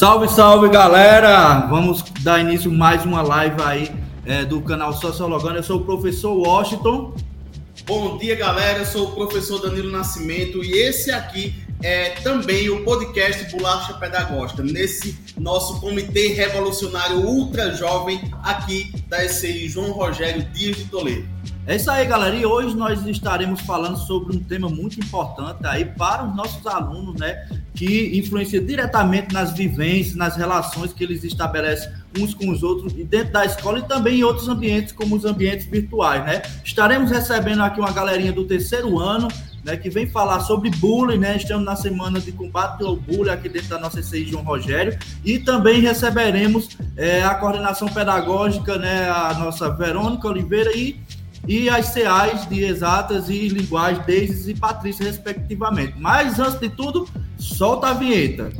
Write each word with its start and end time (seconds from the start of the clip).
Salve, 0.00 0.28
salve 0.30 0.70
galera! 0.70 1.66
Vamos 1.68 2.02
dar 2.20 2.40
início 2.40 2.72
mais 2.72 3.04
uma 3.04 3.20
live 3.20 3.62
aí 3.62 3.92
é, 4.24 4.46
do 4.46 4.62
canal 4.62 4.94
Sociologando. 4.94 5.56
Eu 5.56 5.62
sou 5.62 5.76
o 5.76 5.84
professor 5.84 6.32
Washington. 6.32 7.14
Bom 7.84 8.16
dia, 8.16 8.34
galera. 8.34 8.78
Eu 8.78 8.86
sou 8.86 9.08
o 9.08 9.14
professor 9.14 9.60
Danilo 9.60 9.90
Nascimento 9.90 10.64
e 10.64 10.72
esse 10.72 11.10
aqui 11.12 11.54
é 11.82 12.12
também 12.22 12.70
o 12.70 12.82
podcast 12.82 13.54
Bolacha 13.54 13.92
Pedagógica, 13.92 14.62
nesse 14.62 15.18
nosso 15.36 15.78
comitê 15.82 16.28
revolucionário 16.28 17.18
ultra 17.18 17.74
jovem 17.74 18.22
aqui 18.42 18.90
da 19.06 19.22
ECI 19.22 19.68
João 19.68 19.92
Rogério 19.92 20.42
Dias 20.44 20.78
de 20.78 20.84
Toledo. 20.86 21.28
É 21.70 21.76
isso 21.76 21.88
aí, 21.88 22.04
galera. 22.04 22.34
E 22.34 22.44
hoje 22.44 22.74
nós 22.74 23.06
estaremos 23.06 23.60
falando 23.60 23.96
sobre 23.96 24.36
um 24.36 24.40
tema 24.40 24.68
muito 24.68 24.98
importante 24.98 25.64
aí 25.64 25.84
para 25.84 26.24
os 26.24 26.34
nossos 26.34 26.66
alunos, 26.66 27.14
né? 27.14 27.46
Que 27.76 28.18
influencia 28.18 28.60
diretamente 28.60 29.32
nas 29.32 29.52
vivências, 29.52 30.16
nas 30.16 30.34
relações 30.34 30.92
que 30.92 31.04
eles 31.04 31.22
estabelecem 31.22 31.88
uns 32.18 32.34
com 32.34 32.50
os 32.50 32.64
outros 32.64 32.92
dentro 32.92 33.32
da 33.32 33.44
escola 33.44 33.78
e 33.78 33.82
também 33.82 34.18
em 34.18 34.24
outros 34.24 34.48
ambientes, 34.48 34.92
como 34.92 35.14
os 35.14 35.24
ambientes 35.24 35.64
virtuais, 35.66 36.24
né? 36.24 36.42
Estaremos 36.64 37.08
recebendo 37.08 37.62
aqui 37.62 37.78
uma 37.78 37.92
galerinha 37.92 38.32
do 38.32 38.44
terceiro 38.44 38.98
ano, 38.98 39.28
né, 39.64 39.76
que 39.76 39.88
vem 39.88 40.10
falar 40.10 40.40
sobre 40.40 40.70
bullying, 40.70 41.18
né? 41.18 41.36
Estamos 41.36 41.64
na 41.64 41.76
semana 41.76 42.18
de 42.18 42.32
combate 42.32 42.82
ao 42.82 42.96
bullying 42.96 43.30
aqui 43.30 43.48
dentro 43.48 43.68
da 43.68 43.78
nossa 43.78 44.02
CI 44.02 44.26
João 44.26 44.42
Rogério 44.42 44.98
e 45.24 45.38
também 45.38 45.80
receberemos 45.80 46.70
é, 46.96 47.22
a 47.22 47.36
coordenação 47.36 47.86
pedagógica, 47.86 48.76
né, 48.76 49.08
a 49.08 49.34
nossa 49.34 49.70
Verônica 49.70 50.26
Oliveira 50.26 50.76
e 50.76 50.98
e 51.50 51.68
as 51.68 51.92
CAs 51.92 52.48
de 52.48 52.62
exatas 52.62 53.28
e 53.28 53.48
linguagem, 53.48 54.00
Deise 54.06 54.52
e 54.52 54.54
Patrícia, 54.54 55.04
respectivamente. 55.04 55.94
Mas 55.98 56.38
antes 56.38 56.60
de 56.60 56.68
tudo, 56.68 57.08
solta 57.36 57.88
a 57.88 57.92
vinheta. 57.92 58.52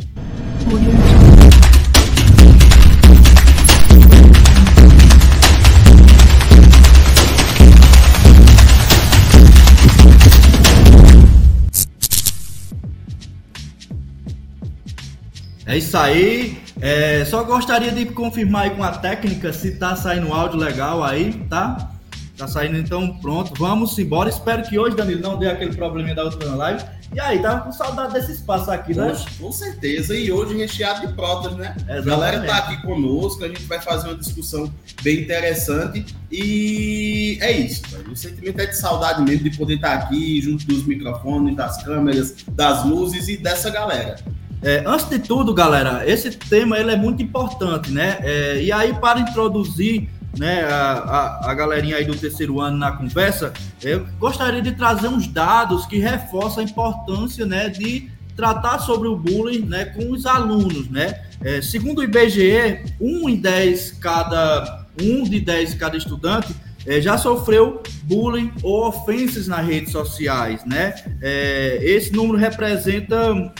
É 15.65 15.78
isso 15.78 15.96
aí. 15.96 16.59
É, 16.80 17.24
só 17.24 17.45
gostaria 17.45 17.93
de 17.93 18.06
confirmar 18.06 18.62
aí 18.62 18.70
com 18.70 18.82
a 18.82 18.90
técnica 18.90 19.52
se 19.52 19.76
tá 19.76 19.95
saindo 19.95 20.32
áudio 20.32 20.59
legal 20.59 21.04
aí, 21.04 21.34
tá? 21.48 21.99
Tá 22.41 22.49
saindo 22.49 22.79
então 22.79 23.19
pronto. 23.19 23.52
Vamos 23.59 23.99
embora. 23.99 24.30
Espero 24.30 24.63
que 24.63 24.79
hoje, 24.79 24.96
Danilo, 24.96 25.21
não 25.21 25.38
dê 25.38 25.46
aquele 25.46 25.77
probleminha 25.77 26.15
da 26.15 26.24
outra 26.24 26.49
live. 26.49 26.83
E 27.15 27.21
aí, 27.21 27.38
tava 27.43 27.60
com 27.60 27.73
saudade 27.73 28.15
desse 28.15 28.33
espaço 28.33 28.71
aqui, 28.71 28.95
né? 28.95 29.10
Poxa, 29.10 29.27
com 29.38 29.52
certeza. 29.52 30.16
E 30.16 30.33
hoje 30.33 30.57
recheado 30.57 31.07
de 31.07 31.13
protas, 31.13 31.55
né? 31.55 31.74
Exatamente. 31.77 31.99
A 31.99 32.11
galera 32.11 32.46
tá 32.46 32.57
aqui 32.57 32.80
conosco, 32.80 33.45
a 33.45 33.49
gente 33.49 33.65
vai 33.65 33.79
fazer 33.79 34.09
uma 34.09 34.16
discussão 34.16 34.73
bem 35.02 35.21
interessante. 35.21 36.16
E 36.33 37.37
é 37.43 37.52
isso. 37.52 37.83
O 38.11 38.16
sentimento 38.16 38.59
é 38.59 38.66
de 38.66 38.77
saudade 38.79 39.21
mesmo 39.21 39.51
de 39.51 39.59
poder 39.59 39.74
estar 39.74 39.93
aqui 39.93 40.41
junto 40.41 40.66
dos 40.66 40.87
microfones, 40.87 41.55
das 41.55 41.83
câmeras, 41.83 42.37
das 42.52 42.87
luzes 42.87 43.29
e 43.29 43.37
dessa 43.37 43.68
galera. 43.68 44.16
É, 44.63 44.83
antes 44.87 45.09
de 45.11 45.18
tudo, 45.18 45.52
galera, 45.52 46.09
esse 46.09 46.30
tema 46.30 46.79
ele 46.79 46.93
é 46.93 46.96
muito 46.96 47.23
importante, 47.23 47.91
né? 47.91 48.18
É, 48.23 48.63
e 48.63 48.73
aí, 48.73 48.95
para 48.95 49.21
introduzir 49.21 50.09
né, 50.38 50.62
a, 50.64 50.92
a, 50.92 51.50
a, 51.50 51.54
galerinha 51.54 51.96
aí 51.96 52.04
do 52.04 52.16
terceiro 52.16 52.60
ano 52.60 52.76
na 52.76 52.92
conversa, 52.92 53.52
eu 53.82 54.06
gostaria 54.18 54.62
de 54.62 54.72
trazer 54.72 55.09
uns 55.09 55.26
dados 55.26 55.87
que 55.87 55.98
reforçam 55.98 56.62
a 56.62 56.66
importância, 56.66 57.45
né, 57.45 57.68
de 57.68 58.09
tratar 58.37 58.78
sobre 58.78 59.09
o 59.09 59.16
bullying, 59.16 59.66
né, 59.66 59.87
com 59.87 60.10
os 60.10 60.26
alunos, 60.26 60.88
né. 60.88 61.22
É, 61.42 61.60
segundo 61.60 62.00
o 62.00 62.04
IBGE, 62.04 62.95
um 63.00 63.28
em 63.28 63.37
dez 63.37 63.92
cada 63.92 64.87
um 65.00 65.25
de 65.25 65.41
dez 65.41 65.75
cada 65.75 65.97
estudante 65.97 66.54
é, 66.87 67.00
já 67.00 67.16
sofreu 67.16 67.82
bullying 68.04 68.53
ou 68.62 68.87
ofensas 68.88 69.47
nas 69.47 69.66
redes 69.66 69.93
sociais, 69.93 70.65
né? 70.65 70.94
É, 71.21 71.78
esse 71.82 72.12
número 72.12 72.38
representa 72.38 73.53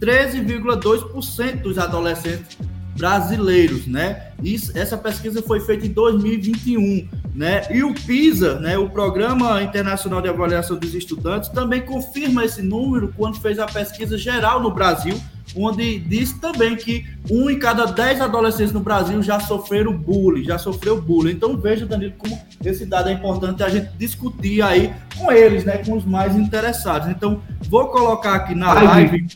13,2% 0.00 1.62
dos 1.62 1.78
adolescentes 1.78 2.56
brasileiros, 2.96 3.86
né? 3.86 4.28
Isso, 4.42 4.76
essa 4.76 4.96
pesquisa 4.96 5.42
foi 5.42 5.60
feita 5.60 5.86
em 5.86 5.90
2021, 5.90 7.08
né? 7.34 7.62
E 7.70 7.82
o 7.82 7.94
PISA, 7.94 8.58
né, 8.58 8.76
o 8.76 8.88
Programa 8.88 9.62
Internacional 9.62 10.20
de 10.20 10.28
Avaliação 10.28 10.76
dos 10.76 10.94
Estudantes, 10.94 11.48
também 11.48 11.82
confirma 11.82 12.44
esse 12.44 12.62
número 12.62 13.12
quando 13.16 13.40
fez 13.40 13.58
a 13.58 13.66
pesquisa 13.66 14.18
geral 14.18 14.60
no 14.60 14.70
Brasil, 14.70 15.18
onde 15.56 15.98
disse 16.00 16.38
também 16.40 16.76
que 16.76 17.06
um 17.30 17.50
em 17.50 17.58
cada 17.58 17.86
dez 17.86 18.20
adolescentes 18.20 18.72
no 18.72 18.80
Brasil 18.80 19.22
já 19.22 19.38
sofreram 19.40 19.96
bullying, 19.96 20.44
já 20.44 20.58
sofreu 20.58 21.00
bullying. 21.00 21.32
Então 21.32 21.56
veja, 21.56 21.86
Danilo, 21.86 22.14
como 22.18 22.38
esse 22.64 22.84
dado 22.86 23.08
é 23.08 23.12
importante 23.12 23.62
a 23.62 23.68
gente 23.68 23.90
discutir 23.98 24.62
aí 24.62 24.92
com 25.16 25.30
eles, 25.30 25.64
né, 25.64 25.78
com 25.78 25.96
os 25.96 26.04
mais 26.04 26.36
interessados. 26.36 27.08
Então 27.08 27.40
vou 27.68 27.88
colocar 27.88 28.34
aqui 28.34 28.54
na 28.54 28.72
live 28.72 29.26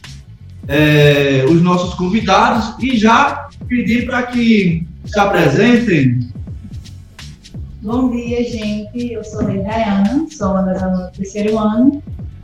é, 0.69 1.45
os 1.49 1.62
nossos 1.62 1.95
convidados 1.95 2.75
e 2.83 2.97
já 2.97 3.46
pedir 3.69 4.06
para 4.06 4.25
que 4.25 4.87
se 5.05 5.19
apresentem. 5.19 6.21
Bom 7.83 8.11
dia, 8.11 8.43
gente. 8.44 9.12
Eu 9.12 9.22
sou 9.22 9.41
a 9.41 9.44
Dayana, 9.44 10.27
sou 10.31 10.50
uma 10.50 10.62
das 10.62 10.83
alunas 10.83 11.11
do 11.12 11.17
terceiro 11.17 11.59
ano 11.59 12.03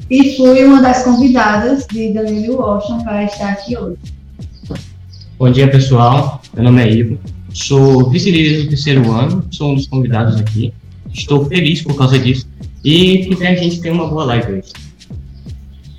e 0.09 0.37
fui 0.37 0.65
uma 0.65 0.81
das 0.83 1.03
convidadas 1.03 1.87
de 1.87 2.13
Danilo 2.13 2.59
Washington 2.59 3.05
para 3.05 3.25
estar 3.25 3.51
aqui 3.51 3.77
hoje. 3.77 3.99
Bom 5.39 5.51
dia, 5.51 5.69
pessoal. 5.69 6.41
Meu 6.55 6.65
nome 6.65 6.83
é 6.83 6.93
Ivo. 6.93 7.19
Sou 7.53 8.09
vice-líder 8.11 8.63
do 8.63 8.69
terceiro 8.69 9.11
ano, 9.11 9.45
sou 9.51 9.73
um 9.73 9.75
dos 9.75 9.87
convidados 9.87 10.41
aqui. 10.41 10.73
Estou 11.13 11.45
feliz 11.47 11.83
por 11.83 11.97
causa 11.97 12.19
disso 12.19 12.47
e 12.85 13.27
que 13.27 13.47
a 13.47 13.55
gente 13.55 13.81
tem 13.81 13.93
uma 13.93 14.09
boa 14.09 14.25
live 14.25 14.53
hoje. 14.53 14.73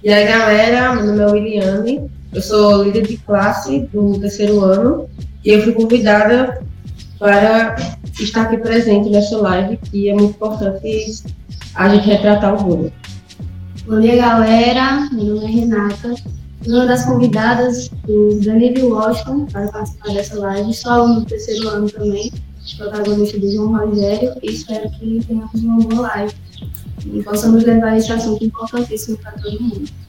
E 0.04 0.12
aí, 0.12 0.28
galera, 0.28 0.96
meu 0.96 1.06
nome 1.06 1.20
é 1.20 1.26
Williane, 1.28 2.02
eu 2.34 2.42
sou 2.42 2.84
líder 2.84 3.08
de 3.08 3.18
classe 3.18 3.88
do 3.94 4.20
terceiro 4.20 4.62
ano 4.62 5.08
e 5.46 5.50
eu 5.50 5.62
fui 5.62 5.74
convidada 5.74 6.64
para 7.20 7.76
estar 8.20 8.44
aqui 8.44 8.58
presente 8.58 9.10
nessa 9.10 9.38
live, 9.38 9.78
que 9.78 10.10
é 10.10 10.14
muito 10.14 10.32
importante 10.32 11.24
a 11.76 11.90
gente 11.90 12.08
retratar 12.08 12.56
o 12.56 12.64
bullying. 12.64 12.92
Bom 13.86 14.00
dia, 14.00 14.16
galera. 14.16 15.10
Meu 15.12 15.36
nome 15.36 15.46
é 15.46 15.48
Renata, 15.48 16.16
uma 16.66 16.86
das 16.86 17.06
convidadas 17.06 17.90
do 18.08 18.40
Danilo 18.40 18.96
Washington 18.96 19.46
para 19.46 19.68
participar 19.68 20.14
dessa 20.14 20.40
live. 20.40 20.74
Sou 20.74 20.92
aluno 20.92 21.20
do 21.20 21.26
terceiro 21.26 21.68
ano 21.70 21.90
também, 21.90 22.32
protagonista 22.78 23.40
do 23.40 23.52
João 23.52 23.78
Rogério, 23.78 24.34
e 24.42 24.52
espero 24.52 24.90
que 24.92 25.24
tenhamos 25.28 25.62
uma 25.62 25.80
boa 25.80 26.02
live 26.08 26.34
e 27.06 27.22
possamos 27.22 27.64
levar 27.64 27.98
esse 27.98 28.12
assunto 28.12 28.44
importantíssimo 28.44 29.18
para 29.18 29.34
todo 29.34 29.62
mundo. 29.62 30.03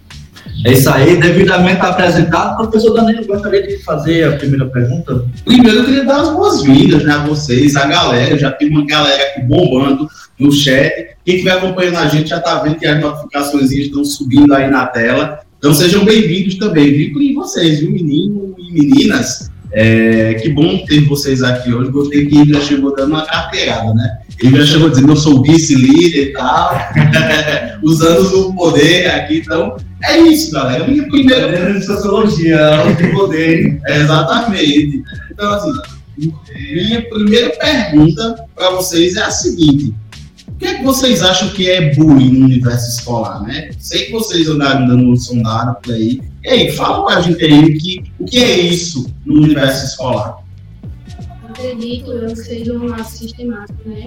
É 0.64 0.72
isso 0.72 0.88
aí, 0.90 1.16
devidamente 1.16 1.80
apresentado. 1.80 2.56
Professor 2.56 2.94
Danilo, 2.94 3.26
gostaria 3.26 3.66
de 3.66 3.78
fazer 3.82 4.24
a 4.24 4.36
primeira 4.36 4.66
pergunta? 4.66 5.24
Primeiro, 5.44 5.78
eu 5.78 5.84
queria 5.84 6.04
dar 6.04 6.22
as 6.22 6.30
boas-vindas 6.30 7.04
né, 7.04 7.12
a 7.12 7.26
vocês, 7.26 7.76
a 7.76 7.86
galera. 7.86 8.38
Já 8.38 8.50
tem 8.50 8.68
uma 8.68 8.86
galera 8.86 9.22
aqui 9.22 9.42
bombando 9.42 10.08
no 10.38 10.50
chat. 10.52 11.16
Quem 11.24 11.36
estiver 11.36 11.52
acompanhando 11.52 11.98
a 11.98 12.08
gente 12.08 12.30
já 12.30 12.38
está 12.38 12.60
vendo 12.60 12.76
que 12.76 12.86
as 12.86 13.00
notificações 13.00 13.70
estão 13.72 14.04
subindo 14.04 14.54
aí 14.54 14.70
na 14.70 14.86
tela. 14.86 15.40
Então 15.58 15.72
sejam 15.72 16.04
bem-vindos 16.04 16.56
também, 16.56 16.92
viu? 16.92 17.22
E 17.22 17.34
vocês, 17.34 17.80
viu, 17.80 17.90
menino 17.90 18.54
e 18.58 18.72
meninas? 18.72 19.50
É, 19.72 20.34
que 20.34 20.50
bom 20.50 20.84
ter 20.86 21.00
vocês 21.08 21.42
aqui 21.42 21.72
hoje. 21.72 21.90
Gostei 21.90 22.26
que 22.26 22.38
Ibra 22.38 22.60
chegou 22.60 22.94
dando 22.94 23.10
uma 23.10 23.26
carteirada, 23.26 23.92
né? 23.92 24.18
Ibra 24.42 24.64
chegou 24.64 24.88
dizendo: 24.88 25.10
eu 25.10 25.16
sou 25.16 25.42
vice-líder 25.42 26.28
e 26.28 26.32
tal, 26.32 26.78
usando 27.82 28.50
o 28.50 28.54
poder 28.54 29.10
aqui. 29.10 29.38
Então, 29.38 29.76
é 30.04 30.18
isso, 30.18 30.52
galera. 30.52 30.86
Minha 30.86 31.08
primeira. 31.08 31.76
É 31.76 31.80
sociologia, 31.80 32.58
o 32.86 33.16
poder. 33.16 33.80
É, 33.86 33.98
exatamente. 34.02 35.02
Então, 35.30 35.52
assim, 35.52 35.72
minha 36.16 37.08
primeira 37.08 37.50
pergunta 37.50 38.46
para 38.54 38.70
vocês 38.70 39.16
é 39.16 39.22
a 39.22 39.30
seguinte: 39.30 39.94
o 40.48 40.52
que 40.56 40.66
é 40.66 40.74
que 40.74 40.84
vocês 40.84 41.22
acham 41.22 41.48
que 41.48 41.70
é 41.70 41.94
bullying 41.94 42.38
no 42.38 42.46
universo 42.46 42.88
escolar, 42.98 43.42
né? 43.42 43.70
Sei 43.78 44.06
que 44.06 44.12
vocês 44.12 44.48
andaram 44.48 44.86
dando 44.86 45.10
um 45.10 45.16
sondado 45.16 45.76
por 45.82 45.94
aí. 45.94 46.20
E 46.44 46.48
aí, 46.48 46.72
fala 46.72 47.06
pra 47.06 47.20
gente 47.20 47.42
aí 47.42 47.78
que, 47.78 48.04
o 48.18 48.24
que 48.24 48.38
é 48.38 48.60
isso 48.60 49.06
no 49.24 49.42
universo 49.42 49.86
escolar. 49.86 50.38
Acredito 51.48 52.12
eu 52.12 52.28
que 52.28 52.36
seja 52.36 52.72
um 52.74 52.92
ato 52.92 53.10
sistemático, 53.10 53.88
né? 53.88 54.06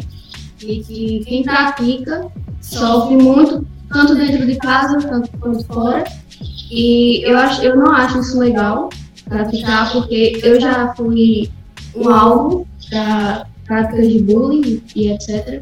E 0.62 0.80
que 0.84 1.24
quem 1.26 1.44
pratica 1.44 2.28
sofre 2.62 3.16
muito, 3.16 3.66
tanto 3.92 4.16
dentro 4.16 4.46
de 4.46 4.56
casa, 4.58 4.98
quanto 5.40 5.64
fora. 5.66 6.04
E 6.72 7.24
eu, 7.24 7.38
acho, 7.38 7.62
eu 7.64 7.76
não 7.76 7.92
acho 7.92 8.20
isso 8.20 8.40
legal 8.40 8.90
praticar, 9.26 9.92
porque 9.92 10.40
eu 10.44 10.60
já 10.60 10.94
fui 10.96 11.50
um 11.96 12.10
alvo 12.10 12.68
da 12.92 13.46
práticas 13.66 14.08
de 14.08 14.20
bullying 14.20 14.82
e 14.96 15.10
etc. 15.12 15.62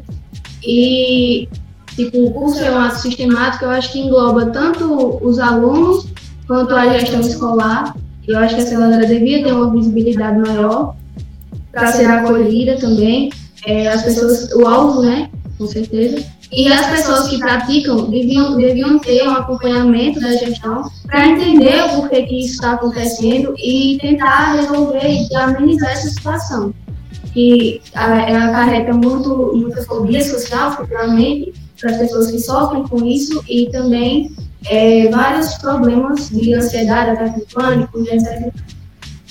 E, 0.64 1.48
tipo, 1.96 2.30
por 2.30 2.50
ser 2.50 2.70
um 2.70 2.78
ato 2.78 3.00
sistemático, 3.00 3.64
eu 3.64 3.70
acho 3.70 3.92
que 3.92 4.00
engloba 4.00 4.46
tanto 4.46 5.18
os 5.22 5.38
alunos 5.38 6.06
quanto 6.46 6.74
a 6.74 6.88
gestão 6.96 7.20
escolar 7.20 7.96
Eu 8.26 8.38
acho 8.38 8.54
que 8.54 8.62
essa 8.62 8.78
galera 8.78 9.06
devia 9.06 9.42
ter 9.42 9.52
uma 9.52 9.70
visibilidade 9.70 10.38
maior 10.38 10.94
para 11.72 11.92
ser 11.92 12.06
acolhida 12.06 12.76
também. 12.76 13.30
É, 13.66 13.88
as 13.88 14.02
pessoas, 14.02 14.52
o 14.52 14.66
alvo, 14.66 15.02
né? 15.02 15.28
Com 15.58 15.66
certeza. 15.66 16.24
E 16.52 16.72
as 16.72 16.86
pessoas 16.86 17.28
que 17.28 17.38
praticam 17.38 18.08
deviam, 18.08 18.56
deviam 18.56 18.98
ter 18.98 19.22
um 19.26 19.32
acompanhamento 19.32 20.20
da 20.20 20.32
gestão 20.32 20.88
para 21.06 21.26
entender 21.26 21.82
o 21.84 22.00
porquê 22.00 22.22
que 22.22 22.40
isso 22.40 22.54
está 22.54 22.72
acontecendo 22.72 23.54
e 23.58 23.98
tentar 24.00 24.54
resolver 24.54 25.08
e 25.08 25.34
amenizar 25.34 25.90
essa 25.90 26.08
situação. 26.08 26.72
Que 27.32 27.82
ela 27.92 28.46
acarreta 28.46 28.92
muito, 28.92 29.52
muita 29.54 29.82
fobia 29.82 30.24
social, 30.24 30.76
futuramente, 30.76 31.52
para 31.80 31.90
as 31.90 31.98
pessoas 31.98 32.30
que 32.30 32.38
sofrem 32.38 32.84
com 32.84 33.04
isso 33.04 33.42
e 33.48 33.68
também 33.70 34.30
é, 34.66 35.08
vários 35.08 35.54
problemas 35.54 36.30
de 36.30 36.54
ansiedade, 36.54 37.10
ataque 37.10 37.40
de 37.40 37.54
pânico, 37.54 38.00
etc. 38.00 38.52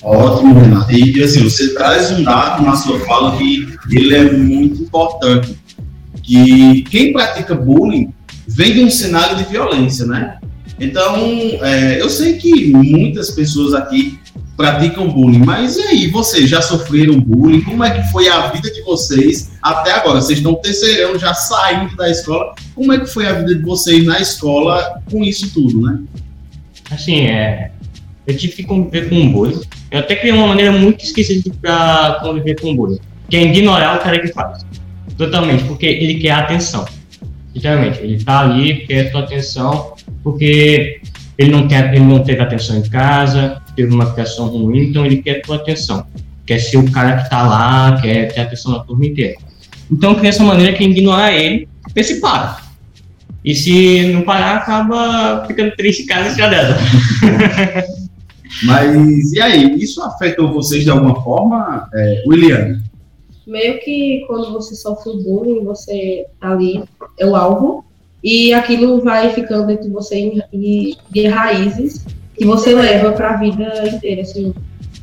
Ótimo, 0.03 0.59
Renato. 0.59 0.91
E 0.91 1.23
assim, 1.23 1.43
você 1.43 1.73
traz 1.73 2.11
um 2.11 2.23
dado 2.23 2.63
na 2.63 2.75
sua 2.75 2.99
fala 3.01 3.35
que 3.37 3.67
ele 3.89 4.15
é 4.15 4.31
muito 4.31 4.83
importante. 4.83 5.57
Que 6.25 6.81
quem 6.83 7.13
pratica 7.13 7.53
bullying 7.53 8.13
vem 8.47 8.73
de 8.73 8.83
um 8.83 8.89
cenário 8.89 9.37
de 9.37 9.43
violência, 9.43 10.05
né? 10.05 10.37
Então, 10.79 11.15
é, 11.61 12.01
eu 12.01 12.09
sei 12.09 12.33
que 12.33 12.71
muitas 12.71 13.31
pessoas 13.31 13.73
aqui 13.73 14.19
praticam 14.57 15.09
bullying. 15.09 15.39
Mas 15.45 15.77
e 15.77 15.81
aí, 15.81 16.07
vocês 16.07 16.49
já 16.49 16.61
sofreram 16.61 17.19
bullying? 17.19 17.61
Como 17.61 17.83
é 17.83 17.91
que 17.91 18.11
foi 18.11 18.27
a 18.27 18.47
vida 18.47 18.71
de 18.71 18.81
vocês 18.81 19.51
até 19.61 19.91
agora? 19.91 20.21
Vocês 20.21 20.39
estão 20.39 20.55
terceirando, 20.55 21.19
já 21.19 21.33
saindo 21.33 21.95
da 21.95 22.09
escola. 22.09 22.55
Como 22.73 22.91
é 22.91 22.99
que 22.99 23.07
foi 23.07 23.27
a 23.27 23.33
vida 23.33 23.55
de 23.55 23.61
vocês 23.61 24.05
na 24.05 24.19
escola 24.19 25.01
com 25.09 25.23
isso 25.23 25.53
tudo, 25.53 25.81
né? 25.81 25.99
Assim, 26.91 27.27
é, 27.27 27.71
eu 28.25 28.35
tive 28.35 28.53
que 28.53 28.63
conviver 28.63 29.09
com 29.09 29.31
bullying. 29.31 29.61
Eu 29.91 29.99
até 29.99 30.15
criei 30.15 30.33
uma 30.33 30.47
maneira 30.47 30.71
muito 30.71 31.03
esquisita 31.03 31.51
para 31.61 32.19
conviver 32.21 32.59
com 32.59 32.75
bullying, 32.75 32.99
que 33.29 33.37
é 33.37 33.43
ignorar 33.43 33.97
o 33.97 34.03
cara 34.03 34.19
que 34.19 34.27
faz. 34.27 34.64
Totalmente, 35.17 35.63
porque 35.63 35.85
ele 35.85 36.15
quer 36.15 36.31
atenção. 36.31 36.85
Literalmente, 37.53 37.99
ele 37.99 38.23
tá 38.23 38.41
ali, 38.41 38.85
quer 38.85 39.07
a 39.07 39.11
tua 39.11 39.21
atenção, 39.21 39.93
porque 40.23 40.99
ele 41.37 41.51
não, 41.51 41.67
quer, 41.67 41.93
ele 41.93 42.03
não 42.03 42.23
teve 42.23 42.41
atenção 42.41 42.77
em 42.77 42.81
casa, 42.83 43.61
teve 43.75 43.93
uma 43.93 44.11
criação 44.13 44.47
ruim, 44.47 44.89
então 44.89 45.05
ele 45.05 45.17
quer 45.17 45.41
tua 45.41 45.55
atenção. 45.55 46.05
Quer 46.45 46.59
ser 46.59 46.77
o 46.77 46.91
cara 46.91 47.23
que 47.23 47.29
tá 47.29 47.43
lá, 47.43 47.99
quer 48.01 48.33
ter 48.33 48.41
a 48.41 48.43
atenção 48.43 48.73
da 48.73 48.79
turma 48.79 49.05
inteira. 49.05 49.35
Então, 49.91 50.13
dessa 50.15 50.43
maneira, 50.43 50.73
quem 50.73 50.91
ignorar 50.91 51.31
ele, 51.31 51.67
vê 51.93 52.03
se 52.03 52.19
para. 52.19 52.57
E 53.43 53.53
se 53.53 54.07
não 54.11 54.23
parar, 54.23 54.57
acaba 54.57 55.45
ficando 55.47 55.75
triste 55.75 56.03
em 56.03 56.05
casa 56.07 56.35
já 56.35 56.47
dela. 56.47 56.77
Mas, 58.63 59.33
e 59.33 59.41
aí, 59.41 59.75
isso 59.79 60.01
afetou 60.01 60.51
vocês 60.51 60.83
de 60.83 60.89
alguma 60.89 61.21
forma, 61.21 61.87
é, 61.93 62.23
William? 62.27 62.81
Meio 63.45 63.79
que 63.79 64.23
quando 64.27 64.53
você 64.53 64.75
sofre 64.75 65.11
bullying, 65.23 65.63
você 65.63 66.25
tá 66.39 66.51
ali, 66.51 66.83
é 67.17 67.25
o 67.25 67.35
alvo, 67.35 67.85
e 68.23 68.53
aquilo 68.53 69.01
vai 69.01 69.31
ficando 69.33 69.67
dentro 69.67 69.83
de 69.83 69.91
você 69.91 70.43
de, 70.51 70.97
de 71.11 71.27
raízes 71.27 72.03
que 72.35 72.45
você 72.45 72.73
leva 72.73 73.11
para 73.11 73.31
a 73.31 73.37
vida 73.37 73.87
inteira. 73.87 74.23
Assim, 74.23 74.53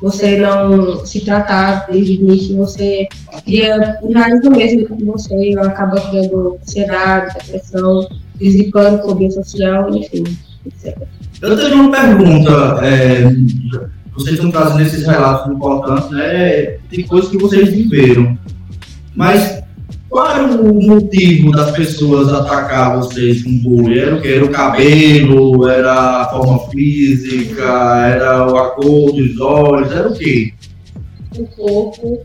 você 0.00 0.36
não 0.38 1.06
se 1.06 1.24
tratar 1.24 1.86
desde 1.88 2.12
o 2.12 2.14
início, 2.16 2.56
você 2.56 3.06
cria 3.44 4.00
raízes 4.12 4.48
mesmo 4.48 4.78
dentro 4.80 4.96
de 4.96 5.04
você, 5.04 5.54
acaba 5.60 6.00
criando 6.00 6.58
ansiedade, 6.60 7.34
depressão, 7.34 8.08
crise 8.36 8.64
de 8.64 8.70
pânico, 8.72 9.32
social, 9.32 9.94
enfim, 9.94 10.24
etc. 10.66 10.98
Eu 11.40 11.56
tenho 11.56 11.74
uma 11.74 11.90
pergunta. 11.90 12.80
É, 12.84 13.24
vocês 14.14 14.34
estão 14.34 14.50
trazendo 14.50 14.82
esses 14.82 15.06
relatos 15.06 15.52
importantes, 15.52 16.10
né? 16.10 16.76
Tem 16.90 17.06
coisas 17.06 17.30
que 17.30 17.38
vocês 17.38 17.70
viveram. 17.70 18.36
Mas 19.14 19.62
qual 20.12 20.30
era 20.30 20.44
o 20.44 20.82
motivo 20.82 21.50
das 21.52 21.70
pessoas 21.70 22.30
atacar 22.30 22.98
vocês 22.98 23.42
com 23.42 23.58
bullying? 23.62 23.98
Era 23.98 24.16
o 24.16 24.20
que? 24.20 24.28
Era 24.28 24.44
o 24.44 24.50
cabelo? 24.50 25.66
Era 25.66 26.20
a 26.20 26.28
forma 26.28 26.58
física? 26.70 27.62
Era 27.62 28.44
a 28.44 28.70
cor 28.70 29.12
dos 29.12 29.40
olhos? 29.40 29.90
Era 29.90 30.08
o 30.10 30.14
quê? 30.14 30.52
O 31.34 31.46
corpo, 31.46 32.20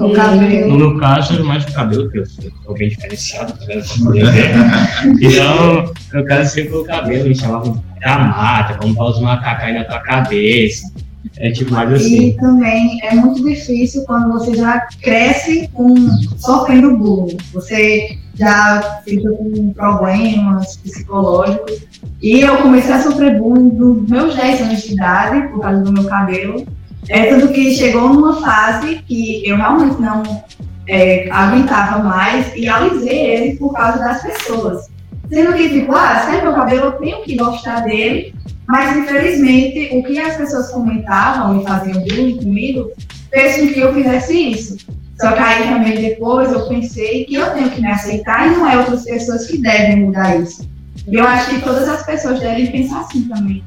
O 0.00 0.12
cabelo. 0.12 0.68
No 0.68 0.76
meu 0.76 0.98
caso, 0.98 1.34
era 1.34 1.42
mais 1.42 1.64
o 1.64 1.72
cabelo, 1.72 2.04
porque 2.04 2.20
eu 2.20 2.26
sou 2.26 2.74
bem 2.74 2.90
diferenciado, 2.90 3.54
vendo? 3.66 3.82
Então, 5.20 5.92
no 6.12 6.24
caso, 6.26 6.54
sempre 6.54 6.76
o 6.76 6.84
cabelo, 6.84 7.28
me 7.28 7.34
chamavam 7.34 7.82
da 8.00 8.18
mata, 8.18 8.74
como 8.74 8.94
para 8.94 9.04
os 9.04 9.20
macacos 9.20 9.64
aí 9.64 9.74
na 9.74 9.84
tua 9.84 9.98
cabeça. 9.98 10.92
É 11.38 11.50
tipo 11.50 11.72
mais 11.72 11.92
assim. 11.92 12.28
E 12.28 12.36
também 12.36 12.98
é 13.02 13.14
muito 13.14 13.42
difícil 13.44 14.04
quando 14.04 14.32
você 14.32 14.54
já 14.54 14.86
cresce 15.02 15.68
com 15.72 15.94
sofrendo 16.38 16.96
bullying. 16.96 17.36
Você 17.52 18.18
já 18.34 19.00
fica 19.04 19.30
com 19.30 19.72
problemas 19.72 20.76
psicológicos. 20.76 21.86
E 22.22 22.40
eu 22.40 22.56
comecei 22.58 22.92
a 22.92 23.02
sofrer 23.02 23.38
bullying 23.38 23.70
dos 23.70 24.08
meus 24.08 24.34
10 24.36 24.60
anos 24.62 24.82
de 24.82 24.94
idade, 24.94 25.48
por 25.48 25.60
causa 25.60 25.82
do 25.82 25.92
meu 25.92 26.04
cabelo. 26.04 26.66
É 27.08 27.26
tanto 27.26 27.52
que 27.52 27.74
chegou 27.74 28.12
numa 28.12 28.40
fase 28.40 28.96
que 29.06 29.46
eu 29.46 29.56
realmente 29.56 30.00
não 30.00 30.22
é, 30.88 31.28
aguentava 31.30 32.02
mais 32.02 32.52
e 32.56 32.68
alisei 32.68 33.18
ele 33.18 33.56
por 33.56 33.72
causa 33.72 33.98
das 33.98 34.22
pessoas. 34.22 34.86
Sendo 35.28 35.52
que, 35.54 35.68
tipo, 35.68 35.92
ah, 35.92 36.20
se 36.20 36.42
meu 36.42 36.54
cabelo, 36.54 36.84
eu 36.84 36.92
tenho 36.92 37.22
que 37.22 37.36
gostar 37.36 37.80
dele, 37.80 38.34
mas 38.66 38.96
infelizmente 38.96 39.90
o 39.92 40.02
que 40.02 40.18
as 40.18 40.36
pessoas 40.36 40.70
comentavam 40.70 41.60
e 41.60 41.64
faziam 41.64 42.00
bullying 42.00 42.36
comigo 42.36 42.90
fez 43.30 43.56
com 43.56 43.72
que 43.72 43.80
eu 43.80 43.94
fizesse 43.94 44.50
isso. 44.50 44.76
Só 45.20 45.32
que 45.32 45.38
aí 45.38 45.68
também 45.68 46.00
depois 46.00 46.52
eu 46.52 46.68
pensei 46.68 47.24
que 47.24 47.34
eu 47.34 47.50
tenho 47.50 47.70
que 47.70 47.80
me 47.80 47.88
aceitar 47.88 48.46
e 48.46 48.56
não 48.56 48.68
é 48.68 48.76
outras 48.76 49.04
pessoas 49.04 49.46
que 49.46 49.58
devem 49.58 50.04
mudar 50.04 50.36
isso. 50.36 50.68
E 51.08 51.14
eu 51.14 51.26
acho 51.26 51.50
que 51.50 51.62
todas 51.62 51.88
as 51.88 52.04
pessoas 52.04 52.40
devem 52.40 52.70
pensar 52.70 53.00
assim 53.00 53.22
também. 53.22 53.64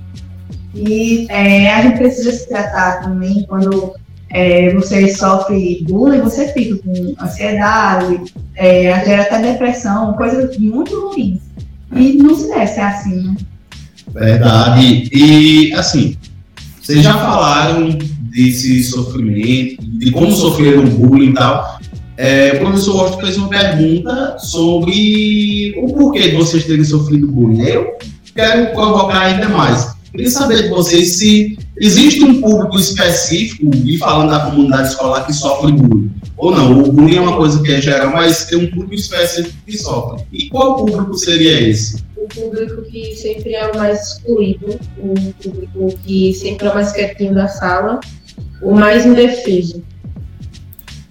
E 0.76 1.26
é, 1.30 1.74
a 1.74 1.82
gente 1.82 1.98
precisa 1.98 2.32
se 2.32 2.48
tratar 2.48 3.02
também 3.02 3.46
quando 3.48 3.94
é, 4.30 4.72
você 4.74 5.08
sofre 5.08 5.84
bullying, 5.90 6.22
você 6.22 6.48
fica 6.50 6.78
com 6.84 7.16
ansiedade, 7.20 8.34
é, 8.56 9.04
gera 9.04 9.24
até 9.24 9.42
depressão, 9.42 10.14
coisas 10.14 10.56
muito 10.58 11.10
ruins. 11.10 11.40
E 11.96 12.14
não 12.14 12.36
se 12.36 12.48
ser 12.48 12.80
assim, 12.82 13.16
né? 13.16 13.36
Verdade. 14.14 15.10
E, 15.14 15.74
assim, 15.74 16.16
vocês 16.82 17.04
já 17.04 17.14
falaram 17.14 17.98
desse 18.32 18.84
sofrimento, 18.84 19.84
de 19.84 20.12
como 20.12 20.32
sofreram 20.32 20.86
bullying 20.86 21.32
e 21.32 21.34
tal. 21.34 21.80
É, 22.18 22.54
o 22.56 22.60
professor 22.60 22.96
Washington 22.98 23.22
fez 23.22 23.38
uma 23.38 23.48
pergunta 23.48 24.38
sobre 24.40 25.74
o 25.78 25.94
porquê 25.94 26.30
de 26.30 26.36
vocês 26.36 26.66
terem 26.66 26.84
sofrido 26.84 27.28
bullying. 27.28 27.62
Eu 27.62 27.98
quero 28.36 28.74
provocar 28.74 29.22
ainda 29.22 29.48
mais. 29.50 29.96
Queria 30.12 30.30
saber 30.30 30.64
de 30.64 30.70
vocês 30.70 31.18
se 31.18 31.58
existe 31.80 32.24
um 32.24 32.42
público 32.42 32.78
específico, 32.78 33.72
e 33.74 33.98
falando 33.98 34.32
da 34.32 34.40
comunidade 34.42 34.90
escolar, 34.90 35.26
que 35.26 35.34
sofre 35.34 35.72
bullying. 35.72 36.12
Ou 36.38 36.52
não, 36.52 36.84
o 36.84 36.92
bullying 36.92 37.18
é 37.18 37.22
uma 37.22 37.38
coisa 37.38 37.62
que 37.64 37.72
é 37.72 37.82
geral, 37.82 38.12
mas 38.14 38.46
tem 38.46 38.58
um 38.58 38.70
público 38.70 38.96
específico 38.96 39.56
que 39.66 39.78
sofre. 39.78 40.26
E 40.32 40.50
qual 40.50 40.76
público 40.76 41.18
seria 41.18 41.60
esse? 41.62 42.10
o 42.20 42.28
público 42.28 42.82
que 42.84 43.16
sempre 43.16 43.54
é 43.54 43.72
o 43.72 43.78
mais 43.78 44.08
excluído, 44.08 44.80
o 44.98 45.34
público 45.42 46.00
que 46.06 46.34
sempre 46.34 46.68
é 46.68 46.72
o 46.72 46.76
mais 46.76 46.92
quietinho 46.92 47.34
da 47.34 47.48
sala, 47.48 48.00
o 48.62 48.76
mais 48.76 49.06
indefeso. 49.06 49.84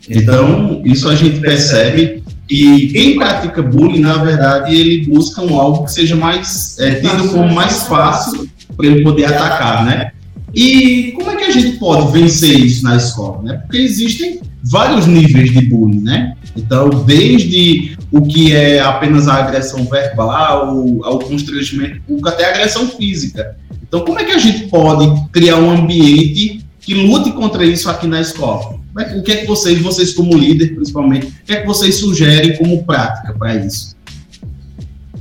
Então, 0.08 0.82
isso 0.84 1.08
a 1.08 1.14
gente 1.14 1.40
percebe 1.40 2.22
e 2.48 2.88
quem 2.88 3.16
pratica 3.16 3.62
bullying, 3.62 4.00
na 4.00 4.24
verdade, 4.24 4.74
ele 4.74 5.06
busca 5.06 5.42
um 5.42 5.58
algo 5.58 5.84
que 5.84 5.92
seja 5.92 6.16
mais 6.16 6.78
é, 6.78 6.94
tido 6.94 7.28
como 7.30 7.52
mais 7.52 7.82
fácil 7.84 8.48
para 8.76 8.86
ele 8.86 9.02
poder 9.02 9.26
atacar, 9.26 9.84
né? 9.84 10.12
E 10.54 11.12
como 11.12 11.30
é 11.30 11.36
que 11.36 11.44
a 11.44 11.50
gente 11.50 11.78
pode 11.78 12.12
vencer 12.12 12.58
isso 12.58 12.82
na 12.82 12.96
escola, 12.96 13.42
né? 13.42 13.54
Porque 13.58 13.78
existem 13.78 14.40
vários 14.64 15.06
níveis 15.06 15.52
de 15.52 15.60
bullying, 15.66 16.00
né? 16.00 16.34
Então, 16.56 16.88
desde 16.88 17.96
o 18.10 18.22
que 18.22 18.54
é 18.54 18.80
apenas 18.80 19.28
a 19.28 19.34
agressão 19.34 19.84
verbal, 19.84 20.76
ao 21.02 21.18
constrangimento 21.18 22.00
público, 22.02 22.28
até 22.28 22.44
a 22.46 22.50
agressão 22.50 22.88
física. 22.88 23.56
Então, 23.86 24.04
como 24.04 24.18
é 24.18 24.24
que 24.24 24.32
a 24.32 24.38
gente 24.38 24.66
pode 24.68 25.30
criar 25.30 25.56
um 25.56 25.70
ambiente 25.70 26.64
que 26.80 26.94
lute 26.94 27.32
contra 27.32 27.64
isso 27.64 27.88
aqui 27.88 28.06
na 28.06 28.20
escola? 28.20 28.78
O 29.16 29.22
que 29.22 29.32
é 29.32 29.36
que 29.36 29.46
vocês, 29.46 29.80
vocês 29.80 30.12
como 30.12 30.36
líder, 30.36 30.74
principalmente, 30.74 31.26
o 31.26 31.44
que 31.44 31.52
é 31.52 31.60
que 31.60 31.66
vocês 31.66 31.96
sugerem 31.96 32.56
como 32.56 32.82
prática 32.84 33.32
para 33.38 33.54
isso? 33.54 33.96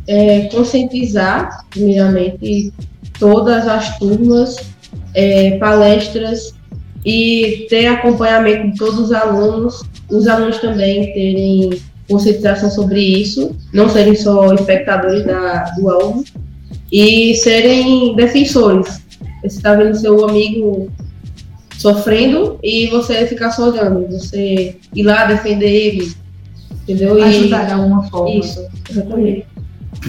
É, 0.08 0.44
conscientizar, 0.46 1.66
primeiramente, 1.70 2.74
todas 3.20 3.68
as 3.68 3.98
turmas, 4.00 4.56
é, 5.18 5.58
palestras 5.58 6.54
e 7.04 7.66
ter 7.70 7.88
acompanhamento 7.88 8.72
de 8.72 8.78
todos 8.78 9.00
os 9.00 9.12
alunos, 9.12 9.82
os 10.12 10.28
alunos 10.28 10.60
também 10.60 11.12
terem 11.12 11.82
conscientização 12.08 12.70
sobre 12.70 13.02
isso, 13.02 13.56
não 13.74 13.90
serem 13.90 14.16
só 14.16 14.54
espectadores 14.54 15.26
da, 15.26 15.72
do 15.72 15.90
alvo 15.90 16.24
e 16.92 17.34
serem 17.36 18.16
defensores. 18.16 19.02
Você 19.44 19.60
tá 19.60 19.74
vendo 19.74 19.96
seu 19.96 20.24
amigo 20.30 20.92
sofrendo 21.80 22.60
e 22.64 22.88
você 22.88 23.26
ficar 23.26 23.50
só 23.52 23.70
olhando, 23.72 24.08
você 24.08 24.76
ir 24.96 25.04
lá 25.04 25.26
defender 25.26 25.70
ele, 25.70 26.12
entendeu? 26.84 27.18
E 27.18 27.24
Ajudar 27.24 27.66
de 27.66 27.74
alguma 27.74 28.04
forma. 28.04 28.36
isso, 28.36 28.64
exatamente. 28.90 29.46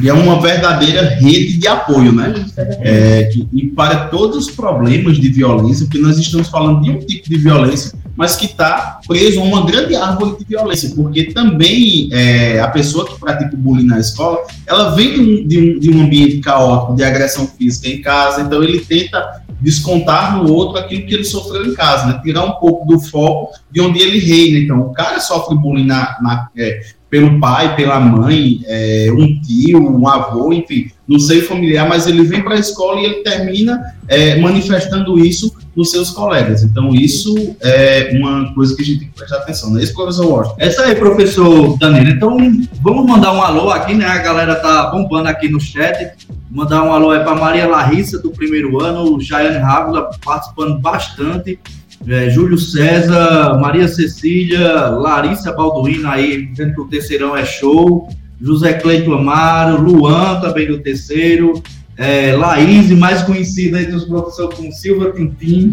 E 0.03 0.09
é 0.09 0.13
uma 0.13 0.41
verdadeira 0.41 1.03
rede 1.21 1.59
de 1.59 1.67
apoio, 1.69 2.13
né? 2.13 2.35
Exatamente. 2.37 2.79
É, 2.89 3.25
que- 3.25 3.49
e 3.53 3.67
para 3.69 4.09
todos 4.09 4.37
os 4.47 4.51
problemas 4.55 5.17
de 5.19 5.29
violência, 5.29 5.87
porque 5.87 5.99
nós 5.99 6.19
estamos 6.19 6.49
falando 6.49 6.83
de 6.83 6.91
um 6.91 6.99
tipo 6.99 7.29
de 7.29 7.39
violência, 7.39 7.93
mas 8.17 8.37
que 8.37 8.47
está 8.47 9.01
preso 9.07 9.41
a 9.41 9.45
uma 9.45 9.65
grande 9.65 9.95
árvore 9.97 10.37
de 10.39 10.45
violência, 10.45 10.91
porque 10.95 11.25
também 11.33 12.09
é, 12.13 12.61
a 12.61 12.69
pessoa 12.69 13.07
que 13.07 13.19
pratica 13.19 13.55
o 13.55 13.59
bullying 13.59 13.87
na 13.87 13.99
escola, 13.99 14.39
ela 14.67 14.91
vem 14.95 15.13
de 15.13 15.21
um, 15.21 15.47
de 15.49 15.59
um- 15.61 15.79
de 15.79 15.91
um 15.91 16.03
ambiente 16.05 16.39
caótico, 16.39 16.95
de 16.97 17.03
agressão 17.05 17.47
física 17.47 17.89
em 17.89 18.01
casa, 18.03 18.43
então 18.43 18.63
ele 18.63 18.81
tenta 18.81 19.43
descontar 19.61 20.37
no 20.37 20.53
outro 20.53 20.79
aquilo 20.79 21.07
que 21.07 21.15
ele 21.15 21.25
sofreu 21.25 21.67
em 21.67 21.75
casa, 21.75 22.07
né? 22.07 22.21
tirar 22.23 22.45
um 22.45 22.53
pouco 22.53 22.87
do 22.87 23.01
foco 23.01 23.53
de 23.71 23.81
onde 23.81 23.99
ele 23.99 24.19
reina. 24.21 24.59
Então, 24.61 24.81
o 24.81 24.93
cara 24.93 25.19
sofre 25.21 25.57
bullying 25.57 25.85
na, 25.87 26.17
na- 26.23 26.49
é, 26.57 26.81
pelo 27.11 27.41
pai, 27.41 27.75
pela 27.75 27.99
mãe, 27.99 28.61
é, 28.67 29.09
um 29.13 29.41
tio, 29.41 29.81
um 29.81 30.07
avô, 30.07 30.53
enfim, 30.53 30.91
no 31.07 31.19
seio 31.19 31.47
familiar, 31.47 31.89
mas 31.89 32.07
ele 32.07 32.23
vem 32.23 32.43
para 32.43 32.55
a 32.55 32.59
escola 32.59 33.01
e 33.01 33.05
ele 33.05 33.15
termina 33.23 33.81
é, 34.07 34.39
manifestando 34.39 35.19
isso 35.19 35.57
nos 35.75 35.91
seus 35.91 36.11
colegas. 36.11 36.63
Então, 36.63 36.95
isso 36.95 37.57
é 37.63 38.11
uma 38.15 38.53
coisa 38.53 38.77
que 38.77 38.83
a 38.83 38.85
gente 38.85 38.99
tem 38.99 39.09
que 39.09 39.15
prestar 39.15 39.37
atenção, 39.37 39.71
não 39.71 39.79
é 39.79 39.83
isso, 39.83 39.95
professor 39.95 40.27
Washington? 40.27 40.57
Essa 40.59 40.83
aí, 40.83 40.95
professor 40.97 41.79
Danilo. 41.79 42.11
Então, 42.11 42.37
vamos 42.83 43.07
mandar 43.07 43.33
um 43.33 43.41
alô 43.41 43.71
aqui, 43.71 43.95
né? 43.95 44.05
A 44.05 44.19
galera 44.19 44.57
tá 44.57 44.91
bombando 44.91 45.29
aqui 45.29 45.49
no 45.49 45.61
chat. 45.61 46.13
Mandar 46.51 46.83
um 46.83 46.93
alô 46.93 47.11
aí 47.11 47.21
para 47.21 47.35
Maria 47.35 47.67
Larissa, 47.67 48.19
do 48.19 48.31
primeiro 48.31 48.83
ano, 48.83 49.21
Jaiane 49.21 49.59
Rávila 49.59 50.11
participando 50.23 50.79
bastante. 50.79 51.59
É, 52.07 52.31
Júlio 52.31 52.59
César, 52.59 53.59
Maria 53.59 53.89
Cecília, 53.89 54.89
Larissa 54.89 55.53
Balduino 55.53 56.09
aí, 56.09 56.47
dizendo 56.47 56.75
que 56.75 56.81
o 56.81 56.89
terceirão 56.89 57.37
é 57.37 57.45
show. 57.45 58.09
José 58.41 58.75
Cleito 58.75 59.13
Amaro, 59.13 59.83
Luan 59.83 60.41
também 60.41 60.69
do 60.69 60.79
terceiro. 60.79 61.61
É, 61.97 62.33
Laís, 62.37 62.89
mais 62.93 63.23
conhecida 63.23 63.83
entre 63.83 63.97
os 63.97 64.05
professores 64.05 64.57
como 64.57 64.73
Silva 64.73 65.11
Tintim, 65.11 65.73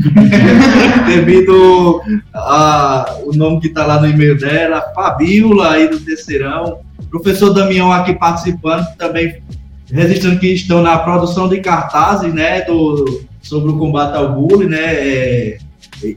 devido 1.06 2.02
a, 2.34 3.18
o 3.24 3.32
nome 3.32 3.62
que 3.62 3.68
está 3.68 3.86
lá 3.86 4.02
no 4.02 4.10
e-mail 4.10 4.36
dela, 4.36 4.82
Fabiola 4.96 5.74
aí 5.74 5.88
do 5.88 6.00
terceirão, 6.00 6.80
professor 7.12 7.54
Damião 7.54 7.92
aqui 7.92 8.14
participando, 8.14 8.88
também 8.98 9.36
registrando 9.92 10.40
que 10.40 10.48
estão 10.48 10.82
na 10.82 10.98
produção 10.98 11.48
de 11.48 11.60
cartazes, 11.60 12.34
né, 12.34 12.62
do, 12.62 13.22
sobre 13.42 13.72
o 13.72 13.78
combate 13.78 14.18
ao 14.18 14.34
bullying, 14.34 14.68
né, 14.68 14.96
é, 14.96 15.58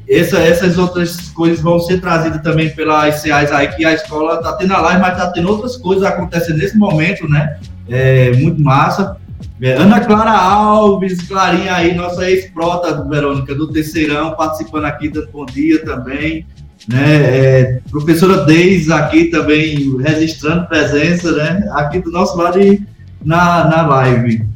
essa, 0.08 0.38
essas 0.38 0.76
outras 0.78 1.30
coisas 1.30 1.60
vão 1.60 1.78
ser 1.78 2.00
trazidas 2.00 2.42
também 2.42 2.70
pelas 2.70 3.20
CEAs 3.20 3.52
aí, 3.52 3.68
que 3.68 3.84
a 3.84 3.94
escola 3.94 4.34
está 4.34 4.54
tendo 4.54 4.74
a 4.74 4.80
live, 4.80 5.00
mas 5.00 5.12
está 5.12 5.30
tendo 5.30 5.48
outras 5.48 5.76
coisas 5.76 6.04
acontecendo 6.04 6.58
nesse 6.58 6.76
momento, 6.76 7.28
né, 7.28 7.58
é, 7.88 8.32
muito 8.32 8.60
massa. 8.60 9.16
É, 9.60 9.72
Ana 9.74 10.00
Clara 10.00 10.32
Alves, 10.32 11.20
Clarinha 11.22 11.74
aí, 11.74 11.94
nossa 11.94 12.28
ex-prota, 12.28 13.04
Verônica, 13.08 13.54
do 13.54 13.70
Terceirão, 13.72 14.34
participando 14.34 14.84
aqui, 14.84 15.08
dando 15.08 15.30
bom 15.32 15.44
dia 15.46 15.84
também. 15.84 16.46
Né? 16.88 17.14
É, 17.14 17.80
professora 17.90 18.44
Deise 18.44 18.92
aqui 18.92 19.26
também, 19.26 19.96
registrando 20.00 20.66
presença, 20.68 21.32
né? 21.32 21.68
Aqui 21.72 22.00
do 22.00 22.10
nosso 22.10 22.36
lado 22.36 22.60
e 22.60 22.80
na, 23.24 23.64
na 23.64 23.82
live. 23.86 24.46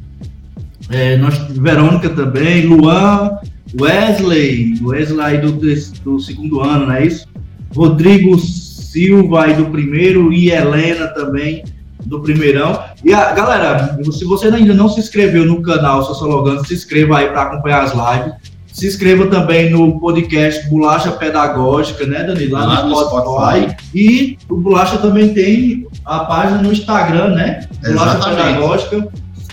É, 0.89 1.17
nós, 1.17 1.37
Verônica 1.49 2.09
também, 2.09 2.65
Luan, 2.65 3.37
Wesley, 3.79 4.79
Wesley 4.81 5.25
aí 5.25 5.37
do, 5.39 5.51
do 5.51 6.19
segundo 6.19 6.61
ano, 6.61 6.87
não 6.87 6.93
é 6.93 7.05
isso? 7.05 7.27
Rodrigo 7.75 8.37
Silva 8.39 9.45
aí 9.45 9.55
do 9.55 9.65
primeiro 9.65 10.31
e 10.31 10.51
Helena 10.51 11.07
também 11.07 11.63
do 12.05 12.21
primeirão. 12.21 12.79
E 13.03 13.13
a, 13.13 13.31
galera, 13.33 13.97
se 14.11 14.23
você 14.25 14.47
ainda 14.47 14.73
não 14.73 14.89
se 14.89 14.99
inscreveu 14.99 15.45
no 15.45 15.61
canal 15.61 16.03
Sociologando, 16.03 16.65
se 16.67 16.73
inscreva 16.73 17.17
aí 17.17 17.29
para 17.29 17.43
acompanhar 17.43 17.83
as 17.83 17.91
lives. 17.93 18.33
Se 18.71 18.87
inscreva 18.87 19.27
também 19.27 19.69
no 19.69 19.99
podcast 19.99 20.67
Bolacha 20.67 21.11
Pedagógica, 21.11 22.07
né, 22.07 22.23
Danilo? 22.23 22.53
Lá, 22.53 22.65
Lá 22.65 22.83
no 22.83 22.89
no 22.89 22.95
Spotify. 22.95 23.69
Spotify. 23.69 23.75
E 23.93 24.37
o 24.49 24.57
Bolacha 24.57 24.97
também 24.97 25.31
tem 25.33 25.87
a 26.03 26.19
página 26.21 26.61
no 26.61 26.71
Instagram, 26.71 27.35
né? 27.35 27.67
Bolacha 27.83 28.17
Exatamente. 28.17 28.43
Pedagógica. 28.43 29.07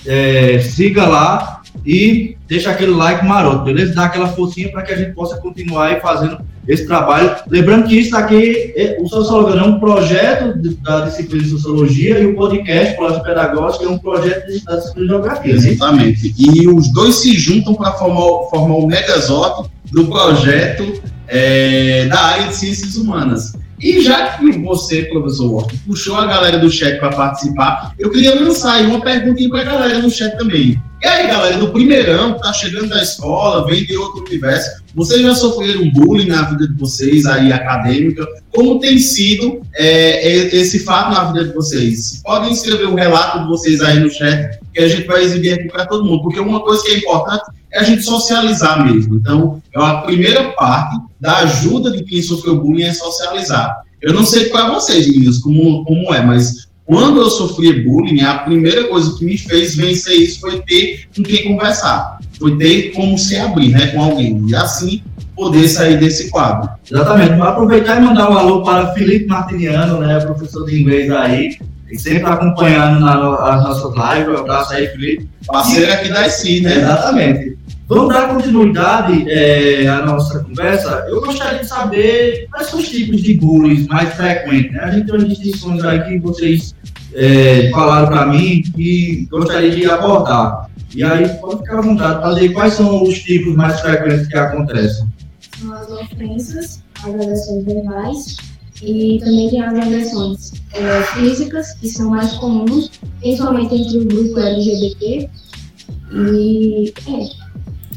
É, 0.07 0.59
siga 0.61 1.07
lá 1.07 1.61
e 1.85 2.37
deixa 2.51 2.71
aquele 2.71 2.91
like 2.91 3.25
maroto, 3.25 3.65
beleza? 3.65 3.95
Dá 3.95 4.05
aquela 4.07 4.29
forcinha 4.29 4.71
para 4.73 4.83
que 4.83 4.93
a 4.93 4.97
gente 4.97 5.13
possa 5.13 5.37
continuar 5.39 5.87
aí 5.87 6.01
fazendo 6.01 6.39
esse 6.69 6.85
trabalho. 6.87 7.35
Lembrando 7.49 7.87
que 7.89 7.97
isso 7.99 8.15
aqui, 8.17 8.73
é, 8.77 8.97
o 9.01 9.09
Sociologando 9.09 9.59
é 9.61 9.63
um 9.63 9.79
projeto 9.81 10.59
de- 10.59 10.75
da 10.77 11.01
disciplina 11.07 11.43
de 11.45 11.51
Sociologia 11.51 12.19
e 12.19 12.27
o 12.27 12.35
podcast 12.37 12.97
Bolacha 12.97 13.21
Pedagógica 13.21 13.85
é 13.85 13.89
um 13.89 13.99
projeto 13.99 14.47
de- 14.47 14.65
da 14.65 14.77
disciplina 14.77 15.07
de 15.07 15.13
Geografia, 15.13 15.53
né? 15.55 15.59
Exatamente. 15.69 16.35
E 16.39 16.69
os 16.69 16.93
dois 16.93 17.15
se 17.17 17.39
juntam 17.39 17.75
para 17.75 17.93
formar, 17.93 18.49
formar 18.51 18.75
o 18.77 18.87
Megazord 18.87 19.71
do 19.93 20.07
projeto 20.07 21.01
é, 21.29 22.07
da 22.07 22.19
área 22.21 22.49
de 22.49 22.55
ciências 22.57 22.97
humanas. 22.97 23.53
E 23.81 24.01
já 24.03 24.37
que 24.37 24.59
você, 24.59 25.05
professor 25.05 25.67
puxou 25.87 26.17
a 26.17 26.27
galera 26.27 26.59
do 26.59 26.71
chat 26.71 26.99
para 26.99 27.11
participar, 27.11 27.95
eu 27.99 28.11
queria 28.11 28.35
lançar 28.35 28.75
aí 28.75 28.87
uma 28.87 29.01
perguntinha 29.01 29.49
para 29.49 29.61
a 29.63 29.65
galera 29.65 30.01
do 30.01 30.11
chat 30.11 30.37
também. 30.37 30.81
E 31.03 31.07
aí, 31.07 31.29
galera 31.29 31.57
do 31.57 31.73
primeirão, 31.73 32.35
tá 32.39 32.53
chegando 32.53 32.91
da 32.91 33.03
escola, 33.03 33.67
vem 33.67 33.85
de 33.87 33.97
outro 33.97 34.23
universo, 34.23 34.83
vocês 34.95 35.23
já 35.23 35.35
sofreram 35.35 35.91
bullying 35.93 36.27
na 36.27 36.43
vida 36.43 36.69
de 36.69 36.75
vocês 36.75 37.25
aí, 37.25 37.51
acadêmica? 37.51 38.27
Como 38.55 38.79
tem 38.81 38.99
sido 38.99 39.63
é, 39.77 40.29
e- 40.29 40.57
esse 40.57 40.81
fato 40.81 41.15
na 41.15 41.33
vida 41.33 41.47
de 41.47 41.55
vocês? 41.55 42.21
Podem 42.23 42.53
escrever 42.53 42.87
o 42.87 42.95
relato 42.95 43.41
de 43.41 43.47
vocês 43.47 43.81
aí 43.81 43.99
no 43.99 44.11
chat, 44.11 44.59
que 44.75 44.81
a 44.83 44.89
gente 44.89 45.07
vai 45.07 45.23
exibir 45.23 45.55
aqui 45.55 45.69
para 45.69 45.87
todo 45.87 46.05
mundo, 46.05 46.23
porque 46.23 46.39
uma 46.39 46.61
coisa 46.61 46.83
que 46.85 46.91
é 46.91 46.99
importante 46.99 47.45
é 47.73 47.81
a 47.81 47.83
gente 47.83 48.03
socializar 48.03 48.85
mesmo. 48.85 49.17
Então, 49.17 49.63
é 49.75 49.83
a 49.83 49.99
primeira 49.99 50.53
parte 50.53 50.97
da 51.21 51.39
ajuda 51.39 51.91
de 51.91 52.03
quem 52.05 52.23
sofreu 52.23 52.61
bullying 52.61 52.85
é 52.85 52.93
socializar. 52.93 53.83
Eu 54.01 54.15
não 54.15 54.25
sei 54.25 54.47
para 54.47 54.71
vocês, 54.71 55.07
meninos, 55.07 55.39
como, 55.39 55.85
como 55.85 56.15
é, 56.15 56.23
mas 56.23 56.69
quando 56.91 57.21
eu 57.21 57.31
sofri 57.31 57.85
bullying, 57.85 58.23
a 58.23 58.39
primeira 58.39 58.89
coisa 58.89 59.17
que 59.17 59.25
me 59.25 59.39
fez 59.39 59.77
vencer 59.77 60.17
isso 60.17 60.41
foi 60.41 60.61
ter 60.63 61.07
com 61.15 61.23
quem 61.23 61.45
conversar. 61.45 62.19
Foi 62.39 62.57
ter 62.57 62.91
como 62.93 63.17
se 63.17 63.37
abrir, 63.37 63.69
né, 63.69 63.89
com 63.89 64.03
alguém. 64.03 64.45
E 64.49 64.55
assim 64.57 65.03
poder 65.37 65.69
sair 65.69 65.99
desse 65.99 66.31
quadro. 66.31 66.69
Exatamente. 66.91 67.35
Vou 67.35 67.45
aproveitar 67.45 67.97
e 67.97 68.05
mandar 68.05 68.29
um 68.31 68.37
alô 68.37 68.63
para 68.63 68.93
Felipe 68.93 69.27
Martiniano, 69.27 70.01
né, 70.01 70.19
professor 70.21 70.67
de 70.67 70.81
inglês 70.81 71.11
aí, 71.13 71.57
e 71.91 71.99
sempre 71.99 72.29
acompanhando 72.29 73.01
na, 73.01 73.15
as 73.37 73.63
nossas 73.63 73.95
lives. 73.95 74.35
Um 74.35 74.43
abraço 74.43 74.73
aí, 74.75 74.89
Felipe. 74.89 75.29
Parceiro 75.47 75.93
aqui 75.93 76.09
da 76.09 76.27
ICI, 76.27 76.61
né? 76.61 76.77
Exatamente. 76.79 77.59
Vamos 77.91 78.15
dar 78.15 78.29
continuidade 78.33 79.29
é, 79.29 79.89
à 79.89 80.07
nossa 80.07 80.45
conversa. 80.45 81.05
Eu 81.09 81.21
gostaria 81.21 81.59
de 81.59 81.67
saber 81.67 82.47
quais 82.49 82.69
são 82.69 82.79
os 82.79 82.89
tipos 82.89 83.21
de 83.21 83.35
bullying 83.35 83.85
mais 83.89 84.15
frequentes. 84.15 84.71
Né? 84.71 84.79
A 84.79 84.91
gente 84.93 85.07
tem 85.07 85.17
umas 85.17 85.29
distinções 85.29 85.83
aí 85.83 86.01
que 86.05 86.21
vocês 86.21 86.73
é, 87.13 87.69
falaram 87.71 88.07
para 88.07 88.27
mim 88.27 88.63
que 88.63 89.27
gostaria 89.29 89.73
de 89.73 89.91
abordar. 89.91 90.71
E 90.95 91.03
aí, 91.03 91.29
pode 91.41 91.63
ficar 91.63 91.79
à 91.79 91.81
vontade 91.81 92.35
dizer 92.37 92.53
quais 92.53 92.75
são 92.75 93.03
os 93.03 93.19
tipos 93.25 93.57
mais 93.57 93.81
frequentes 93.81 94.29
que 94.29 94.39
acontecem. 94.39 95.09
São 95.59 95.73
as 95.75 95.91
ofensas, 95.91 96.85
as 97.03 97.13
agressões 97.13 97.65
verbais 97.65 98.37
e 98.85 99.19
também 99.19 99.51
tem 99.51 99.63
as 99.63 99.75
agressões 99.75 100.53
é, 100.75 101.03
físicas, 101.15 101.73
que 101.73 101.89
são 101.89 102.11
mais 102.11 102.35
comuns, 102.35 102.89
principalmente 103.19 103.75
entre 103.75 103.99
o 103.99 104.05
grupo 104.05 104.39
LGBT. 104.39 105.29
E 106.13 106.93
é, 107.09 107.40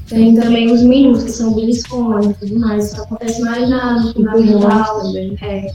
tem 0.08 0.36
também 0.36 0.72
os 0.72 0.82
mínimos, 0.82 1.24
que 1.24 1.32
são 1.32 1.54
beliscões 1.54 2.26
e 2.26 2.34
tudo 2.34 2.60
mais. 2.60 2.92
Isso 2.92 3.02
acontece 3.02 3.42
mais 3.42 3.70
na, 3.70 4.02
no 4.02 4.14
fundamental, 4.14 5.02
também. 5.02 5.38
é, 5.42 5.72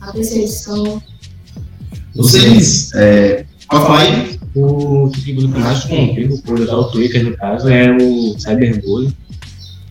a 0.00 0.12
perseguição. 0.12 1.02
Vocês, 2.14 2.92
é, 2.94 3.44
pode 3.68 3.86
falar 3.86 4.00
aí? 4.00 4.40
O 4.54 5.10
tipo 5.10 5.40
de 5.40 5.48
mais 5.48 5.84
comum, 5.84 6.36
por 6.44 6.60
usar 6.60 6.76
o 6.76 6.84
Twitter 6.84 7.24
no 7.24 7.34
caso, 7.36 7.68
é 7.68 7.90
o 7.96 8.38
cyberbullying. 8.38 9.14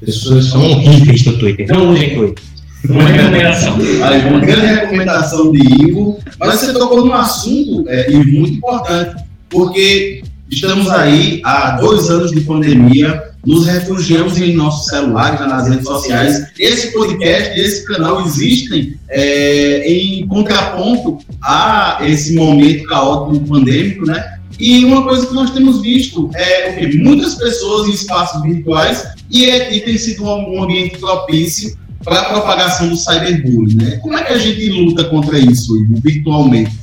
As 0.01 0.05
pessoas 0.05 0.45
são 0.45 0.63
horríveis 0.63 1.25
no 1.25 1.37
Twitter, 1.39 1.67
não 1.67 1.91
usem 1.91 2.15
Twitter. 2.15 2.43
Uma 2.87 3.03
recomendação. 3.03 3.75
Aí, 4.03 4.27
uma 4.27 4.39
grande 4.39 4.65
recomendação 4.65 5.51
de 5.51 5.59
Ivo, 5.83 6.19
mas 6.39 6.59
você 6.59 6.73
tocou 6.73 7.05
num 7.05 7.13
assunto, 7.13 7.87
é, 7.87 8.11
Ivo, 8.11 8.39
muito 8.39 8.57
importante, 8.57 9.23
porque 9.49 10.23
estamos 10.49 10.89
aí 10.89 11.41
há 11.43 11.77
dois 11.77 12.09
anos 12.09 12.31
de 12.31 12.41
pandemia, 12.41 13.30
nos 13.45 13.65
refugiamos 13.65 14.37
em 14.37 14.53
nossos 14.53 14.87
celulares, 14.87 15.39
nas 15.39 15.67
redes 15.67 15.85
sociais. 15.85 16.47
Esse 16.59 16.91
podcast 16.91 17.59
esse 17.59 17.85
canal 17.85 18.25
existem 18.25 18.95
é, 19.09 19.91
em 19.91 20.27
contraponto 20.27 21.19
a 21.41 21.99
esse 22.01 22.35
momento 22.35 22.85
caótico 22.85 23.45
pandêmico, 23.47 24.05
né? 24.05 24.37
E 24.59 24.85
uma 24.85 25.03
coisa 25.03 25.25
que 25.25 25.33
nós 25.33 25.49
temos 25.51 25.81
visto 25.81 26.29
é 26.35 26.73
que 26.73 26.97
muitas 26.99 27.33
pessoas 27.35 27.87
em 27.87 27.93
espaços 27.93 28.43
virtuais 28.43 29.07
e, 29.31 29.45
é, 29.45 29.75
e 29.75 29.81
tem 29.81 29.97
sido 29.97 30.23
um, 30.23 30.61
ambiente 30.63 30.99
propício 30.99 31.75
para 32.03 32.21
a 32.21 32.25
propagação 32.25 32.89
do 32.89 32.95
cyberbullying. 32.95 33.75
Né? 33.75 33.97
Como 33.97 34.15
é 34.15 34.23
que 34.23 34.33
a 34.33 34.37
gente 34.37 34.69
luta 34.69 35.05
contra 35.05 35.39
isso 35.39 35.73
virtualmente? 36.03 36.79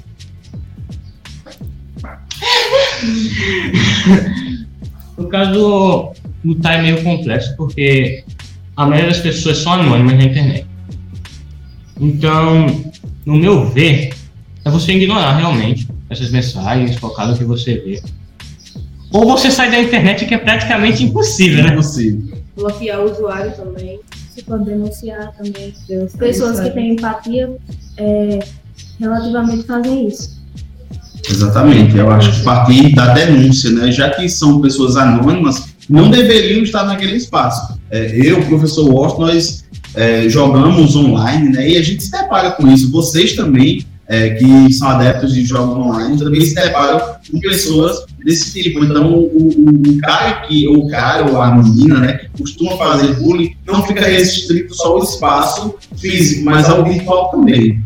No 5.18 5.26
caso, 5.26 6.12
lutar 6.48 6.78
é 6.78 6.82
meio 6.82 7.02
complexo, 7.02 7.54
porque 7.56 8.24
a 8.76 8.86
maioria 8.86 9.10
das 9.10 9.20
pessoas 9.20 9.58
são 9.58 9.72
anônimas 9.74 10.16
na 10.16 10.24
internet. 10.24 10.66
Então, 12.00 12.66
no 13.26 13.36
meu 13.36 13.66
ver, 13.66 14.14
é 14.64 14.70
você 14.70 14.92
ignorar 14.92 15.36
realmente 15.36 15.88
essas 16.08 16.30
mensagens, 16.30 16.96
focar 16.96 17.28
no 17.28 17.36
que 17.36 17.44
você 17.44 17.74
vê. 17.74 18.02
Ou 19.12 19.26
você 19.26 19.50
sai 19.50 19.70
da 19.70 19.80
internet, 19.80 20.24
que 20.26 20.34
é 20.34 20.38
praticamente 20.38 21.04
impossível, 21.04 21.64
né? 21.64 21.72
Impossível. 21.72 22.38
Bloquear 22.56 23.00
o 23.00 23.10
usuário 23.10 23.52
também. 23.52 24.00
Você 24.30 24.42
pode 24.42 24.64
denunciar 24.64 25.32
também. 25.32 25.74
Deus 25.86 26.12
Pessoas 26.14 26.60
que 26.60 26.70
têm 26.70 26.92
empatia 26.92 27.56
é, 27.96 28.38
relativamente 28.98 29.64
fazem 29.64 30.08
isso. 30.08 30.38
Exatamente, 31.28 31.96
eu 31.96 32.10
acho 32.10 32.32
que 32.32 32.44
partir 32.44 32.94
da 32.94 33.12
denúncia, 33.12 33.70
né? 33.70 33.90
Já 33.90 34.10
que 34.10 34.28
são 34.28 34.60
pessoas 34.60 34.96
anônimas, 34.96 35.74
não 35.88 36.10
deveriam 36.10 36.62
estar 36.62 36.84
naquele 36.84 37.16
espaço. 37.16 37.78
É, 37.90 38.12
eu, 38.14 38.42
professor 38.42 38.88
Washington, 38.92 39.26
nós 39.26 39.64
é, 39.94 40.28
jogamos 40.28 40.94
online, 40.94 41.50
né? 41.50 41.70
E 41.70 41.76
a 41.76 41.82
gente 41.82 42.02
se 42.02 42.10
depara 42.10 42.52
com 42.52 42.68
isso. 42.68 42.90
Vocês 42.90 43.34
também, 43.34 43.84
é, 44.06 44.30
que 44.30 44.72
são 44.72 44.88
adeptos 44.88 45.32
de 45.32 45.44
jogos 45.44 45.76
online, 45.76 46.18
também 46.18 46.40
se 46.42 46.54
deparam 46.54 47.00
com 47.30 47.40
pessoas 47.40 48.04
desse 48.24 48.52
tipo. 48.52 48.84
Então, 48.84 49.14
o, 49.14 49.48
o, 49.48 49.98
cara 50.00 50.42
que, 50.42 50.68
ou 50.68 50.84
o 50.84 50.88
cara 50.88 51.30
ou 51.30 51.40
a 51.40 51.54
menina, 51.54 52.00
né, 52.00 52.20
costuma 52.36 52.76
fazer 52.76 53.14
bullying, 53.14 53.56
não 53.66 53.86
fica 53.86 54.06
restrito 54.06 54.74
só 54.74 54.88
ao 54.88 55.02
espaço 55.02 55.74
físico, 55.96 56.44
mas 56.44 56.68
ao 56.68 56.84
virtual 56.84 57.30
também. 57.30 57.80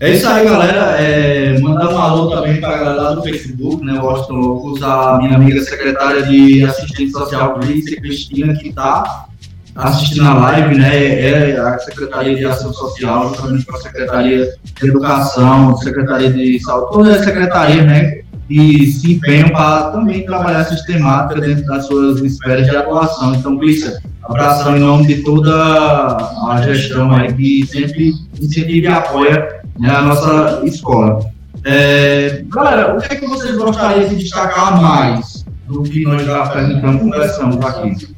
É 0.00 0.12
isso 0.12 0.26
aí, 0.26 0.46
galera. 0.46 0.96
É, 0.98 1.60
mandar 1.60 1.90
um 1.90 1.98
alô 1.98 2.30
também 2.30 2.58
para 2.58 2.74
a 2.74 2.78
galera 2.78 3.02
lá 3.02 3.12
do 3.12 3.22
Facebook, 3.22 3.84
né? 3.84 4.00
Washington 4.00 4.34
Loucos, 4.34 4.82
a 4.82 5.18
minha 5.18 5.34
amiga 5.34 5.60
secretária 5.60 6.22
de 6.22 6.64
assistência 6.64 7.18
social, 7.18 7.58
Gleice 7.58 7.96
Cristina, 7.96 8.54
que 8.54 8.70
está 8.70 9.26
assistindo 9.74 10.26
a 10.26 10.32
live, 10.32 10.78
né? 10.78 11.20
É 11.20 11.60
a 11.60 11.78
Secretaria 11.80 12.34
de 12.34 12.46
Ação 12.46 12.72
Social, 12.72 13.28
juntamente 13.28 13.66
com 13.66 13.76
a 13.76 13.80
Secretaria 13.80 14.54
de 14.80 14.88
Educação, 14.88 15.76
Secretaria 15.76 16.32
de 16.32 16.58
Saúde, 16.60 16.92
todas 16.92 17.16
as 17.18 17.24
secretarias, 17.26 17.84
né? 17.84 18.20
E 18.48 18.86
se 18.86 19.12
empenham 19.12 19.50
para 19.50 19.90
também 19.90 20.24
trabalhar 20.24 20.64
sistemática 20.64 21.42
dentro 21.42 21.66
das 21.66 21.86
suas 21.86 22.22
esferas 22.22 22.66
de 22.66 22.74
atuação. 22.74 23.34
Então, 23.34 23.58
Glícia, 23.58 24.00
abração 24.22 24.78
em 24.78 24.80
nome 24.80 25.06
de 25.06 25.22
toda 25.22 25.52
a 25.52 26.62
gestão 26.64 27.12
aí 27.12 27.32
que 27.34 27.66
sempre 27.66 28.14
incentiva 28.40 28.86
e 28.86 28.86
apoia 28.86 29.59
né, 29.78 29.90
a 29.90 30.02
nossa 30.02 30.60
escola. 30.64 31.30
É, 31.64 32.42
galera, 32.48 32.96
o 32.96 33.00
que 33.00 33.12
é 33.12 33.16
que 33.16 33.26
vocês 33.26 33.56
gostariam 33.56 34.08
de 34.08 34.16
destacar 34.16 34.80
mais 34.80 35.44
do 35.66 35.82
que 35.82 36.02
nós 36.04 36.24
já 36.24 36.44
apresentamos, 36.44 37.02
conversamos 37.02 37.64
aqui? 37.64 38.08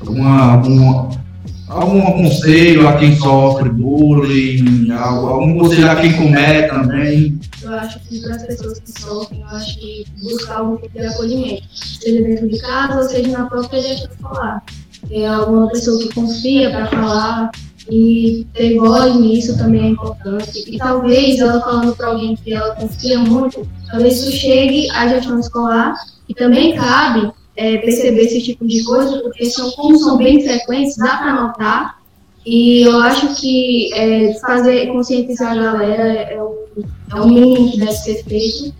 Alguma, 0.00 0.52
alguma, 0.52 1.10
algum 1.68 2.00
conselho 2.12 2.88
a 2.88 2.94
quem 2.94 3.16
sofre 3.16 3.68
bullying, 3.68 4.90
algum 4.92 5.58
conselho 5.58 5.90
a 5.90 5.96
quem 5.96 6.16
comete 6.16 6.68
também? 6.68 7.38
Eu 7.62 7.74
acho 7.74 8.00
que 8.00 8.20
para 8.22 8.36
as 8.36 8.46
pessoas 8.46 8.78
que 8.78 9.00
sofrem, 9.00 9.40
eu 9.42 9.48
acho 9.48 9.78
que 9.78 10.06
buscar 10.22 10.58
algum 10.58 10.76
tipo 10.78 10.98
de 10.98 11.06
acolhimento, 11.06 11.62
seja 11.74 12.22
dentro 12.22 12.48
de 12.48 12.58
casa 12.60 12.96
ou 12.96 13.08
seja 13.08 13.30
na 13.36 13.46
própria 13.46 13.82
gestão 13.82 14.10
escolar. 14.10 14.62
É 15.10 15.26
alguma 15.26 15.68
pessoa 15.68 15.98
que 16.02 16.14
confia 16.14 16.70
para 16.70 16.86
falar 16.86 17.50
e 17.90 18.46
ter 18.54 18.76
voz 18.78 19.14
nisso 19.16 19.56
também 19.56 19.86
é 19.86 19.88
importante. 19.90 20.64
E 20.66 20.78
talvez 20.78 21.38
ela 21.38 21.60
falando 21.60 21.96
para 21.96 22.08
alguém 22.08 22.36
que 22.36 22.52
ela 22.52 22.74
confia 22.74 23.18
muito, 23.18 23.66
talvez 23.90 24.18
isso 24.18 24.32
chegue 24.32 24.90
à 24.90 25.08
gestão 25.08 25.38
escolar 25.38 25.94
e 26.28 26.34
também 26.34 26.76
cabe 26.76 27.32
é, 27.56 27.78
perceber 27.78 28.22
esse 28.22 28.42
tipo 28.42 28.66
de 28.66 28.84
coisa, 28.84 29.20
porque 29.20 29.46
são, 29.46 29.70
como 29.72 29.98
são 29.98 30.16
bem 30.16 30.42
frequentes, 30.42 30.96
dá 30.96 31.16
para 31.16 31.42
notar. 31.42 31.98
E 32.46 32.82
eu 32.82 32.98
acho 33.00 33.34
que 33.40 33.92
é, 33.94 34.34
fazer 34.40 34.86
conscientizar 34.88 35.52
a 35.52 35.60
galera 35.60 36.12
é 36.12 36.42
o, 36.42 36.68
é 37.12 37.20
o 37.20 37.28
mínimo 37.28 37.72
que 37.72 37.78
deve 37.78 37.92
ser 37.92 38.24
feito 38.24 38.72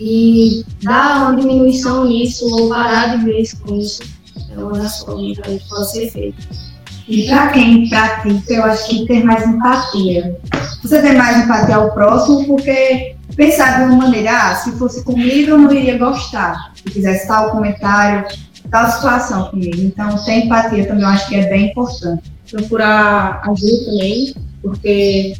e 0.00 0.64
dar 0.82 1.30
uma 1.30 1.40
diminuição 1.40 2.04
nisso 2.06 2.48
ou 2.52 2.68
parar 2.68 3.16
de 3.16 3.24
vez 3.24 3.52
com 3.54 3.76
isso 3.76 4.02
é 4.50 4.58
uma 4.58 4.78
das 4.78 5.00
formas 5.00 5.38
que 5.38 5.68
pode 5.68 5.90
ser 5.90 6.10
feita. 6.10 6.71
E 7.12 7.26
para 7.26 7.48
quem 7.48 7.90
pratica, 7.90 8.54
eu 8.54 8.64
acho 8.64 8.88
que 8.88 9.04
ter 9.04 9.22
mais 9.22 9.46
empatia. 9.46 10.34
Você 10.82 11.02
tem 11.02 11.14
mais 11.14 11.44
empatia 11.44 11.76
ao 11.76 11.92
próximo 11.92 12.46
porque 12.46 13.16
pensar 13.36 13.76
de 13.76 13.84
uma 13.84 14.06
maneira, 14.06 14.30
ah, 14.32 14.54
se 14.54 14.72
fosse 14.78 15.04
comigo 15.04 15.50
eu 15.50 15.58
não 15.58 15.70
iria 15.70 15.98
gostar. 15.98 16.72
Se 16.74 16.90
fizesse 16.90 17.28
tal 17.28 17.50
comentário, 17.50 18.26
tal 18.70 18.90
situação 18.90 19.50
comigo. 19.50 19.78
Então, 19.78 20.16
ter 20.24 20.46
empatia 20.46 20.86
também 20.86 21.02
eu 21.02 21.08
acho 21.10 21.28
que 21.28 21.36
é 21.36 21.50
bem 21.50 21.66
importante. 21.66 22.32
Procurar 22.50 23.42
ajuda 23.44 23.84
também, 23.84 24.34
porque 24.62 25.34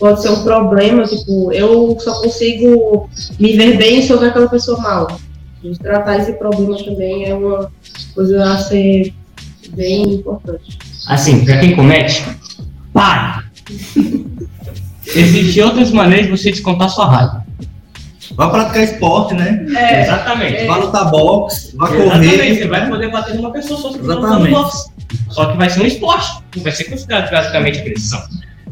pode 0.00 0.22
ser 0.22 0.30
um 0.30 0.42
problema, 0.42 1.04
tipo, 1.04 1.52
eu 1.52 1.96
só 2.00 2.20
consigo 2.20 3.08
me 3.38 3.52
ver 3.56 3.76
bem 3.76 4.02
sobre 4.02 4.26
aquela 4.26 4.48
pessoa 4.48 4.80
mal. 4.80 5.20
E 5.62 5.70
tratar 5.78 6.18
esse 6.18 6.32
problema 6.32 6.76
também 6.82 7.26
é 7.26 7.32
uma 7.32 7.70
coisa 8.12 8.42
a 8.42 8.58
ser 8.58 9.14
bem 9.68 10.14
importante. 10.14 10.85
Assim, 11.06 11.44
para 11.44 11.58
quem 11.58 11.74
comete, 11.76 12.24
pare! 12.92 13.44
Existem 15.14 15.62
outras 15.62 15.90
maneiras 15.92 16.26
de 16.26 16.32
você 16.32 16.50
descontar 16.50 16.90
sua 16.90 17.06
raiva. 17.08 17.46
Vai 18.34 18.50
praticar 18.50 18.82
esporte, 18.82 19.34
né? 19.34 19.64
É, 19.74 20.02
Exatamente. 20.02 20.66
Vai 20.66 20.80
lutar 20.80 21.10
boxe, 21.10 21.76
vai 21.76 21.94
Exatamente, 21.94 22.36
correr. 22.36 22.54
você 22.56 22.68
vai 22.68 22.88
poder 22.88 23.10
bater 23.10 23.34
numa 23.36 23.52
pessoa 23.52 23.80
só 23.80 23.92
se 23.92 23.98
você 23.98 24.12
Exatamente. 24.12 24.50
boxe. 24.50 24.90
Só 25.30 25.46
que 25.46 25.56
vai 25.56 25.70
ser 25.70 25.80
um 25.80 25.86
esporte, 25.86 26.42
não 26.56 26.62
vai 26.62 26.72
ser 26.72 26.84
considerado 26.84 27.30
basicamente 27.30 27.78
agressão. 27.78 28.22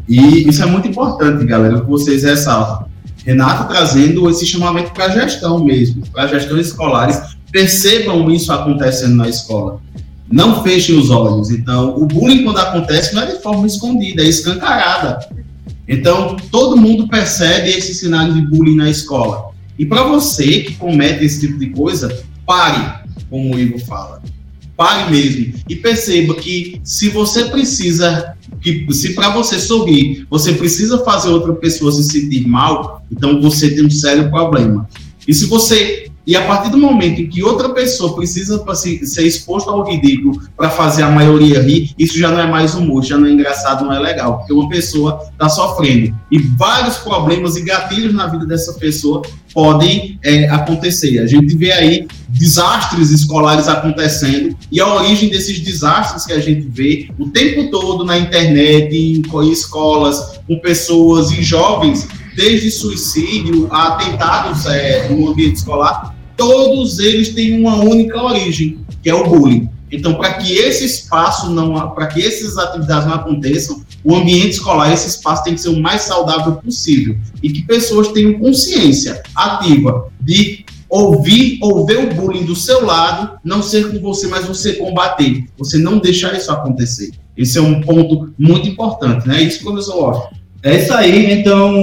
E 0.08 0.48
isso 0.48 0.62
é 0.62 0.66
muito 0.66 0.88
importante, 0.88 1.44
galera, 1.46 1.80
que 1.80 1.86
vocês 1.86 2.24
ressaltam. 2.24 2.88
Renato 3.24 3.72
trazendo 3.72 4.28
esse 4.28 4.44
chamamento 4.44 4.90
para 4.92 5.06
a 5.06 5.08
gestão 5.08 5.64
mesmo, 5.64 6.02
para 6.12 6.26
gestores 6.26 6.66
escolares, 6.66 7.22
percebam 7.50 8.30
isso 8.30 8.52
acontecendo 8.52 9.16
na 9.16 9.28
escola. 9.28 9.80
Não 10.30 10.62
fechem 10.62 10.98
os 10.98 11.10
olhos. 11.10 11.50
Então, 11.50 11.96
o 11.96 12.06
bullying, 12.06 12.44
quando 12.44 12.58
acontece, 12.58 13.14
não 13.14 13.22
é 13.22 13.26
de 13.34 13.42
forma 13.42 13.66
escondida, 13.66 14.22
é 14.22 14.26
escancarada. 14.26 15.18
Então, 15.86 16.36
todo 16.50 16.76
mundo 16.76 17.08
percebe 17.08 17.70
esse 17.70 17.94
sinal 17.94 18.32
de 18.32 18.40
bullying 18.42 18.76
na 18.76 18.90
escola. 18.90 19.52
E 19.78 19.84
para 19.84 20.04
você 20.04 20.60
que 20.60 20.74
comete 20.74 21.24
esse 21.24 21.40
tipo 21.40 21.58
de 21.58 21.70
coisa, 21.70 22.24
pare, 22.46 23.04
como 23.28 23.54
o 23.54 23.58
Igor 23.58 23.80
fala. 23.80 24.22
Pare 24.76 25.10
mesmo. 25.10 25.54
E 25.68 25.76
perceba 25.76 26.34
que 26.34 26.80
se 26.82 27.08
você 27.08 27.44
precisa, 27.46 28.34
que 28.60 28.86
se 28.92 29.14
para 29.14 29.30
você 29.30 29.58
sorrir, 29.58 30.26
você 30.30 30.52
precisa 30.52 31.04
fazer 31.04 31.28
outra 31.28 31.54
pessoa 31.54 31.92
se 31.92 32.04
sentir 32.04 32.46
mal, 32.46 33.04
então 33.10 33.40
você 33.40 33.70
tem 33.70 33.84
um 33.84 33.90
sério 33.90 34.30
problema. 34.30 34.88
E 35.26 35.34
se 35.34 35.46
você 35.46 36.03
e 36.26 36.34
a 36.36 36.42
partir 36.46 36.70
do 36.70 36.78
momento 36.78 37.20
em 37.20 37.28
que 37.28 37.42
outra 37.42 37.70
pessoa 37.70 38.14
precisa 38.14 38.58
pra 38.58 38.74
se- 38.74 39.04
ser 39.06 39.26
exposta 39.26 39.70
ao 39.70 39.84
ridículo 39.84 40.40
para 40.56 40.70
fazer 40.70 41.02
a 41.02 41.10
maioria 41.10 41.60
rir, 41.62 41.92
isso 41.98 42.18
já 42.18 42.30
não 42.30 42.40
é 42.40 42.46
mais 42.46 42.74
humor, 42.74 43.04
já 43.04 43.18
não 43.18 43.26
é 43.26 43.30
engraçado, 43.30 43.84
não 43.84 43.92
é 43.92 43.98
legal, 43.98 44.38
porque 44.38 44.52
uma 44.52 44.68
pessoa 44.68 45.20
está 45.32 45.48
sofrendo. 45.48 46.14
E 46.30 46.38
vários 46.38 46.96
problemas 46.98 47.56
e 47.56 47.62
gatilhos 47.62 48.14
na 48.14 48.26
vida 48.26 48.46
dessa 48.46 48.72
pessoa 48.74 49.22
podem 49.52 50.18
é, 50.24 50.48
acontecer. 50.48 51.18
A 51.20 51.26
gente 51.26 51.56
vê 51.56 51.70
aí 51.70 52.08
desastres 52.28 53.10
escolares 53.10 53.68
acontecendo 53.68 54.56
e 54.72 54.80
a 54.80 54.94
origem 54.94 55.28
desses 55.28 55.60
desastres 55.60 56.26
que 56.26 56.32
a 56.32 56.40
gente 56.40 56.66
vê 56.68 57.08
o 57.18 57.28
tempo 57.28 57.70
todo 57.70 58.04
na 58.04 58.18
internet, 58.18 58.92
em, 58.94 59.22
em 59.22 59.50
escolas, 59.52 60.40
com 60.46 60.58
pessoas 60.58 61.30
e 61.30 61.42
jovens, 61.42 62.08
desde 62.36 62.70
suicídio 62.70 63.68
a 63.70 63.94
atentados 63.94 64.66
é, 64.66 65.08
no 65.08 65.30
ambiente 65.30 65.56
escolar, 65.56 66.13
todos 66.36 66.98
eles 66.98 67.30
têm 67.30 67.60
uma 67.60 67.76
única 67.76 68.22
origem, 68.22 68.78
que 69.02 69.10
é 69.10 69.14
o 69.14 69.24
bullying. 69.28 69.68
Então, 69.90 70.14
para 70.14 70.34
que 70.34 70.52
esse 70.52 70.84
espaço 70.84 71.50
não, 71.50 71.90
para 71.90 72.08
que 72.08 72.20
essas 72.20 72.58
atividades 72.58 73.06
não 73.06 73.14
aconteçam, 73.14 73.82
o 74.02 74.14
ambiente 74.14 74.50
escolar, 74.50 74.92
esse 74.92 75.08
espaço 75.08 75.44
tem 75.44 75.54
que 75.54 75.60
ser 75.60 75.68
o 75.68 75.80
mais 75.80 76.02
saudável 76.02 76.56
possível 76.56 77.16
e 77.42 77.50
que 77.50 77.62
pessoas 77.62 78.08
tenham 78.08 78.38
consciência 78.38 79.22
ativa 79.34 80.10
de 80.20 80.64
ouvir 80.88 81.58
ou 81.62 81.86
ver 81.86 81.98
o 81.98 82.14
bullying 82.14 82.44
do 82.44 82.54
seu 82.54 82.84
lado, 82.84 83.38
não 83.44 83.62
ser 83.62 83.90
com 83.90 84.00
você, 84.00 84.26
mas 84.26 84.46
você 84.46 84.74
combater, 84.74 85.44
você 85.56 85.78
não 85.78 85.98
deixar 85.98 86.36
isso 86.36 86.52
acontecer. 86.52 87.10
Esse 87.36 87.58
é 87.58 87.60
um 87.62 87.80
ponto 87.80 88.32
muito 88.38 88.68
importante, 88.68 89.26
né? 89.26 89.42
Isso, 89.42 89.62
professor 89.62 89.96
Washington. 89.96 90.43
É 90.64 90.76
isso 90.76 90.94
aí, 90.94 91.30
então 91.30 91.74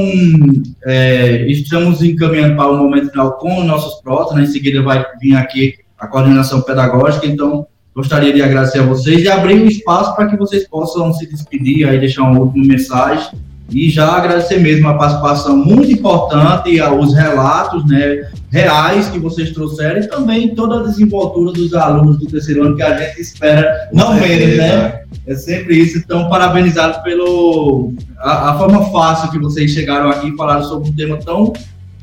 é, 0.84 1.46
estamos 1.46 2.02
encaminhando 2.02 2.56
para 2.56 2.72
o 2.72 2.78
momento 2.78 3.12
final 3.12 3.34
com 3.34 3.64
nossos 3.64 4.02
próximos, 4.02 4.42
né? 4.42 4.44
em 4.48 4.52
seguida 4.52 4.82
vai 4.82 5.06
vir 5.22 5.36
aqui 5.36 5.76
a 6.00 6.08
coordenação 6.08 6.64
pedagógica, 6.64 7.28
então 7.28 7.68
gostaria 7.94 8.34
de 8.34 8.42
agradecer 8.42 8.80
a 8.80 8.84
vocês 8.84 9.22
e 9.22 9.30
abrir 9.30 9.62
um 9.62 9.68
espaço 9.68 10.16
para 10.16 10.26
que 10.26 10.36
vocês 10.36 10.68
possam 10.68 11.14
se 11.14 11.30
despedir, 11.30 11.88
aí 11.88 12.00
deixar 12.00 12.24
uma 12.24 12.40
última 12.40 12.66
mensagem 12.66 13.30
e 13.70 13.88
já 13.88 14.14
agradecer 14.14 14.60
mesmo 14.60 14.88
a 14.88 14.96
participação 14.96 15.56
muito 15.56 15.92
importante, 15.92 16.82
os 16.82 17.14
relatos 17.14 17.88
né, 17.88 18.32
reais 18.50 19.08
que 19.10 19.20
vocês 19.20 19.52
trouxeram 19.52 20.02
e 20.02 20.08
também 20.08 20.56
toda 20.56 20.80
a 20.80 20.84
desenvoltura 20.84 21.54
dos 21.54 21.74
alunos 21.76 22.18
do 22.18 22.26
terceiro 22.26 22.66
ano 22.66 22.76
que 22.76 22.82
a 22.82 22.98
gente 22.98 23.22
espera 23.22 23.90
não 23.94 24.16
menos, 24.16 24.58
né? 24.58 25.04
É 25.28 25.36
sempre 25.36 25.78
isso. 25.78 26.00
Então, 26.00 26.28
parabenizado 26.30 27.02
pelo 27.04 27.94
a, 28.22 28.52
a, 28.52 28.58
forma 28.58 28.92
fácil 28.92 29.32
que 29.32 29.40
vocês 29.40 29.72
chegaram 29.72 30.10
aqui 30.10 30.30
e 30.30 30.36
falaram 30.36 30.64
sobre 30.64 30.90
um 30.90 30.94
tema 30.94 31.18
tão 31.18 31.54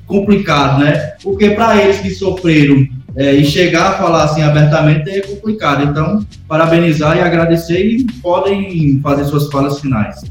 complicado, 0.06 0.82
né? 0.82 1.14
Porque 1.22 1.50
para 1.50 1.82
eles 1.82 2.00
que 2.00 2.10
sofreram 2.10 2.86
é, 3.16 3.34
e 3.34 3.44
chegar 3.44 3.90
a 3.90 3.92
falar 3.98 4.24
assim 4.24 4.42
abertamente 4.42 5.10
é 5.10 5.20
complicado. 5.20 5.84
Então, 5.84 6.24
parabenizar 6.46 7.16
e 7.16 7.20
agradecer 7.20 7.84
e 7.84 8.04
podem 8.20 9.00
fazer 9.00 9.24
suas 9.24 9.50
falas 9.50 9.80
finais. 9.80 10.22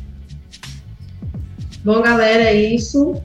Bom, 1.83 2.01
galera, 2.01 2.43
é 2.43 2.55
isso. 2.73 3.15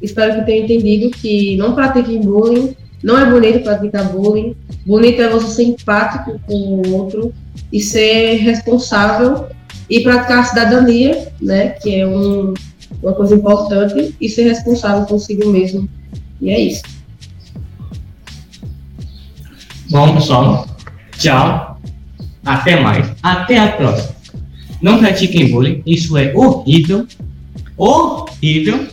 Espero 0.00 0.36
que 0.36 0.46
tenham 0.46 0.64
entendido 0.64 1.10
que 1.10 1.56
não 1.56 1.74
pratiquem 1.74 2.20
bullying. 2.20 2.76
Não 3.02 3.18
é 3.18 3.30
bonito 3.30 3.60
praticar 3.62 4.12
bullying. 4.12 4.56
Bonito 4.86 5.20
é 5.20 5.28
você 5.28 5.48
ser 5.48 5.62
empático 5.64 6.40
com 6.46 6.54
o 6.54 6.92
outro 6.94 7.32
e 7.72 7.80
ser 7.80 8.36
responsável 8.36 9.46
e 9.88 10.00
praticar 10.00 10.40
a 10.40 10.44
cidadania, 10.44 11.28
né? 11.40 11.70
Que 11.70 12.00
é 12.00 12.06
um, 12.06 12.54
uma 13.02 13.12
coisa 13.12 13.34
importante 13.34 14.14
e 14.20 14.28
ser 14.28 14.44
responsável 14.44 15.06
consigo 15.06 15.50
mesmo. 15.50 15.88
E 16.40 16.50
é 16.50 16.60
isso. 16.60 16.82
Bom, 19.90 20.14
pessoal, 20.14 20.66
tchau. 21.18 21.80
Até 22.44 22.80
mais. 22.80 23.10
Até 23.22 23.58
a 23.58 23.72
próxima. 23.72 24.16
Não 24.80 24.98
pratiquem 24.98 25.50
bullying, 25.50 25.82
isso 25.84 26.16
é 26.16 26.32
horrível 26.34 27.06
horrível. 27.78 28.88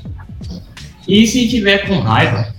E 1.07 1.25
se 1.27 1.49
tiver 1.49 1.87
com 1.87 1.99
raiva, 1.99 2.53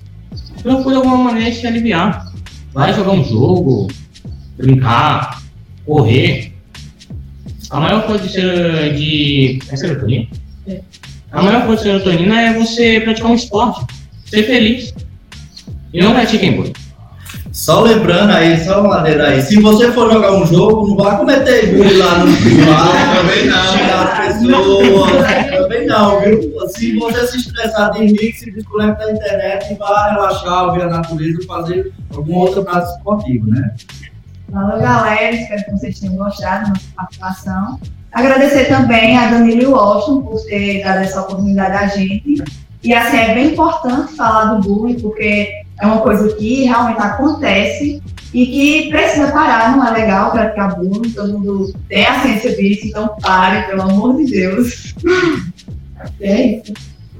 procure 0.63 0.97
alguma 0.97 1.17
maneira 1.17 1.51
de 1.51 1.57
se 1.59 1.67
aliviar. 1.67 2.33
Vai 2.73 2.93
jogar 2.93 3.13
um 3.13 3.25
jogo, 3.25 3.89
brincar, 4.57 5.43
correr. 5.87 6.53
A 7.71 7.81
maior 7.81 8.07
coisa 8.07 8.25
de, 8.25 8.91
de 8.97 9.59
é 9.71 9.77
serotonina? 9.77 10.27
É. 10.69 10.81
A 11.33 11.43
maior 11.43 11.67
coisa 11.67 11.83
de 11.83 11.89
serotonina 11.89 12.41
é 12.41 12.53
você 12.55 13.01
praticar 13.01 13.31
um 13.31 13.35
esporte, 13.35 13.87
ser 14.25 14.45
feliz. 14.45 14.95
E 15.93 16.01
não 16.01 16.13
pratiquem 16.13 16.53
bullying. 16.53 16.73
Só 17.53 17.81
lembrando 17.81 18.33
aí, 18.33 18.63
só 18.63 18.81
uma 18.81 18.97
ladeira 18.97 19.29
aí, 19.29 19.41
se 19.41 19.59
você 19.61 19.91
for 19.91 20.13
jogar 20.13 20.33
um 20.35 20.47
jogo, 20.47 20.89
não 20.89 20.97
vai 20.97 21.17
cometer 21.17 21.75
bullying 21.75 21.97
lá 21.97 22.19
no 22.19 22.37
privado, 22.37 22.91
também 23.17 23.47
não. 23.47 23.73
Xingar 23.73 24.03
as 24.03 24.39
pessoas, 24.39 25.57
também 25.57 25.87
não, 25.87 26.21
viu? 26.21 26.69
Se 26.69 26.97
você 26.97 27.27
se 27.27 27.39
estressar, 27.39 27.93
desligue, 27.93 28.33
se 28.35 28.51
desconecta 28.51 29.07
da 29.07 29.13
internet 29.13 29.73
e 29.73 29.75
vá 29.77 30.11
relaxar, 30.11 30.67
ouvir 30.67 30.83
a 30.83 30.89
natureza, 30.89 31.39
fazer 31.47 31.93
alguma 32.15 32.41
outra 32.41 32.63
prática 32.63 32.95
esportiva, 32.99 33.47
né? 33.47 33.75
Valeu, 34.49 34.81
galera. 34.81 35.35
Espero 35.35 35.65
que 35.65 35.71
vocês 35.73 35.99
tenham 35.99 36.17
gostado 36.17 36.65
da 36.65 36.69
nossa 36.71 36.87
participação. 36.95 37.81
Agradecer 38.13 38.67
também 38.67 39.19
a 39.19 39.31
Danilo 39.31 39.73
Washington 39.73 40.23
por 40.23 40.41
ter 40.45 40.83
dado 40.83 40.99
essa 41.01 41.21
oportunidade 41.21 41.77
a 41.77 41.87
gente. 41.89 42.45
E 42.83 42.95
assim, 42.95 43.17
é 43.17 43.35
bem 43.35 43.53
importante 43.53 44.15
falar 44.15 44.55
do 44.55 44.63
bullying, 44.63 45.01
porque 45.01 45.51
é 45.81 45.87
uma 45.87 46.01
coisa 46.01 46.35
que 46.37 46.65
realmente 46.65 47.01
acontece 47.01 48.03
e 48.33 48.47
que 48.47 48.91
precisa 48.91 49.33
parar, 49.33 49.77
não 49.77 49.87
é 49.87 49.91
legal 49.91 50.31
praticar 50.31 50.77
bullying, 50.77 51.11
todo 51.11 51.39
mundo 51.39 51.75
tem 51.89 52.07
a 52.07 52.23
ciência 52.23 52.57
disso, 52.57 52.87
então 52.87 53.17
pare, 53.21 53.67
pelo 53.67 53.83
amor 53.83 54.17
de 54.17 54.31
Deus. 54.31 54.95
É 56.21 56.43
isso. 56.43 56.75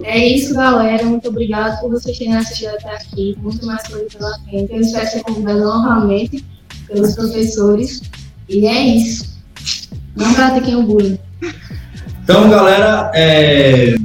É 0.05 0.19
isso, 0.19 0.55
galera. 0.55 1.03
Muito 1.05 1.29
obrigada 1.29 1.79
por 1.79 1.91
vocês 1.91 2.17
terem 2.19 2.37
assistido 2.37 2.75
até 2.75 2.95
aqui. 2.95 3.37
Muito 3.41 3.67
mais 3.67 3.83
coisa 3.89 4.07
pela 4.17 4.39
frente. 4.41 4.73
Eu 4.73 4.81
espero 4.81 5.07
ser 5.07 5.23
convidada 5.23 5.61
novamente 5.61 6.45
pelos 6.87 7.15
professores. 7.15 8.03
E 8.49 8.67
é 8.67 8.87
isso. 8.97 9.37
Não 10.15 10.33
pratiquem 10.35 10.77
o 10.77 10.83
bullying. 10.83 11.19
Então, 12.23 12.49
galera, 12.49 13.11
é... 13.15 13.97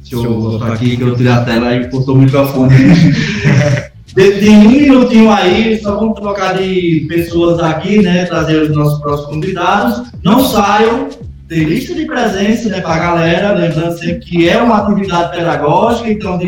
Deixa 0.00 0.26
eu 0.26 0.40
botar 0.40 0.72
aqui 0.72 0.96
que 0.96 1.02
eu 1.02 1.16
tirei 1.16 1.32
a 1.32 1.44
tela 1.44 1.74
e 1.74 1.88
cortou 1.88 2.16
o 2.16 2.18
microfone. 2.18 2.74
Tem 4.14 4.56
um 4.56 4.68
minutinho 4.68 5.30
aí, 5.30 5.80
só 5.80 5.94
vamos 5.94 6.18
trocar 6.18 6.58
de 6.58 7.06
pessoas 7.08 7.60
aqui, 7.60 8.02
né? 8.02 8.24
Trazer 8.26 8.62
os 8.62 8.74
nossos 8.74 9.00
próximos 9.00 9.34
convidados. 9.34 10.10
Não 10.24 10.44
saiam, 10.44 11.08
tem 11.50 11.64
lista 11.64 11.94
de 11.94 12.06
presença 12.06 12.68
né, 12.68 12.80
para 12.80 12.94
a 12.94 12.98
galera, 12.98 13.52
lembrando 13.52 13.98
sempre 13.98 14.20
que 14.20 14.48
é 14.48 14.60
uma 14.62 14.78
atividade 14.78 15.36
pedagógica, 15.36 16.10
então 16.10 16.38
de 16.38 16.46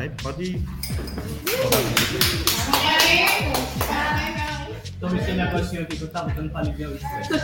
Vai, 0.00 0.08
pode 0.22 0.42
ir. 0.42 0.62
Toma 4.98 5.16
esse 5.18 5.32
negocinho 5.32 5.82
aqui 5.82 5.96
que 5.96 6.02
eu 6.02 6.08
tava 6.08 6.30
dando 6.30 6.48
pra 6.48 6.60
aliviar 6.60 6.90
o 6.90 6.94
estresse. 6.94 7.34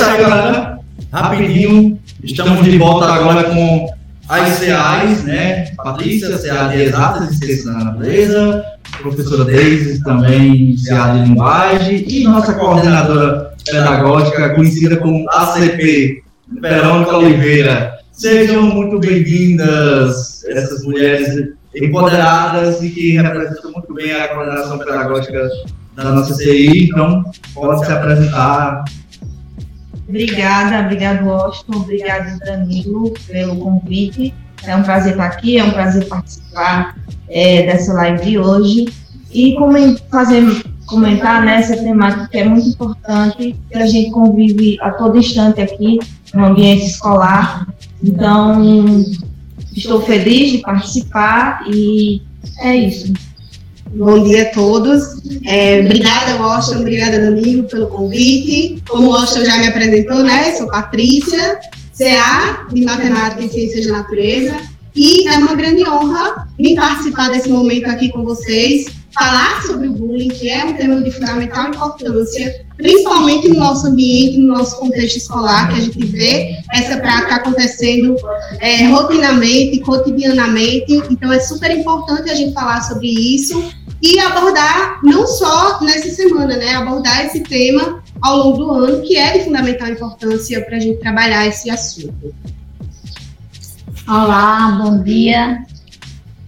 isso 0.09 0.15
aí, 0.15 0.21
galera. 0.21 0.79
Rapidinho, 1.11 1.99
estamos 2.23 2.63
de 2.63 2.77
volta 2.77 3.05
agora 3.05 3.43
com 3.43 3.89
as 4.27 4.59
CAs, 4.59 5.23
né? 5.23 5.71
Patrícia, 5.75 6.37
CA 6.37 6.67
de 6.67 6.81
Exatas 6.81 7.31
e 7.31 7.37
Ciências 7.37 7.65
da 7.65 7.83
Natureza, 7.83 8.63
professora 9.01 9.45
Deise, 9.45 10.03
também 10.03 10.75
CA 10.87 11.13
de 11.13 11.29
Linguagem, 11.29 12.05
e 12.07 12.23
nossa 12.23 12.53
coordenadora 12.53 13.53
pedagógica, 13.65 14.55
conhecida 14.55 14.97
como 14.97 15.29
ACP, 15.29 16.23
Verônica 16.59 17.17
Oliveira. 17.17 17.99
Sejam 18.11 18.63
muito 18.63 18.99
bem-vindas, 18.99 20.43
essas 20.45 20.83
mulheres 20.83 21.53
empoderadas 21.75 22.81
e 22.81 22.89
que 22.89 23.11
representam 23.11 23.71
muito 23.71 23.93
bem 23.93 24.11
a 24.11 24.27
coordenação 24.27 24.77
pedagógica 24.79 25.49
da 25.95 26.11
nossa 26.11 26.33
CI. 26.33 26.89
Então, 26.91 27.23
pode 27.53 27.85
se 27.85 27.91
apresentar 27.91 28.83
Obrigada, 30.09 30.79
obrigado, 30.79 31.27
Washington, 31.27 31.77
obrigado, 31.81 32.39
Danilo, 32.39 33.13
pelo 33.27 33.57
convite. 33.57 34.33
É 34.63 34.75
um 34.75 34.81
prazer 34.81 35.11
estar 35.11 35.25
aqui, 35.27 35.59
é 35.59 35.63
um 35.63 35.69
prazer 35.69 36.07
participar 36.07 36.95
é, 37.29 37.61
dessa 37.67 37.93
live 37.93 38.25
de 38.25 38.39
hoje 38.39 38.91
e 39.31 39.55
fazer, 40.09 40.43
comentar 40.87 41.45
né, 41.45 41.61
temática 41.61 42.27
que 42.27 42.37
é 42.39 42.43
muito 42.43 42.69
importante, 42.69 43.55
que 43.69 43.77
a 43.77 43.85
gente 43.85 44.09
convive 44.09 44.79
a 44.81 44.89
todo 44.89 45.15
instante 45.15 45.61
aqui 45.61 45.99
no 46.33 46.45
ambiente 46.45 46.87
escolar. 46.87 47.67
Então, 48.03 49.05
estou 49.75 50.01
feliz 50.01 50.53
de 50.53 50.57
participar 50.57 51.63
e 51.67 52.23
é 52.61 52.75
isso. 52.75 53.13
Bom 53.91 54.23
dia 54.23 54.43
a 54.43 54.45
todos. 54.53 55.19
É, 55.45 55.79
obrigada, 55.79 56.39
Washington, 56.39 56.81
obrigada, 56.81 57.31
Domingo, 57.31 57.67
pelo 57.67 57.87
convite. 57.87 58.83
Como 58.87 59.07
o 59.07 59.11
Washington 59.11 59.45
já 59.45 59.57
me 59.57 59.67
apresentou, 59.67 60.23
né? 60.23 60.55
Sou 60.55 60.67
Patrícia, 60.67 61.59
CA 61.97 62.67
de 62.71 62.83
Matemática 62.83 63.43
e 63.43 63.49
Ciências 63.49 63.87
da 63.87 63.93
Natureza. 63.93 64.55
E 64.95 65.27
é 65.27 65.37
uma 65.37 65.55
grande 65.55 65.87
honra 65.89 66.47
vir 66.57 66.75
participar 66.75 67.29
desse 67.29 67.49
momento 67.49 67.87
aqui 67.87 68.09
com 68.09 68.23
vocês, 68.23 68.85
falar 69.11 69.61
sobre 69.63 69.87
o 69.87 69.93
bullying, 69.93 70.29
que 70.29 70.49
é 70.49 70.65
um 70.65 70.73
tema 70.73 71.01
de 71.01 71.11
fundamental 71.11 71.69
importância, 71.69 72.65
principalmente 72.77 73.47
no 73.49 73.59
nosso 73.59 73.87
ambiente, 73.87 74.37
no 74.37 74.53
nosso 74.53 74.77
contexto 74.77 75.17
escolar, 75.17 75.69
que 75.69 75.79
a 75.79 75.83
gente 75.83 76.05
vê 76.05 76.55
essa 76.73 76.97
prática 76.97 77.35
acontecendo 77.35 78.15
é, 78.59 78.87
rotinamente, 78.87 79.79
cotidianamente. 79.79 81.01
Então, 81.09 81.31
é 81.33 81.39
super 81.39 81.71
importante 81.71 82.29
a 82.29 82.35
gente 82.35 82.53
falar 82.53 82.81
sobre 82.81 83.07
isso 83.07 83.61
e 84.01 84.19
abordar, 84.19 84.99
não 85.03 85.27
só 85.27 85.81
nessa 85.81 86.09
semana, 86.09 86.55
né? 86.55 86.75
Abordar 86.75 87.25
esse 87.25 87.41
tema 87.41 88.01
ao 88.21 88.37
longo 88.37 88.57
do 88.57 88.71
ano, 88.71 89.01
que 89.01 89.17
é 89.17 89.37
de 89.37 89.45
fundamental 89.45 89.89
importância 89.89 90.63
para 90.65 90.77
a 90.77 90.79
gente 90.79 90.99
trabalhar 90.99 91.47
esse 91.47 91.69
assunto. 91.69 92.33
Olá, 94.07 94.79
bom 94.81 95.03
dia. 95.03 95.63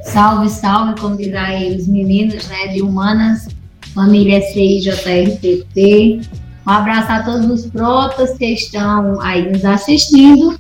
Salve, 0.04 0.50
salve, 0.50 1.00
como 1.00 1.16
diz 1.16 1.34
aí 1.34 1.76
os 1.76 1.88
meninos 1.88 2.48
né, 2.48 2.68
de 2.68 2.82
Humanas, 2.82 3.48
família 3.94 4.42
CIJRPT. 4.42 6.22
Um 6.66 6.72
abraço 6.72 7.12
a 7.12 7.24
todos 7.24 7.46
os 7.50 7.66
protas 7.68 8.38
que 8.38 8.46
estão 8.46 9.20
aí 9.22 9.52
nos 9.52 9.64
assistindo 9.64 10.60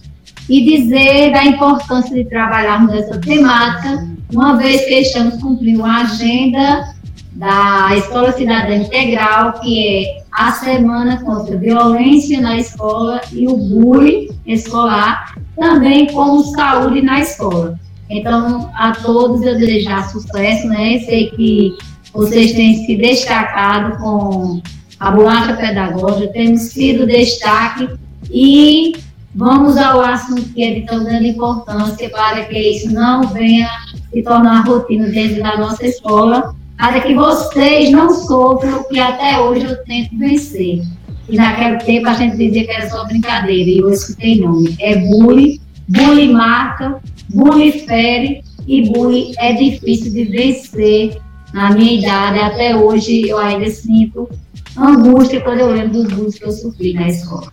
e 0.49 0.77
dizer 0.77 1.31
da 1.31 1.45
importância 1.45 2.13
de 2.13 2.25
trabalharmos 2.25 2.93
essa 2.93 3.17
temática, 3.19 4.07
uma 4.33 4.55
vez 4.57 4.85
que 4.85 4.95
estamos 4.95 5.41
cumprindo 5.41 5.83
a 5.83 5.97
agenda 5.97 6.93
da 7.33 7.89
Escola 7.97 8.31
Cidadã 8.31 8.75
Integral, 8.75 9.53
que 9.59 9.87
é 9.87 10.23
a 10.31 10.51
Semana 10.51 11.21
contra 11.21 11.55
a 11.55 11.59
Violência 11.59 12.39
na 12.39 12.57
Escola 12.57 13.21
e 13.31 13.47
o 13.47 13.55
Bullying 13.55 14.29
Escolar, 14.45 15.35
também 15.57 16.07
como 16.07 16.43
saúde 16.55 17.01
na 17.01 17.19
escola. 17.19 17.79
Então, 18.09 18.69
a 18.75 18.91
todos 18.91 19.41
eu 19.41 19.57
desejar 19.57 20.09
sucesso, 20.09 20.67
né? 20.67 20.99
Sei 20.99 21.29
que 21.31 21.77
vocês 22.13 22.53
têm 22.53 22.85
se 22.85 22.97
destacado 22.97 23.97
com 23.97 24.61
a 24.99 25.11
bolacha 25.11 25.53
pedagógica, 25.53 26.33
temos 26.33 26.61
sido 26.61 27.07
destaque 27.07 27.89
e 28.29 28.93
vamos 29.33 29.77
ao 29.77 30.01
assunto 30.01 30.43
que 30.53 30.63
é 30.63 30.75
de 30.75 30.85
tão 30.85 31.03
grande 31.03 31.29
importância 31.29 32.09
para 32.09 32.45
que 32.45 32.57
isso 32.57 32.93
não 32.93 33.27
venha 33.29 33.69
se 34.11 34.21
tornar 34.21 34.65
rotina 34.65 35.07
dentro 35.07 35.41
da 35.41 35.57
nossa 35.57 35.85
escola, 35.85 36.53
para 36.77 36.99
que 36.99 37.13
vocês 37.13 37.91
não 37.91 38.09
sofram 38.09 38.81
o 38.81 38.83
que 38.85 38.99
até 38.99 39.39
hoje 39.39 39.65
eu 39.65 39.83
tento 39.85 40.17
vencer. 40.17 40.81
E 41.29 41.35
naquele 41.37 41.77
tempo 41.77 42.07
a 42.07 42.13
gente 42.13 42.35
dizia 42.37 42.65
que 42.65 42.71
era 42.71 42.89
só 42.89 43.05
brincadeira, 43.05 43.69
e 43.69 43.83
hoje 43.83 44.07
que 44.07 44.13
tem 44.15 44.41
nome. 44.41 44.75
É 44.79 44.97
bullying, 44.97 45.59
bullying 45.87 46.33
marca, 46.33 46.99
bullying 47.29 47.71
fere 47.71 48.43
e 48.67 48.89
bullying 48.89 49.33
é 49.37 49.53
difícil 49.53 50.11
de 50.11 50.25
vencer 50.25 51.17
na 51.53 51.71
minha 51.71 51.99
idade. 51.99 52.39
Até 52.39 52.75
hoje 52.75 53.29
eu 53.29 53.37
ainda 53.37 53.69
sinto 53.69 54.29
angústia 54.77 55.41
quando 55.41 55.59
eu 55.59 55.71
lembro 55.71 56.03
dos 56.03 56.13
bullying 56.13 56.31
que 56.31 56.45
eu 56.45 56.51
sofri 56.51 56.93
na 56.93 57.07
escola. 57.07 57.47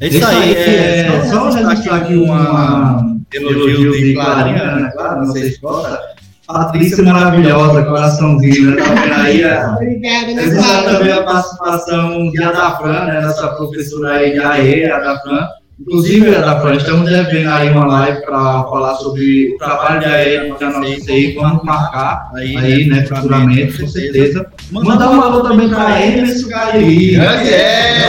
É 0.00 0.08
isso 0.08 0.26
aí, 0.26 0.54
é, 0.54 1.06
é 1.06 1.24
só 1.26 1.50
registrar 1.50 1.96
aqui 1.98 2.14
uma 2.14 3.11
elogio 3.34 3.92
de 3.92 4.14
Clarinha, 4.14 4.76
né, 4.76 4.90
claro, 4.94 5.26
nossa 5.26 5.38
escola. 5.38 6.00
Patrícia 6.46 7.02
maravilhosa, 7.04 7.84
coraçãozinho, 7.84 8.72
né? 8.72 8.82
Tá 8.82 9.22
aí, 9.22 9.42
Obrigada, 9.74 10.26
Registrar 10.26 10.82
também 10.82 11.12
a 11.12 11.22
participação 11.22 12.30
de 12.30 12.42
Adafran, 12.42 13.04
né? 13.04 13.20
Nossa 13.20 13.48
professora 13.48 14.14
aí 14.14 14.32
de 14.32 14.40
AE, 14.40 14.90
Adafran. 14.90 15.48
Inclusive, 15.80 16.34
Adafran, 16.34 16.76
estamos 16.76 17.08
devendo 17.08 17.48
aí 17.48 17.70
uma 17.70 17.86
live 17.86 18.22
para 18.22 18.64
falar 18.64 18.94
sobre 18.96 19.54
o 19.54 19.58
trabalho 19.58 20.00
de 20.00 20.06
AE 20.06 20.48
no 20.48 20.56
canal 20.56 20.84
CI, 20.84 21.34
vamos 21.34 21.64
marcar 21.64 22.30
aí, 22.34 22.86
né, 22.86 23.06
futuramente, 23.06 23.80
com 23.80 23.88
certeza. 23.88 24.46
Mandar 24.70 25.10
um 25.10 25.22
alô 25.22 25.40
também 25.40 25.68
para 25.68 25.86
a 25.86 26.06
Emerson 26.06 26.48
Cariri. 26.48 27.16
É, 27.16 28.02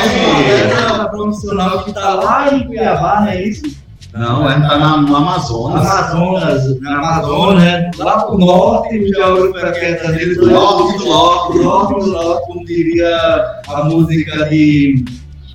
profissional 1.14 1.84
que 1.84 1.92
está 1.92 2.16
lá 2.16 2.54
em 2.54 2.66
Cuiabá, 2.66 3.22
não 3.22 3.28
é 3.30 3.44
isso? 3.44 3.83
Não, 4.14 4.48
é, 4.48 4.54
tá 4.54 4.78
na, 4.78 4.98
no 4.98 5.16
Amazonas. 5.16 5.90
Amazonas, 5.90 6.80
na 6.82 6.98
Amazônia, 6.98 7.80
né? 7.80 7.92
lá 7.98 8.24
pro 8.26 8.38
norte, 8.38 9.10
já 9.10 9.28
olho 9.28 9.52
para 9.52 9.72
queda 9.72 10.12
deles. 10.12 10.38
Do 10.38 10.52
norte, 10.52 10.98
do 11.00 11.06
norte. 11.06 11.58
do 11.58 11.64
norte, 11.64 12.00
do 12.00 12.12
norte, 12.12 12.48
como 12.48 12.66
diria 12.66 13.62
a 13.68 13.84
música 13.86 14.46
de 14.50 15.04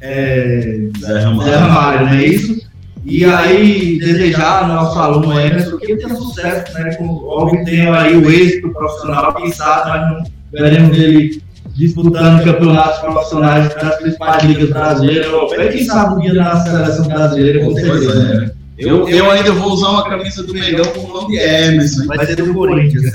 é, 0.00 0.88
Zé 0.98 1.20
Ramalho. 1.20 1.50
Zé 1.50 1.56
Ramalho, 1.56 2.06
não 2.06 2.12
é 2.14 2.24
isso? 2.24 2.68
E 3.04 3.24
aí, 3.24 3.98
desejar 4.00 4.64
ao 4.64 4.68
nosso 4.68 4.98
aluno 4.98 5.40
Emerson 5.40 5.78
que 5.78 5.92
ele 5.92 6.02
tenha 6.02 6.16
sucesso, 6.16 6.74
né? 6.74 6.94
Com, 6.96 7.06
obtenha 7.06 7.94
aí 7.94 8.16
o 8.16 8.28
êxito 8.28 8.70
profissional, 8.70 9.34
quem 9.34 9.52
sabe 9.52 9.88
nós 9.88 10.10
não 10.10 10.22
veremos 10.52 10.98
ele 10.98 11.42
disputando 11.78 12.42
campeonatos 12.44 12.98
profissionais 12.98 13.72
das 13.74 13.96
principais 13.96 14.42
ligas 14.42 14.70
brasileiras, 14.70 15.26
europeias, 15.26 15.74
quem 15.74 15.84
sabe 15.84 16.14
um 16.14 16.20
dia 16.20 16.34
na 16.34 16.60
seleção 16.60 17.06
brasileira, 17.06 17.64
com 17.64 17.72
Pois 17.72 17.84
certeza. 17.84 18.12
é. 18.12 18.40
né? 18.40 18.50
Eu, 18.76 19.08
eu 19.08 19.30
ainda 19.30 19.52
vou 19.52 19.72
usar 19.72 19.88
uma 19.88 20.08
camisa 20.08 20.44
do 20.44 20.54
Mengão 20.54 20.84
com 20.86 21.00
o 21.00 21.08
nome 21.08 21.36
de 21.36 21.42
Emerson. 21.42 22.06
Vai 22.06 22.26
ser 22.26 22.36
do 22.36 22.54
Corinthians. 22.54 23.12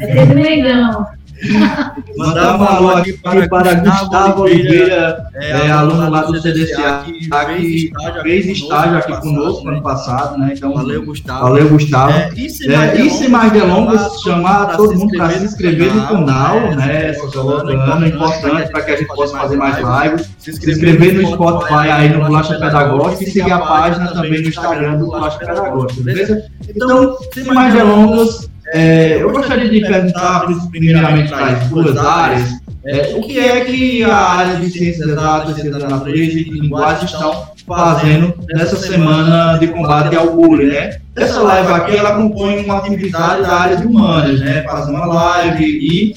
É 0.00 0.26
do 0.26 0.34
Mengão. 0.34 1.06
Mandar 2.16 2.58
um 2.58 2.64
alô 2.64 2.90
aqui 2.90 3.12
para, 3.14 3.48
para 3.48 3.74
Gustavo 3.74 4.42
Oliveira, 4.42 5.26
é, 5.34 5.70
aluno 5.70 6.10
lá 6.10 6.22
do 6.22 6.40
CDCA, 6.40 7.04
que 7.04 7.28
aqui, 7.30 7.92
fez 8.22 8.46
estágio 8.46 8.98
aqui 8.98 9.20
conosco 9.20 9.68
ano 9.68 9.82
passado, 9.82 10.38
né? 10.38 10.54
Então, 10.56 10.72
Valeu, 10.72 11.04
Gustavo. 11.04 11.42
valeu, 11.42 11.68
Gustavo. 11.68 12.12
É, 12.12 12.30
e 12.34 12.50
sem 12.50 12.70
É, 12.70 13.28
mais 13.28 13.52
delongas, 13.52 14.20
chamar 14.22 14.76
todo 14.76 14.94
mundo 14.94 15.16
para 15.16 15.30
se 15.30 15.44
inscrever 15.44 15.94
no 15.94 16.06
canal, 16.06 16.74
né? 16.74 17.12
Colocando, 17.14 17.66
colocando, 17.66 18.04
é 18.04 18.08
importante 18.08 18.70
para 18.70 18.82
que 18.82 18.90
a 18.92 18.96
gente 18.96 19.08
possa 19.08 19.38
fazer 19.38 19.56
mais 19.56 19.76
lives. 19.76 20.30
Se 20.38 20.50
inscrever 20.50 21.14
no 21.14 21.28
Spotify 21.28 21.90
aí 21.90 22.08
no 22.08 22.24
Bolacha 22.24 22.54
Pedagógica 22.54 23.24
e 23.24 23.30
seguir 23.30 23.52
a 23.52 23.58
página 23.58 24.08
também 24.08 24.42
no 24.42 24.48
Instagram 24.48 24.96
do 24.98 25.06
Bolacha 25.06 25.38
Pedagógica, 25.38 26.02
beleza? 26.02 26.46
Então, 26.68 27.16
sem 27.32 27.44
mais 27.44 27.74
delongas, 27.74 28.48
é, 28.72 29.22
eu 29.22 29.30
gostaria 29.30 29.68
de 29.68 29.80
perguntar, 29.80 30.46
primeiramente, 30.70 31.28
para 31.28 31.46
as 31.46 31.68
duas 31.68 31.96
áreas, 31.96 32.48
é, 32.84 33.14
o 33.16 33.22
que 33.22 33.38
é 33.38 33.64
que 33.64 34.04
a 34.04 34.16
área 34.16 34.56
de 34.56 34.70
ciências 34.70 35.08
ciências 35.08 35.78
da 35.78 35.88
natureza 35.88 36.38
e 36.38 36.44
de 36.44 36.50
linguagem 36.50 37.04
estão 37.04 37.48
fazendo 37.66 38.32
nessa 38.48 38.76
semana 38.76 39.58
de 39.58 39.66
combate 39.68 40.14
ao 40.14 40.34
bullying, 40.34 40.68
né? 40.68 40.98
Essa 41.16 41.40
live 41.40 41.72
aqui, 41.72 41.96
ela 41.96 42.14
compõe 42.14 42.64
uma 42.64 42.78
atividade 42.78 43.42
da 43.42 43.54
área 43.54 43.76
de 43.76 43.86
humanas, 43.86 44.40
né? 44.40 44.62
Fazer 44.62 44.92
uma 44.92 45.06
live 45.06 45.64
e 45.64 46.14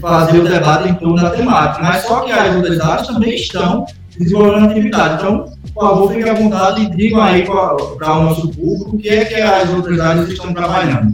fazer 0.00 0.40
o 0.40 0.48
debate 0.48 0.88
em 0.88 0.94
torno 0.94 1.16
da 1.16 1.30
temática. 1.30 1.84
Mas 1.84 2.02
só 2.02 2.20
que 2.20 2.32
as 2.32 2.56
outras 2.56 2.80
áreas 2.80 3.06
também 3.06 3.34
estão 3.34 3.86
desenvolvendo 4.18 4.70
atividade. 4.70 5.14
Então, 5.14 5.44
por 5.74 5.84
favor, 5.84 6.12
fiquem 6.12 6.30
à 6.30 6.34
vontade 6.34 6.82
e 6.82 6.96
digam 6.96 7.22
aí 7.22 7.44
para 7.44 8.16
o 8.16 8.22
nosso 8.22 8.48
público 8.48 8.96
o 8.96 8.98
que 8.98 9.08
é 9.08 9.24
que 9.24 9.34
as 9.36 9.70
outras 9.70 10.00
áreas 10.00 10.28
estão 10.28 10.52
trabalhando. 10.52 11.12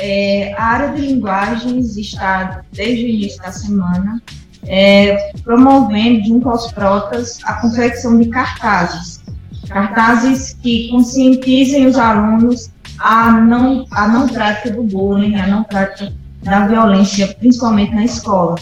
É, 0.00 0.54
a 0.56 0.64
área 0.64 0.88
de 0.94 1.02
linguagens 1.02 1.96
está, 1.96 2.62
desde 2.72 3.04
o 3.04 3.08
início 3.08 3.42
da 3.42 3.52
semana, 3.52 4.22
é, 4.66 5.32
promovendo, 5.44 6.26
junto 6.26 6.48
aos 6.48 6.72
protas, 6.72 7.38
a 7.44 7.54
confecção 7.54 8.18
de 8.18 8.28
cartazes. 8.28 9.20
Cartazes 9.68 10.56
que 10.62 10.88
conscientizem 10.88 11.86
os 11.86 11.96
alunos 11.96 12.70
a 12.98 13.30
não, 13.32 13.86
a 13.90 14.08
não 14.08 14.26
prática 14.26 14.70
do 14.70 14.82
bullying, 14.82 15.36
a 15.36 15.46
não 15.46 15.64
prática 15.64 16.12
da 16.42 16.66
violência, 16.66 17.28
principalmente 17.38 17.94
na 17.94 18.04
escola. 18.04 18.56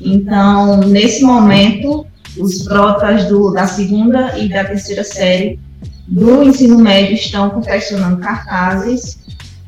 Então, 0.00 0.78
nesse 0.78 1.22
momento, 1.22 2.04
os 2.36 2.64
protas 2.64 3.26
do, 3.26 3.52
da 3.52 3.66
segunda 3.66 4.36
e 4.36 4.48
da 4.48 4.64
terceira 4.64 5.04
série 5.04 5.60
do 6.08 6.42
ensino 6.42 6.78
médio 6.78 7.14
estão 7.14 7.50
confeccionando 7.50 8.18
cartazes 8.18 9.18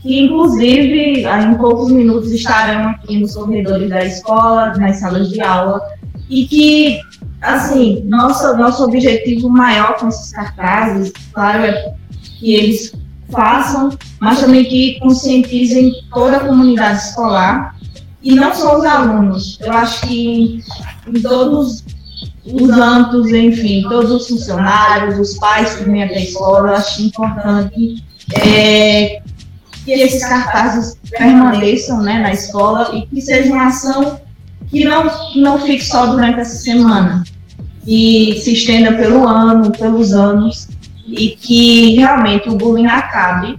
que 0.04 0.20
inclusive 0.20 1.22
em 1.22 1.54
poucos 1.54 1.90
minutos 1.90 2.30
estarão 2.30 2.90
aqui 2.90 3.18
nos 3.18 3.34
corredores 3.34 3.88
da 3.88 4.04
escola, 4.04 4.74
nas 4.76 5.00
salas 5.00 5.30
de 5.30 5.40
aula, 5.40 5.80
e 6.28 6.46
que, 6.46 7.00
assim, 7.40 8.04
nosso, 8.04 8.54
nosso 8.54 8.84
objetivo 8.84 9.48
maior 9.48 9.96
com 9.96 10.08
esses 10.08 10.30
cartazes, 10.30 11.10
claro, 11.32 11.64
é 11.64 11.94
que 12.38 12.54
eles 12.54 12.94
façam, 13.30 13.96
mas 14.20 14.40
também 14.40 14.66
que 14.66 15.00
conscientizem 15.00 15.90
toda 16.12 16.36
a 16.36 16.48
comunidade 16.48 16.98
escolar, 16.98 17.74
e 18.22 18.34
não 18.34 18.54
só 18.54 18.78
os 18.78 18.84
alunos, 18.84 19.58
eu 19.62 19.72
acho 19.72 20.06
que 20.06 20.62
em 21.08 21.22
todos 21.22 21.82
os 22.44 22.70
âmbitos, 22.70 23.32
enfim, 23.32 23.86
todos 23.88 24.10
os 24.10 24.28
funcionários, 24.28 25.18
os 25.18 25.38
pais 25.38 25.76
que 25.76 25.84
vêm 25.84 26.04
até 26.04 26.16
a 26.16 26.22
escola, 26.24 26.68
eu 26.68 26.74
acho 26.74 27.02
importante 27.02 28.04
é, 28.32 29.22
que 29.84 29.92
esses 29.92 30.24
cartazes 30.24 30.96
permaneçam 31.10 32.02
né, 32.02 32.20
na 32.20 32.32
escola 32.32 32.94
e 32.96 33.06
que 33.06 33.20
seja 33.20 33.52
uma 33.52 33.68
ação 33.68 34.20
que 34.68 34.84
não, 34.84 35.10
não 35.36 35.60
fique 35.60 35.84
só 35.84 36.06
durante 36.06 36.40
essa 36.40 36.56
semana, 36.56 37.22
que 37.84 38.40
se 38.42 38.52
estenda 38.54 38.92
pelo 38.94 39.26
ano, 39.28 39.70
pelos 39.70 40.12
anos, 40.12 40.68
e 41.06 41.30
que 41.30 41.96
realmente 41.96 42.48
o 42.48 42.56
bullying 42.56 42.86
acabe, 42.86 43.58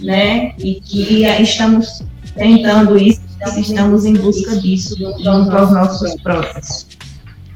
né? 0.00 0.52
E 0.58 0.80
que 0.80 1.24
estamos 1.24 2.02
tentando 2.34 2.96
isso 2.96 3.28
estamos 3.56 4.04
em 4.04 4.14
busca 4.14 4.56
disso 4.56 4.96
junto 4.98 5.56
aos 5.56 5.70
nossos 5.70 6.20
próprios. 6.22 6.86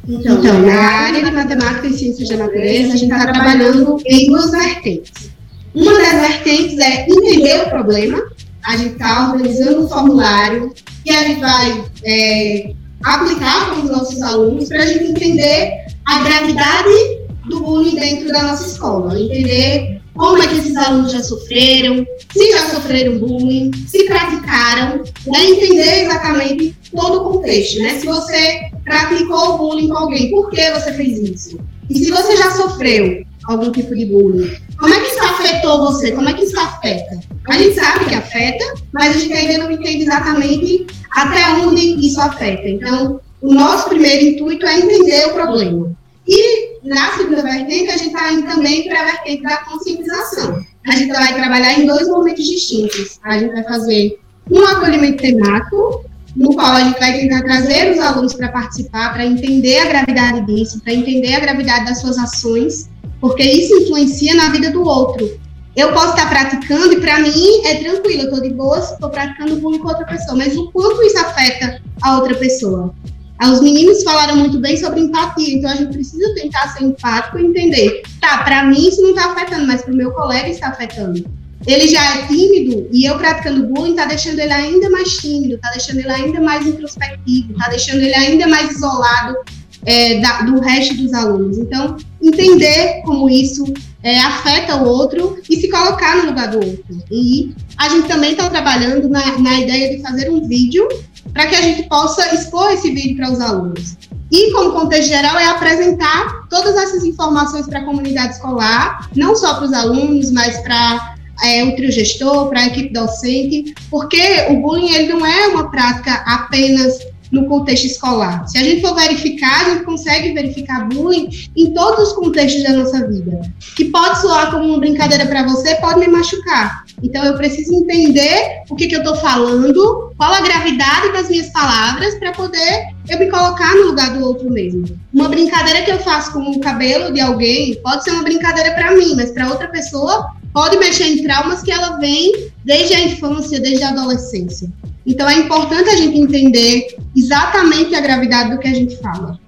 Então, 0.09 0.43
na 0.43 0.81
área 0.81 1.25
de 1.25 1.31
matemática 1.31 1.87
e 1.87 1.93
ciências 1.93 2.29
da 2.29 2.37
natureza, 2.37 2.95
a 2.95 2.97
gente 2.97 3.13
está 3.13 3.33
trabalhando 3.33 3.99
em 4.05 4.27
duas 4.27 4.51
vertentes. 4.51 5.32
Uma 5.75 5.93
das 5.93 6.29
vertentes 6.29 6.79
é 6.79 7.07
entender 7.09 7.63
o 7.63 7.71
problema, 7.71 8.23
a 8.65 8.77
gente 8.77 8.93
está 8.93 9.33
organizando 9.33 9.85
um 9.85 9.89
formulário 9.89 10.73
que 11.05 11.11
a 11.11 11.25
gente 11.25 11.41
vai 11.41 11.85
é, 12.05 12.73
aplicar 13.05 13.71
para 13.71 13.83
os 13.83 13.91
nossos 13.91 14.23
alunos 14.23 14.69
para 14.69 14.83
a 14.83 14.87
gente 14.87 15.05
entender 15.05 15.87
a 16.07 16.23
gravidade 16.23 17.23
do 17.49 17.61
bullying 17.61 17.97
dentro 17.97 18.29
da 18.29 18.43
nossa 18.43 18.69
escola, 18.69 19.19
entender 19.19 20.01
como 20.15 20.43
é 20.43 20.47
que 20.47 20.59
esses 20.59 20.77
alunos 20.77 21.13
já 21.13 21.23
sofreram, 21.23 22.07
se 22.33 22.53
já 22.53 22.69
sofreram 22.69 23.19
bullying, 23.19 23.71
se 23.87 24.05
praticaram, 24.05 24.99
né, 25.27 25.45
entender 25.45 26.05
exatamente 26.05 26.77
todo 26.95 27.23
o 27.23 27.33
contexto, 27.33 27.79
né? 27.81 27.99
Se 27.99 28.07
você 28.07 28.71
praticou 28.85 29.57
bullying 29.59 29.89
com 29.89 29.97
alguém, 29.97 30.31
por 30.31 30.51
que 30.51 30.71
você 30.71 30.93
fez 30.93 31.19
isso? 31.19 31.59
E 31.89 31.99
se 31.99 32.11
você 32.11 32.37
já 32.37 32.51
sofreu 32.53 33.25
algum 33.47 33.73
tipo 33.73 33.95
de 33.97 34.05
bullying, 34.07 34.55
como 34.79 34.93
é 34.93 35.01
que 35.01 35.12
afetou 35.43 35.79
você? 35.79 36.13
Como 36.13 36.29
é 36.29 36.33
que 36.33 36.45
isso 36.45 36.59
afeta? 36.59 37.19
A 37.49 37.59
gente 37.59 37.75
sabe 37.75 38.05
que 38.07 38.15
afeta, 38.15 38.65
mas 38.93 39.17
a 39.17 39.19
gente 39.19 39.33
ainda 39.33 39.65
não 39.65 39.71
entende 39.71 40.03
exatamente 40.03 40.87
até 41.11 41.49
onde 41.55 42.07
isso 42.07 42.21
afeta. 42.21 42.69
Então, 42.69 43.21
o 43.41 43.53
nosso 43.53 43.89
primeiro 43.89 44.25
intuito 44.25 44.67
é 44.67 44.79
entender 44.79 45.27
o 45.27 45.35
problema. 45.35 45.91
E 46.27 46.79
na 46.85 47.13
segunda 47.17 47.43
vertente, 47.43 47.91
a 47.91 47.97
gente 47.97 48.15
está 48.15 48.33
indo 48.33 48.47
também 48.47 48.89
para 48.89 49.01
a 49.01 49.05
vertente 49.05 49.43
da 49.43 49.57
conscientização. 49.59 50.65
A 50.87 50.93
gente 50.93 51.13
vai 51.13 51.35
trabalhar 51.35 51.79
em 51.79 51.87
dois 51.87 52.09
momentos 52.09 52.47
distintos. 52.47 53.19
A 53.25 53.39
gente 53.39 53.53
vai 53.53 53.65
fazer 53.65 54.19
um 54.51 54.65
acolhimento 54.65 55.23
temático, 55.23 56.05
no 56.37 56.55
qual 56.55 56.73
a 56.73 56.85
gente 56.85 56.99
vai 56.99 57.13
tentar 57.19 57.43
trazer 57.43 57.93
os 57.93 57.99
alunos 57.99 58.35
para 58.35 58.49
participar, 58.49 59.13
para 59.13 59.27
entender 59.27 59.81
a 59.81 59.85
gravidade 59.87 60.47
disso, 60.47 60.81
para 60.83 60.95
entender 60.95 61.35
a 61.35 61.41
gravidade 61.41 61.87
das 61.87 62.01
suas 62.01 62.19
ações, 62.19 62.89
porque 63.23 63.45
isso 63.45 63.73
influencia 63.77 64.35
na 64.35 64.51
vida 64.51 64.73
do 64.73 64.83
outro. 64.83 65.41
Eu 65.77 65.93
posso 65.93 66.11
estar 66.11 66.29
praticando 66.29 66.93
e 66.93 67.01
para 67.01 67.21
mim 67.21 67.65
é 67.65 67.77
tranquilo, 67.77 68.23
eu 68.23 68.25
estou 68.25 68.43
de 68.43 68.51
boa 68.51 68.83
se 68.83 68.93
estou 68.93 69.09
praticando 69.09 69.57
bullying 69.57 69.79
com 69.79 69.89
outra 69.89 70.05
pessoa, 70.05 70.37
mas 70.37 70.57
o 70.57 70.71
quanto 70.73 71.01
isso 71.03 71.19
afeta 71.19 71.81
a 72.03 72.17
outra 72.17 72.35
pessoa? 72.35 72.93
Ah, 73.39 73.53
os 73.53 73.61
meninos 73.63 74.03
falaram 74.03 74.37
muito 74.37 74.59
bem 74.59 74.77
sobre 74.77 75.01
empatia, 75.01 75.55
então 75.55 75.71
a 75.71 75.77
gente 75.77 75.93
precisa 75.93 76.35
tentar 76.35 76.69
ser 76.69 76.85
empático 76.85 77.39
e 77.39 77.47
entender. 77.47 78.03
Tá, 78.21 78.39
para 78.39 78.65
mim 78.65 78.89
isso 78.89 79.01
não 79.01 79.11
está 79.11 79.33
afetando, 79.33 79.67
mas 79.69 79.83
para 79.83 79.95
o 79.95 79.97
meu 79.97 80.11
colega 80.11 80.49
está 80.49 80.69
afetando. 80.69 81.25
Ele 81.65 81.89
já 81.89 82.17
é 82.17 82.27
tímido 82.27 82.89
e 82.91 83.05
eu 83.05 83.17
praticando 83.19 83.69
bullying 83.69 83.93
está 83.93 84.05
deixando 84.05 84.41
ele 84.41 84.53
ainda 84.53 84.91
mais 84.91 85.17
tímido, 85.17 85.55
está 85.55 85.71
deixando 85.71 86.01
ele 86.01 86.11
ainda 86.11 86.41
mais 86.41 86.67
introspectivo, 86.67 87.53
está 87.53 87.71
deixando 87.71 88.01
ele 88.01 88.15
ainda 88.15 88.49
mais 88.49 88.73
isolado 88.73 89.37
é, 89.85 90.21
da, 90.21 90.43
do 90.43 90.61
resto 90.61 90.95
dos 90.95 91.13
alunos. 91.13 91.59
Então, 91.59 91.97
entender 92.21 93.03
como 93.05 93.29
isso 93.29 93.65
é, 94.03 94.19
afeta 94.19 94.77
o 94.77 94.89
outro 94.89 95.39
e 95.49 95.57
se 95.57 95.69
colocar 95.71 96.17
no 96.17 96.31
lugar 96.31 96.51
do 96.51 96.59
outro. 96.59 97.03
E 97.11 97.55
a 97.77 97.89
gente 97.89 98.09
também 98.09 98.33
está 98.33 98.49
trabalhando 98.49 99.09
na, 99.09 99.39
na 99.39 99.61
ideia 99.61 99.97
de 99.97 100.03
fazer 100.03 100.31
um 100.31 100.47
vídeo 100.47 100.89
para 101.33 101.47
que 101.47 101.55
a 101.55 101.63
gente 101.63 101.85
possa 101.89 102.35
expor 102.35 102.73
esse 102.73 102.91
vídeo 102.91 103.17
para 103.17 103.31
os 103.31 103.41
alunos. 103.41 103.97
E, 104.31 104.51
como 104.53 104.73
contexto 104.73 105.09
geral, 105.09 105.39
é 105.39 105.47
apresentar 105.47 106.47
todas 106.49 106.75
essas 106.77 107.05
informações 107.05 107.67
para 107.67 107.81
a 107.81 107.85
comunidade 107.85 108.35
escolar, 108.35 109.11
não 109.15 109.37
só 109.37 109.55
para 109.55 109.67
os 109.67 109.73
alunos, 109.75 110.31
mas 110.31 110.59
para 110.61 111.17
é, 111.45 111.63
o 111.65 111.77
trio 111.77 111.93
gestor, 111.93 112.49
para 112.49 112.61
a 112.61 112.67
equipe 112.67 112.93
docente, 112.93 113.75
porque 113.91 114.47
o 114.49 114.61
bullying 114.61 114.91
ele 114.95 115.13
não 115.13 115.27
é 115.27 115.49
uma 115.49 115.71
prática 115.71 116.15
apenas 116.27 116.99
no 117.33 117.47
contexto 117.47 117.87
escolar. 117.87 118.47
Se 118.47 118.59
a 118.59 118.63
gente 118.63 118.83
for 118.83 118.95
verificar, 118.95 119.67
a 119.67 119.71
gente 119.71 119.85
consegue 119.85 120.33
verificar 120.33 120.87
bullying 120.89 121.31
em 121.57 121.73
todos 121.73 122.09
os 122.09 122.13
contextos 122.13 122.63
da 122.63 122.75
nossa 122.75 123.09
vida. 123.09 123.41
Que 123.75 123.87
pode 123.87 124.21
soar 124.21 124.51
como 124.51 124.67
uma 124.67 124.79
brincadeira 124.79 125.25
para 125.27 125.43
você, 125.45 125.75
pode 125.77 125.99
me 125.99 126.09
machucar. 126.09 126.85
Então 127.03 127.25
eu 127.25 127.35
preciso 127.37 127.75
entender 127.75 128.63
o 128.69 128.77
que, 128.77 128.87
que 128.87 128.95
eu 128.95 129.01
estou 129.01 129.17
falando, 129.17 130.13
qual 130.17 130.33
a 130.33 130.43
gravidade 130.43 131.13
das 131.13 131.29
minhas 131.31 131.49
palavras, 131.49 132.15
para 132.17 132.33
poder 132.33 132.93
eu 133.09 133.19
me 133.19 133.31
colocar 133.31 133.75
no 133.75 133.87
lugar 133.87 134.17
do 134.17 134.25
outro 134.25 134.51
mesmo. 134.51 134.85
Uma 135.13 135.29
brincadeira 135.29 135.83
que 135.83 135.91
eu 135.91 135.99
faço 135.99 136.33
com 136.33 136.51
o 136.51 136.61
cabelo 136.61 137.13
de 137.13 137.21
alguém 137.21 137.75
pode 137.83 138.05
ser 138.05 138.11
uma 138.11 138.23
brincadeira 138.23 138.73
para 138.73 138.95
mim, 138.95 139.15
mas 139.17 139.31
para 139.31 139.49
outra 139.49 139.69
pessoa 139.69 140.31
pode 140.53 140.77
mexer 140.77 141.07
em 141.07 141.23
traumas 141.23 141.63
que 141.63 141.73
ela 141.73 141.97
vem 141.97 142.51
desde 142.65 142.95
a 142.95 143.03
infância, 143.03 143.59
desde 143.59 143.83
a 143.83 143.89
adolescência. 143.89 144.71
Então 145.07 145.29
é 145.29 145.35
importante 145.35 145.91
a 145.91 145.97
gente 145.97 146.19
entender 146.19 146.97
exatamente 147.17 147.95
a 147.95 148.01
gravidade 148.01 148.51
do 148.51 148.59
que 148.59 148.69
a 148.69 148.75
gente 148.75 148.97
fala. 148.99 149.39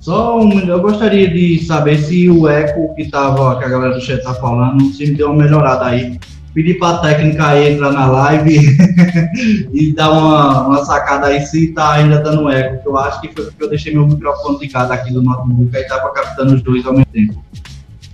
Só 0.00 0.40
um, 0.40 0.58
eu 0.60 0.80
gostaria 0.80 1.28
de 1.28 1.64
saber 1.64 1.96
se 1.98 2.28
o 2.28 2.48
eco 2.48 2.92
que 2.96 3.08
tava, 3.08 3.56
que 3.58 3.64
a 3.64 3.68
galera 3.68 3.94
do 3.94 4.00
chat 4.00 4.20
tá 4.22 4.34
falando, 4.34 4.92
se 4.92 5.06
me 5.06 5.14
deu 5.14 5.28
uma 5.28 5.44
melhorada 5.44 5.86
aí. 5.86 6.18
Pedir 6.52 6.78
para 6.78 6.96
a 6.96 6.98
técnica 6.98 7.56
entrar 7.66 7.92
na 7.92 8.06
live 8.06 8.76
e 9.72 9.92
dar 9.94 10.10
uma, 10.10 10.66
uma 10.66 10.84
sacada 10.84 11.28
aí 11.28 11.40
se 11.46 11.68
tá 11.68 11.92
ainda 11.92 12.18
dando 12.18 12.50
eco, 12.50 12.82
que 12.82 12.88
eu 12.88 12.98
acho 12.98 13.20
que 13.22 13.28
foi 13.28 13.44
porque 13.44 13.64
eu 13.64 13.70
deixei 13.70 13.94
meu 13.94 14.06
microfone 14.06 14.58
ligado 14.58 14.92
aqui 14.92 15.12
do 15.12 15.22
notebook, 15.22 15.74
aí 15.74 15.84
tava 15.84 16.12
captando 16.12 16.54
os 16.54 16.62
dois 16.62 16.84
ao 16.84 16.92
mesmo 16.92 17.06
tempo. 17.06 17.42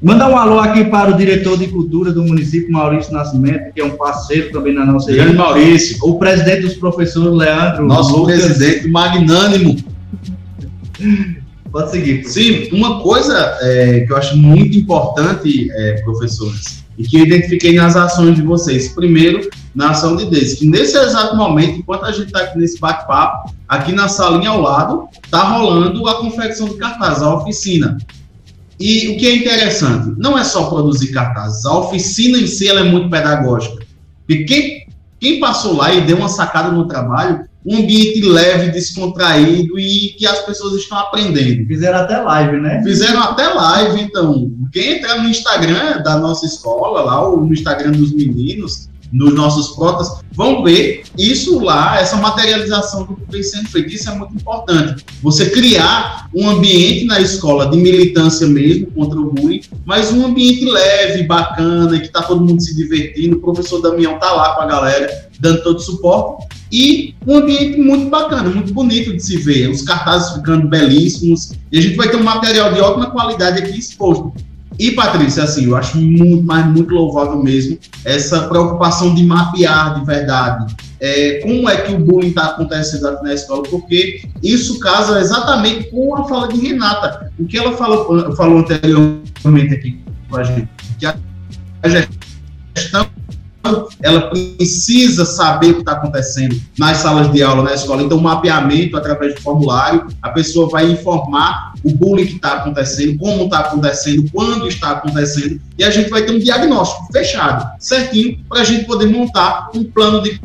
Mandar 0.01 0.31
um 0.31 0.37
alô 0.37 0.61
aqui 0.61 0.85
para 0.85 1.11
o 1.11 1.17
diretor 1.17 1.59
de 1.59 1.67
cultura 1.67 2.13
do 2.13 2.23
município, 2.23 2.71
Maurício 2.71 3.13
Nascimento, 3.13 3.73
que 3.75 3.81
é 3.81 3.85
um 3.85 3.97
parceiro 3.97 4.53
também 4.53 4.73
na 4.73 4.87
nossa 4.87 5.11
Grande 5.11 5.35
Maurício. 5.35 5.99
O 6.03 6.19
presidente 6.21 6.63
dos 6.63 6.75
professores, 6.75 7.33
Leandro. 7.33 7.85
Nosso 7.85 8.17
Lucas. 8.17 8.41
presidente 8.41 8.87
magnânimo. 8.89 9.77
Pode 11.73 11.91
seguir. 11.91 12.25
Sim, 12.25 12.69
uma 12.73 13.01
coisa 13.01 13.59
é, 13.61 14.01
que 14.07 14.13
eu 14.13 14.17
acho 14.17 14.37
muito 14.37 14.79
importante, 14.79 15.69
é, 15.73 16.01
professores, 16.03 16.85
e 16.97 17.03
que 17.03 17.19
eu 17.19 17.25
identifiquei 17.25 17.75
nas 17.75 17.97
ações 17.97 18.37
de 18.37 18.43
vocês. 18.43 18.89
Primeiro, 18.89 19.49
na 19.75 19.91
ação 19.91 20.15
de 20.15 20.27
Deus, 20.27 20.55
que 20.55 20.67
nesse 20.67 20.97
exato 20.97 21.37
momento, 21.37 21.81
enquanto 21.81 22.05
a 22.05 22.13
gente 22.13 22.27
está 22.27 22.41
aqui 22.41 22.57
nesse 22.57 22.79
bate-papo, 22.79 23.53
aqui 23.67 23.93
na 23.93 24.07
salinha 24.07 24.51
ao 24.51 24.61
lado, 24.61 25.09
está 25.25 25.43
rolando 25.43 26.07
a 26.09 26.21
confecção 26.21 26.69
de 26.69 26.77
cartazes, 26.77 27.23
a 27.23 27.35
oficina. 27.35 27.99
E 28.81 29.09
o 29.09 29.19
que 29.19 29.27
é 29.27 29.37
interessante, 29.37 30.15
não 30.19 30.39
é 30.39 30.45
só 30.45 30.71
produzir 30.71 31.09
cartazes, 31.09 31.65
a 31.65 31.77
oficina 31.79 32.39
em 32.39 32.47
si 32.47 32.69
ela 32.69 32.81
é 32.81 32.85
muito 32.85 33.11
pedagógica. 33.11 33.85
E 34.29 34.45
quem, 34.45 34.87
quem 35.19 35.41
passou 35.41 35.77
lá 35.77 35.93
e 35.93 36.03
deu 36.03 36.17
uma 36.17 36.29
sacada 36.29 36.71
no 36.71 36.87
trabalho, 36.87 37.49
um 37.67 37.79
ambiente 37.79 38.21
leve, 38.23 38.71
descontraído 38.71 39.79
e 39.79 40.15
que 40.17 40.27
as 40.27 40.41
pessoas 40.41 40.81
estão 40.81 40.99
aprendendo. 40.99 41.67
Fizeram 41.67 41.99
até 41.99 42.19
live, 42.19 42.61
né? 42.61 42.83
Fizeram 42.83 43.21
até 43.21 43.49
live, 43.49 44.01
então. 44.01 44.51
Quem 44.73 44.99
entrar 44.99 45.21
no 45.21 45.29
Instagram 45.29 46.03
da 46.03 46.19
nossa 46.19 46.47
escola, 46.47 47.03
lá, 47.03 47.29
ou 47.29 47.45
no 47.45 47.53
Instagram 47.53 47.93
dos 47.93 48.13
meninos, 48.13 48.88
nos 49.13 49.35
nossos 49.35 49.75
protas, 49.77 50.21
vão 50.33 50.63
ver 50.63 51.03
isso 51.17 51.59
lá, 51.61 52.01
essa 52.01 52.17
materialização 52.17 53.05
do 53.05 53.17
que 53.17 53.23
vem 53.31 53.43
sendo 53.43 53.69
feito. 53.69 53.93
Isso 53.93 54.09
é 54.09 54.15
muito 54.15 54.35
importante. 54.35 55.05
Você 55.23 55.51
criar 55.51 56.29
um 56.35 56.49
ambiente 56.49 57.07
na 57.07 57.21
escola 57.21 57.67
de 57.67 57.77
militância 57.77 58.47
mesmo 58.47 58.87
contra 58.93 59.19
o 59.19 59.33
bullying, 59.33 59.63
mas 59.85 60.13
um 60.13 60.27
ambiente 60.27 60.65
leve, 60.65 61.25
bacana, 61.25 61.99
que 61.99 62.07
está 62.07 62.23
todo 62.23 62.45
mundo 62.45 62.63
se 62.63 62.77
divertindo. 62.77 63.37
O 63.37 63.41
professor 63.41 63.81
Damião 63.81 64.15
está 64.15 64.33
lá 64.33 64.55
com 64.55 64.63
a 64.63 64.67
galera, 64.67 65.29
dando 65.41 65.63
todo 65.63 65.77
o 65.77 65.81
suporte. 65.81 66.47
E 66.71 67.15
um 67.27 67.39
ambiente 67.39 67.81
muito 67.81 68.11
bacana, 68.11 68.51
muito 68.51 68.75
bonito 68.75 69.17
de 69.17 69.23
se 69.23 69.39
ver. 69.39 69.71
Os 69.71 69.83
cartazes 69.83 70.35
ficando 70.35 70.69
belíssimos. 70.69 71.53
E 71.73 71.79
a 71.79 71.81
gente 71.83 71.97
vai 71.97 72.11
ter 72.11 72.17
um 72.17 72.23
material 72.23 72.73
de 72.73 72.81
ótima 72.81 73.11
qualidade 73.11 73.59
aqui 73.59 73.79
exposto. 73.79 74.33
E, 74.79 74.93
Patrícia, 74.93 75.43
assim, 75.45 75.65
eu 75.65 75.77
acho 75.77 75.99
muito, 75.99 76.45
mas 76.45 76.67
muito 76.67 76.95
louvável 76.95 77.43
mesmo 77.43 77.79
essa 78.05 78.49
preocupação 78.49 79.15
de 79.15 79.25
mapear 79.25 79.99
de 79.99 80.07
verdade 80.07 80.77
é, 81.01 81.41
como 81.41 81.69
é 81.69 81.77
que 81.83 81.93
o 81.95 81.99
bullying 81.99 82.29
está 82.29 82.47
acontecendo 82.47 83.23
na 83.23 83.33
escola, 83.33 83.63
porque 83.65 84.23
isso 84.43 84.79
casa 84.81 85.21
exatamente 85.21 85.91
com 85.91 86.17
a 86.17 86.29
fala 86.29 86.49
de 86.49 86.59
Renata. 86.61 87.31
O 87.39 87.47
que 87.47 87.57
ela 87.57 87.77
falou, 87.77 88.35
falou 88.35 88.59
anteriormente 88.59 89.75
aqui 89.75 90.01
com 90.29 90.37
a 90.37 90.45
gente, 90.45 90.69
que 90.99 91.07
a 91.07 91.15
gestão 92.77 93.07
ela 94.03 94.31
precisa 94.31 95.25
saber 95.25 95.71
o 95.71 95.75
que 95.75 95.81
está 95.81 95.93
acontecendo 95.93 96.61
nas 96.79 96.99
salas 96.99 97.33
de 97.33 97.43
aula, 97.43 97.63
na 97.63 97.75
escola. 97.75 98.03
Então, 98.03 98.19
mapeamento 98.21 98.97
através 98.97 99.35
de 99.35 99.41
formulário, 99.41 100.07
a 100.23 100.31
pessoa 100.31 100.69
vai 100.69 100.91
informar 100.91 101.75
o 101.85 101.95
bullying 101.95 102.27
que 102.27 102.37
está 102.37 102.55
acontecendo, 102.55 103.19
como 103.19 103.45
está 103.45 103.61
acontecendo, 103.61 104.29
quando 104.33 104.69
está 104.69 104.91
acontecendo, 104.91 105.61
e 105.79 105.85
a 105.85 105.91
gente 105.91 106.11
vai 106.11 106.23
ter 106.23 106.33
um 106.33 106.39
diagnóstico 106.39 107.13
fechado, 107.13 107.71
certinho, 107.79 108.39
para 108.49 108.61
a 108.61 108.65
gente 108.65 108.85
poder 108.85 109.07
montar 109.07 109.71
um 109.75 109.85
plano 109.85 110.23
de 110.23 110.41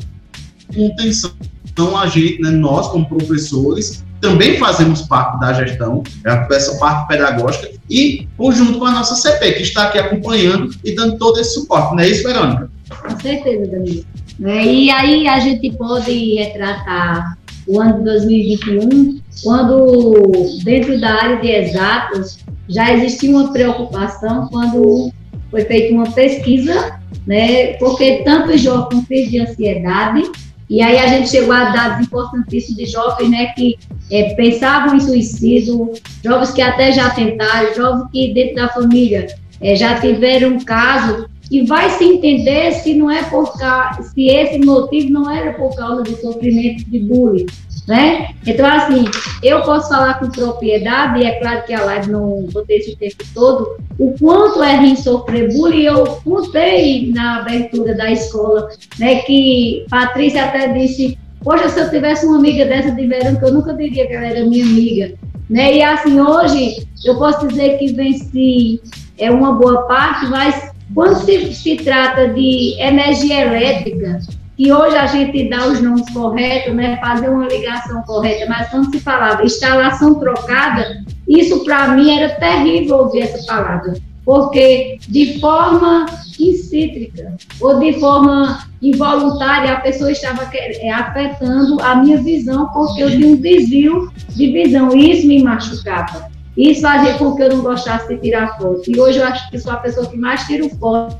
contenção. 0.74 1.32
Então, 1.66 1.98
a 1.98 2.08
gente, 2.08 2.40
né, 2.42 2.52
nós, 2.52 2.88
como 2.88 3.08
professores, 3.08 4.04
também 4.22 4.58
fazemos 4.58 5.02
parte 5.02 5.38
da 5.40 5.52
gestão, 5.54 6.02
essa 6.50 6.78
parte 6.78 7.08
pedagógica, 7.08 7.70
e 7.90 8.28
junto 8.54 8.80
com 8.80 8.86
a 8.86 8.92
nossa 8.92 9.16
CP, 9.16 9.54
que 9.54 9.64
está 9.64 9.84
aqui 9.84 10.00
acompanhando 10.00 10.74
e 10.84 10.96
dando 10.96 11.18
todo 11.18 11.40
esse 11.40 11.56
suporte. 11.56 11.94
Não 11.94 12.04
é 12.04 12.08
isso, 12.08 12.24
Verônica? 12.24 12.72
Com 12.90 13.20
certeza, 13.20 13.72
Danilo. 13.72 14.06
Né? 14.40 14.66
E 14.66 14.92
aí 14.92 15.28
a 15.28 15.40
gente 15.40 15.72
pode 15.78 16.36
retratar 16.36 17.38
o 17.68 17.80
ano 17.80 18.00
de 18.00 18.04
2021, 18.06 19.22
quando 19.44 20.34
dentro 20.64 21.00
da 21.00 21.14
área 21.14 21.38
de 21.38 21.50
exatos 21.50 22.40
já 22.68 22.94
existia 22.94 23.30
uma 23.32 23.52
preocupação 23.52 24.48
quando 24.48 25.12
foi 25.50 25.64
feita 25.66 25.94
uma 25.94 26.12
pesquisa, 26.12 27.00
né, 27.26 27.74
porque 27.74 28.22
tanto 28.26 28.52
os 28.52 28.62
jovens 28.62 28.88
com 28.90 29.06
crise 29.06 29.32
de 29.32 29.40
ansiedade, 29.40 30.24
e 30.70 30.82
aí 30.82 30.98
a 30.98 31.08
gente 31.08 31.30
chegou 31.30 31.54
a 31.54 31.66
dados 31.66 32.08
importantíssimos 32.08 32.78
de 32.78 32.86
jovens 32.86 33.30
né, 33.30 33.48
que 33.48 33.78
é, 34.12 34.34
pensavam 34.34 34.96
em 34.96 35.00
suicídio, 35.00 35.92
jovens 36.24 36.52
que 36.52 36.62
até 36.62 36.92
já 36.92 37.10
tentaram, 37.12 37.76
jovens 37.76 38.10
que 38.12 38.34
dentro 38.34 38.56
da 38.56 38.70
família 38.70 39.28
é, 39.62 39.76
já 39.76 40.00
tiveram 40.00 40.54
um 40.54 40.64
caso 40.64 41.28
e 41.54 41.64
vai 41.68 41.88
se 41.92 42.04
entender 42.04 42.72
se 42.72 42.96
não 42.96 43.12
é 43.12 43.22
por 43.22 43.56
causa, 43.56 44.02
se 44.02 44.26
esse 44.26 44.58
motivo 44.58 45.12
não 45.12 45.30
era 45.30 45.54
por 45.54 45.76
causa 45.76 46.02
do 46.02 46.20
sofrimento 46.20 46.84
de 46.90 46.98
bullying, 46.98 47.46
né? 47.88 48.30
Então, 48.44 48.66
assim, 48.66 49.06
eu 49.44 49.62
posso 49.62 49.90
falar 49.90 50.16
com 50.16 50.32
propriedade, 50.32 51.20
e 51.20 51.26
é 51.26 51.40
claro 51.40 51.64
que 51.64 51.74
a 51.74 51.86
live 51.86 52.10
não 52.10 52.48
vou 52.52 52.64
ter 52.66 52.78
esse 52.78 52.96
tempo 52.96 53.24
todo, 53.36 53.78
o 54.00 54.16
quanto 54.18 54.64
é 54.64 54.78
ruim 54.78 54.96
sofrer 54.96 55.54
bullying, 55.54 55.84
eu 55.84 56.04
contei 56.24 57.12
na 57.12 57.42
abertura 57.42 57.94
da 57.94 58.12
escola, 58.12 58.70
né, 58.98 59.18
que 59.18 59.86
Patrícia 59.92 60.46
até 60.46 60.70
disse, 60.74 61.20
poxa, 61.44 61.70
se 61.70 61.80
eu 61.80 61.90
tivesse 61.92 62.26
uma 62.26 62.38
amiga 62.38 62.66
dessa 62.66 62.90
de 62.90 63.06
verão, 63.06 63.36
que 63.36 63.46
eu 63.46 63.54
nunca 63.54 63.76
diria 63.76 64.08
que 64.08 64.14
ela 64.14 64.26
era 64.26 64.44
minha 64.44 64.66
amiga, 64.66 65.14
né, 65.48 65.76
e 65.76 65.84
assim, 65.84 66.20
hoje, 66.20 66.88
eu 67.06 67.16
posso 67.20 67.48
dizer 67.48 67.78
que 67.78 67.94
venci 67.94 68.82
é 69.20 69.30
uma 69.30 69.52
boa 69.52 69.84
parte, 69.84 70.26
mas 70.26 70.73
quando 70.94 71.16
se, 71.26 71.54
se 71.54 71.76
trata 71.78 72.28
de 72.30 72.76
energia 72.80 73.42
elétrica, 73.42 74.20
que 74.56 74.72
hoje 74.72 74.96
a 74.96 75.08
gente 75.08 75.50
dá 75.50 75.68
os 75.68 75.82
nomes 75.82 76.10
corretos, 76.12 76.74
né, 76.76 76.98
fazer 76.98 77.30
uma 77.30 77.48
ligação 77.48 78.02
correta, 78.04 78.46
mas 78.48 78.70
quando 78.70 78.92
se 78.92 79.00
falava 79.00 79.44
instalação 79.44 80.20
trocada, 80.20 81.04
isso 81.28 81.64
para 81.64 81.90
mim 81.90 82.16
era 82.16 82.36
terrível 82.36 82.98
ouvir 82.98 83.22
essa 83.22 83.46
palavra, 83.46 83.94
porque 84.24 85.00
de 85.08 85.40
forma 85.40 86.06
incítrica 86.40 87.36
ou 87.60 87.80
de 87.80 87.94
forma 88.00 88.60
involuntária 88.82 89.74
a 89.74 89.82
pessoa 89.82 90.12
estava 90.12 90.48
é, 90.54 90.92
afetando 90.92 91.82
a 91.82 91.96
minha 91.96 92.22
visão, 92.22 92.68
porque 92.68 93.02
eu 93.02 93.10
tinha 93.10 93.28
um 93.28 93.36
desvio 93.36 94.12
de 94.30 94.52
visão, 94.52 94.96
e 94.96 95.12
isso 95.12 95.28
me 95.28 95.42
machucava. 95.42 96.33
Isso 96.58 96.82
fazia 96.82 97.18
com 97.18 97.36
que 97.36 97.42
eu 97.42 97.50
não 97.50 97.64
gostasse 97.64 98.08
de 98.08 98.22
tirar 98.22 98.58
foto. 98.58 98.84
E 98.88 99.00
hoje 99.00 99.20
eu 99.20 99.26
acho 99.26 99.50
que 99.50 99.60
sou 99.60 99.72
a 99.72 99.78
pessoa 99.78 100.08
que 100.08 100.18
mais 100.18 100.44
tiro 100.44 100.70
foto 100.70 101.18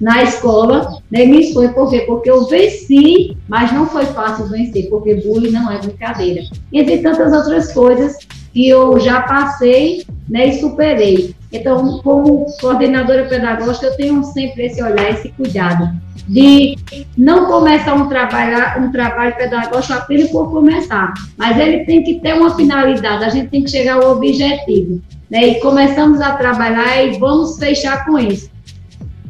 na 0.00 0.22
escola, 0.22 0.98
né, 1.10 1.26
me 1.26 1.52
foi 1.52 1.68
por 1.68 1.90
quê? 1.90 2.04
Porque 2.06 2.30
eu 2.30 2.46
venci, 2.46 3.36
mas 3.48 3.72
não 3.72 3.86
foi 3.86 4.06
fácil 4.06 4.46
vencer, 4.46 4.88
porque 4.88 5.16
bullying 5.16 5.50
não 5.50 5.70
é 5.70 5.78
brincadeira. 5.78 6.42
Entre 6.72 6.98
tantas 6.98 7.32
outras 7.32 7.72
coisas 7.72 8.16
que 8.52 8.68
eu 8.68 8.98
já 8.98 9.20
passei 9.22 10.06
né, 10.28 10.48
e 10.48 10.60
superei. 10.60 11.35
Então, 11.52 11.98
como 11.98 12.46
coordenadora 12.60 13.24
pedagógica, 13.26 13.86
eu 13.86 13.96
tenho 13.96 14.24
sempre 14.24 14.66
esse 14.66 14.82
olhar, 14.82 15.10
esse 15.10 15.28
cuidado 15.30 15.90
de 16.28 16.76
não 17.16 17.46
começar 17.46 17.94
um 17.94 18.08
trabalho, 18.08 18.84
um 18.84 18.90
trabalho 18.90 19.36
pedagógico 19.36 19.92
apenas 19.92 20.28
por 20.30 20.50
começar, 20.50 21.14
mas 21.36 21.56
ele 21.58 21.84
tem 21.84 22.02
que 22.02 22.20
ter 22.20 22.34
uma 22.34 22.54
finalidade, 22.56 23.24
a 23.24 23.28
gente 23.28 23.48
tem 23.48 23.62
que 23.62 23.70
chegar 23.70 23.94
ao 23.94 24.16
objetivo. 24.16 25.00
Né? 25.30 25.46
E 25.48 25.60
começamos 25.60 26.20
a 26.20 26.32
trabalhar 26.32 27.04
e 27.04 27.18
vamos 27.18 27.58
fechar 27.58 28.04
com 28.04 28.18
isso 28.18 28.50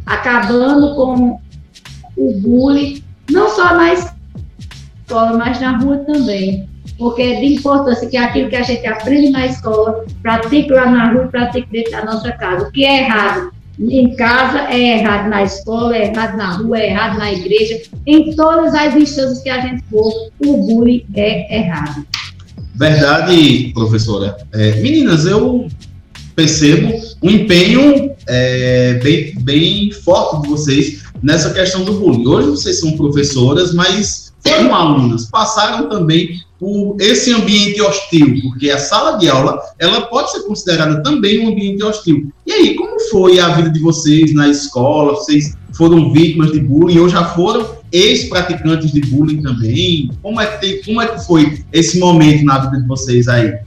acabando 0.06 0.94
com 0.94 1.40
o 2.16 2.40
bullying, 2.40 3.02
não 3.28 3.50
só 3.50 3.74
na 3.74 3.92
escola, 3.92 5.36
mas 5.36 5.60
na 5.60 5.76
rua 5.76 5.98
também. 5.98 6.68
Porque 6.98 7.22
é 7.22 7.40
de 7.40 7.46
importância 7.54 8.08
que 8.08 8.16
aquilo 8.16 8.48
que 8.48 8.56
a 8.56 8.62
gente 8.62 8.86
aprende 8.86 9.30
na 9.30 9.46
escola, 9.46 10.04
pratique 10.22 10.72
lá 10.72 10.90
na 10.90 11.12
rua, 11.12 11.28
pratique 11.28 11.68
dentro 11.70 11.92
da 11.92 12.04
nossa 12.04 12.32
casa. 12.32 12.68
O 12.68 12.72
que 12.72 12.84
é 12.84 13.02
errado 13.02 13.50
em 13.78 14.14
casa 14.16 14.70
é 14.70 14.98
errado 14.98 15.28
na 15.28 15.42
escola, 15.42 15.96
é 15.96 16.06
errado 16.06 16.36
na 16.36 16.56
rua, 16.56 16.78
é 16.78 16.90
errado 16.90 17.18
na 17.18 17.32
igreja. 17.32 17.82
Em 18.06 18.34
todas 18.34 18.74
as 18.74 18.96
instâncias 18.96 19.42
que 19.42 19.50
a 19.50 19.60
gente 19.60 19.82
for, 19.90 20.30
o 20.40 20.56
bullying 20.56 21.04
é 21.14 21.58
errado. 21.58 22.06
Verdade, 22.74 23.70
professora. 23.74 24.36
É, 24.52 24.72
meninas, 24.76 25.26
eu 25.26 25.68
percebo 26.34 26.92
um 27.22 27.30
empenho 27.30 28.10
é, 28.26 28.94
bem, 29.02 29.34
bem 29.40 29.92
forte 29.92 30.42
de 30.42 30.48
vocês 30.48 31.02
nessa 31.22 31.52
questão 31.52 31.84
do 31.84 31.94
bullying. 31.94 32.26
Hoje 32.26 32.48
vocês 32.48 32.80
são 32.80 32.92
professoras, 32.92 33.74
mas 33.74 34.25
foram 34.46 34.74
alunas, 34.74 35.26
passaram 35.26 35.88
também 35.88 36.40
por 36.58 36.96
esse 37.00 37.32
ambiente 37.32 37.80
hostil, 37.82 38.36
porque 38.42 38.70
a 38.70 38.78
sala 38.78 39.18
de 39.18 39.28
aula 39.28 39.60
ela 39.78 40.02
pode 40.02 40.32
ser 40.32 40.40
considerada 40.44 41.02
também 41.02 41.44
um 41.44 41.52
ambiente 41.52 41.82
hostil. 41.82 42.32
E 42.46 42.52
aí, 42.52 42.74
como 42.74 42.98
foi 43.10 43.38
a 43.38 43.48
vida 43.50 43.70
de 43.70 43.80
vocês 43.80 44.32
na 44.32 44.48
escola? 44.48 45.14
Vocês 45.14 45.54
foram 45.74 46.12
vítimas 46.12 46.52
de 46.52 46.60
bullying 46.60 46.98
ou 46.98 47.08
já 47.08 47.24
foram 47.24 47.76
ex-praticantes 47.92 48.90
de 48.90 49.00
bullying 49.02 49.42
também? 49.42 50.10
Como 50.22 50.40
é, 50.40 50.46
que, 50.56 50.82
como 50.84 51.00
é 51.02 51.08
que 51.08 51.26
foi 51.26 51.62
esse 51.72 51.98
momento 51.98 52.44
na 52.44 52.58
vida 52.58 52.80
de 52.80 52.88
vocês 52.88 53.28
aí? 53.28 53.58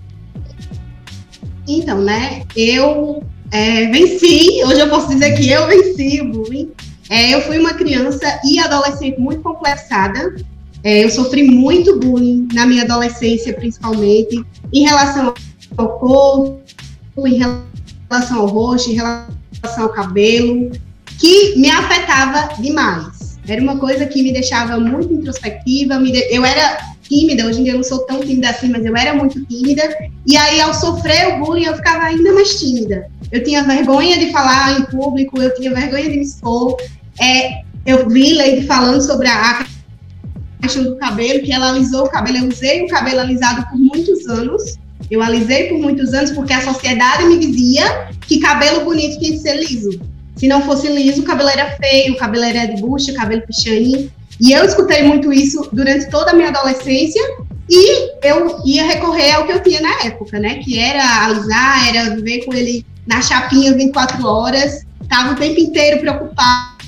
Então, 1.67 2.01
né, 2.01 2.41
eu 2.55 3.23
é, 3.51 3.87
venci, 3.87 4.63
hoje 4.63 4.79
eu 4.79 4.89
posso 4.89 5.09
dizer 5.09 5.35
que 5.35 5.49
eu 5.49 5.67
venci 5.67 6.21
o 6.21 6.31
bullying. 6.31 6.71
É, 7.09 7.33
eu 7.33 7.41
fui 7.41 7.57
uma 7.57 7.73
criança 7.73 8.39
e 8.43 8.59
adolescente 8.59 9.19
muito 9.19 9.41
complexada. 9.41 10.35
É, 10.83 11.03
eu 11.03 11.09
sofri 11.09 11.43
muito 11.43 11.99
bullying 11.99 12.47
na 12.53 12.65
minha 12.65 12.83
adolescência, 12.83 13.53
principalmente, 13.53 14.43
em 14.73 14.83
relação 14.83 15.33
ao 15.77 15.99
corpo, 15.99 16.61
em 17.27 17.37
relação 18.09 18.39
ao 18.39 18.47
rosto, 18.47 18.91
em 18.91 18.95
relação 18.95 19.83
ao 19.83 19.89
cabelo, 19.89 20.71
que 21.19 21.57
me 21.57 21.69
afetava 21.69 22.55
demais. 22.61 23.37
Era 23.47 23.61
uma 23.61 23.77
coisa 23.77 24.05
que 24.05 24.23
me 24.23 24.31
deixava 24.31 24.79
muito 24.79 25.13
introspectiva. 25.13 25.97
De... 25.99 26.33
Eu 26.33 26.45
era 26.45 26.77
tímida, 27.01 27.45
hoje 27.45 27.59
em 27.59 27.63
dia 27.63 27.73
eu 27.73 27.77
não 27.77 27.83
sou 27.83 27.99
tão 28.05 28.19
tímida 28.21 28.49
assim, 28.49 28.69
mas 28.69 28.85
eu 28.85 28.95
era 28.95 29.13
muito 29.13 29.43
tímida. 29.45 29.83
E 30.25 30.37
aí, 30.37 30.61
ao 30.61 30.73
sofrer 30.73 31.33
o 31.33 31.43
bullying, 31.43 31.65
eu 31.65 31.75
ficava 31.75 32.03
ainda 32.03 32.31
mais 32.33 32.59
tímida. 32.59 33.09
Eu 33.31 33.43
tinha 33.43 33.63
vergonha 33.63 34.17
de 34.17 34.31
falar 34.31 34.79
em 34.79 34.85
público, 34.85 35.41
eu 35.41 35.53
tinha 35.55 35.73
vergonha 35.73 36.09
de 36.09 36.17
me 36.17 36.23
expor. 36.23 36.77
É, 37.19 37.61
eu 37.85 38.07
vi 38.07 38.33
Leide 38.33 38.65
falando 38.65 39.01
sobre 39.01 39.27
a 39.27 39.65
questão 40.61 40.83
do 40.83 40.95
cabelo, 40.97 41.41
que 41.41 41.51
ela 41.51 41.69
alisou 41.69 42.05
o 42.05 42.09
cabelo. 42.09 42.37
Eu 42.37 42.47
usei 42.49 42.83
o 42.83 42.87
cabelo 42.87 43.21
alisado 43.21 43.65
por 43.69 43.77
muitos 43.77 44.27
anos. 44.27 44.77
Eu 45.09 45.21
alisei 45.21 45.69
por 45.69 45.79
muitos 45.79 46.13
anos 46.13 46.31
porque 46.31 46.53
a 46.53 46.61
sociedade 46.61 47.25
me 47.25 47.37
dizia 47.39 48.09
que 48.27 48.39
cabelo 48.39 48.83
bonito 48.85 49.19
tinha 49.19 49.31
que 49.31 49.39
ser 49.39 49.55
liso. 49.55 49.99
Se 50.35 50.47
não 50.47 50.61
fosse 50.61 50.87
liso, 50.87 51.21
o 51.21 51.25
cabelo 51.25 51.49
era 51.49 51.71
feio, 51.77 52.13
o 52.13 52.17
cabelo 52.17 52.45
era 52.45 52.65
de 52.65 52.81
bucha, 52.81 53.11
o 53.11 53.15
cabelo 53.15 53.41
pichain. 53.41 54.09
E 54.39 54.53
eu 54.53 54.63
escutei 54.63 55.03
muito 55.03 55.33
isso 55.33 55.67
durante 55.73 56.09
toda 56.09 56.31
a 56.31 56.33
minha 56.33 56.49
adolescência 56.49 57.21
e 57.69 58.11
eu 58.25 58.61
ia 58.65 58.85
recorrer 58.85 59.33
ao 59.33 59.45
que 59.45 59.51
eu 59.51 59.61
tinha 59.61 59.81
na 59.81 60.05
época, 60.05 60.39
né? 60.39 60.55
Que 60.63 60.79
era 60.79 61.25
alisar, 61.25 61.87
era 61.89 62.15
viver 62.15 62.45
com 62.45 62.53
ele 62.53 62.85
na 63.05 63.21
chapinha 63.21 63.73
24 63.73 64.25
horas, 64.25 64.85
estava 65.01 65.33
o 65.33 65.35
tempo 65.35 65.59
inteiro 65.59 65.99
preocupado. 65.99 66.78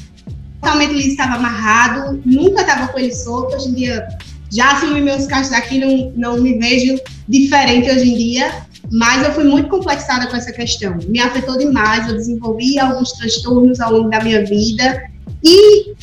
Totalmente 0.62 0.93
ele 0.93 1.07
estava 1.07 1.36
amarrado, 1.36 2.22
nunca 2.26 2.62
estava 2.62 2.88
com 2.88 2.99
ele 2.99 3.14
solto. 3.14 3.55
Hoje 3.55 3.70
em 3.70 3.74
dia, 3.74 4.07
já 4.51 4.72
assumi 4.72 5.01
meus 5.01 5.26
cachos 5.26 5.51
aqui, 5.53 5.80
não, 5.80 6.14
não 6.16 6.41
me 6.41 6.59
vejo 6.59 6.99
diferente 7.28 7.89
hoje 7.89 8.12
em 8.12 8.18
dia, 8.18 8.66
mas 8.91 9.26
eu 9.26 9.34
fui 9.34 9.45
muito 9.45 9.70
complexada 9.70 10.28
com 10.28 10.36
essa 10.36 10.51
questão. 10.51 10.97
Me 11.07 11.20
afetou 11.20 11.57
demais, 11.57 12.07
eu 12.07 12.16
desenvolvi 12.16 12.78
alguns 12.78 13.14
transtornos 13.14 13.80
ao 13.80 13.93
longo 13.93 14.09
da 14.09 14.22
minha 14.22 14.45
vida 14.45 15.09
e 15.43 15.93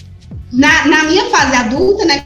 na, 0.50 0.86
na 0.86 1.04
minha 1.04 1.26
fase 1.26 1.54
adulta, 1.54 2.04
né, 2.04 2.24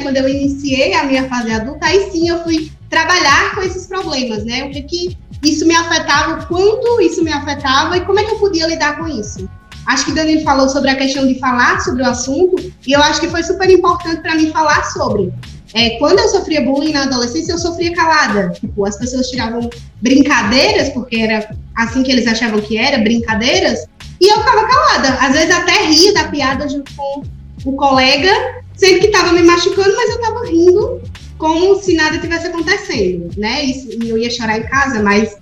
quando 0.00 0.16
eu 0.16 0.28
iniciei 0.28 0.94
a 0.94 1.04
minha 1.04 1.28
fase 1.28 1.50
adulta, 1.50 1.86
aí 1.86 2.10
sim 2.10 2.28
eu 2.28 2.42
fui 2.42 2.70
trabalhar 2.88 3.54
com 3.54 3.62
esses 3.62 3.86
problemas, 3.86 4.44
né? 4.44 4.64
O 4.64 4.70
que, 4.70 4.82
que 4.82 5.18
isso 5.42 5.66
me 5.66 5.74
afetava, 5.74 6.40
o 6.40 6.46
quanto 6.46 7.00
isso 7.00 7.22
me 7.22 7.32
afetava 7.32 7.96
e 7.96 8.00
como 8.02 8.20
é 8.20 8.24
que 8.24 8.32
eu 8.32 8.38
podia 8.38 8.66
lidar 8.66 8.96
com 8.96 9.08
isso. 9.08 9.48
Acho 9.86 10.06
que 10.06 10.12
Danilo 10.12 10.42
falou 10.42 10.68
sobre 10.68 10.90
a 10.90 10.96
questão 10.96 11.26
de 11.26 11.38
falar 11.38 11.80
sobre 11.80 12.02
o 12.02 12.06
assunto 12.06 12.56
e 12.86 12.92
eu 12.92 13.02
acho 13.02 13.20
que 13.20 13.28
foi 13.28 13.42
super 13.42 13.68
importante 13.68 14.20
para 14.22 14.34
mim 14.34 14.50
falar 14.50 14.84
sobre. 14.84 15.32
É, 15.74 15.98
quando 15.98 16.20
eu 16.20 16.28
sofria 16.28 16.62
bullying 16.62 16.92
na 16.92 17.02
adolescência, 17.02 17.52
eu 17.52 17.58
sofria 17.58 17.92
calada. 17.92 18.50
Tipo, 18.50 18.86
as 18.86 18.96
pessoas 18.96 19.28
tiravam 19.28 19.68
brincadeiras, 20.00 20.90
porque 20.90 21.16
era 21.16 21.48
assim 21.74 22.02
que 22.04 22.12
eles 22.12 22.26
achavam 22.28 22.60
que 22.60 22.78
era, 22.78 22.98
brincadeiras, 22.98 23.86
e 24.20 24.32
eu 24.32 24.38
ficava 24.38 24.66
calada. 24.68 25.08
Às 25.20 25.32
vezes 25.32 25.50
até 25.50 25.84
ria 25.86 26.14
da 26.14 26.24
piada 26.28 26.68
junto 26.68 26.92
com 26.94 27.22
o 27.64 27.72
colega, 27.72 28.30
sendo 28.76 29.00
que 29.00 29.06
estava 29.06 29.32
me 29.32 29.42
machucando, 29.42 29.94
mas 29.96 30.10
eu 30.10 30.16
estava 30.16 30.46
rindo 30.46 31.02
como 31.38 31.82
se 31.82 31.94
nada 31.94 32.18
tivesse 32.18 32.46
acontecendo, 32.46 33.30
né? 33.36 33.66
E 33.66 34.08
eu 34.08 34.16
ia 34.16 34.30
chorar 34.30 34.58
em 34.58 34.62
casa, 34.62 35.02
mas 35.02 35.36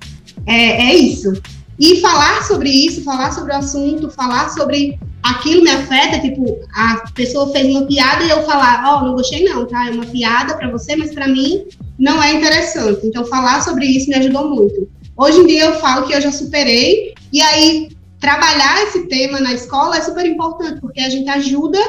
é, 0.47 0.91
é 0.91 0.95
isso. 0.95 1.33
E 1.83 2.01
falar 2.01 2.45
sobre 2.45 2.71
isso, 2.71 3.03
falar 3.03 3.33
sobre 3.33 3.53
o 3.53 3.57
assunto, 3.57 4.09
falar 4.09 4.51
sobre 4.51 5.01
aquilo 5.21 5.65
me 5.65 5.71
afeta, 5.71 6.21
tipo, 6.21 6.61
a 6.73 7.03
pessoa 7.13 7.51
fez 7.51 7.75
uma 7.75 7.85
piada 7.87 8.23
e 8.23 8.31
eu 8.31 8.45
falar, 8.45 8.85
ó, 8.87 9.01
oh, 9.01 9.07
não 9.07 9.15
gostei 9.15 9.43
não, 9.43 9.67
tá? 9.67 9.89
É 9.89 9.91
uma 9.91 10.07
piada 10.07 10.57
para 10.57 10.71
você, 10.71 10.95
mas 10.95 11.13
para 11.13 11.27
mim 11.27 11.67
não 11.99 12.23
é 12.23 12.35
interessante. 12.35 13.05
Então, 13.05 13.25
falar 13.25 13.63
sobre 13.63 13.85
isso 13.85 14.09
me 14.09 14.15
ajudou 14.15 14.49
muito. 14.49 14.89
Hoje 15.17 15.41
em 15.41 15.47
dia 15.49 15.65
eu 15.65 15.81
falo 15.81 16.07
que 16.07 16.15
eu 16.15 16.21
já 16.21 16.31
superei, 16.31 17.15
e 17.33 17.43
aí 17.43 17.89
trabalhar 18.21 18.85
esse 18.85 19.09
tema 19.09 19.41
na 19.41 19.53
escola 19.53 19.97
é 19.97 20.03
super 20.03 20.25
importante, 20.25 20.81
porque 20.81 21.01
a 21.01 21.09
gente 21.09 21.29
ajuda 21.29 21.81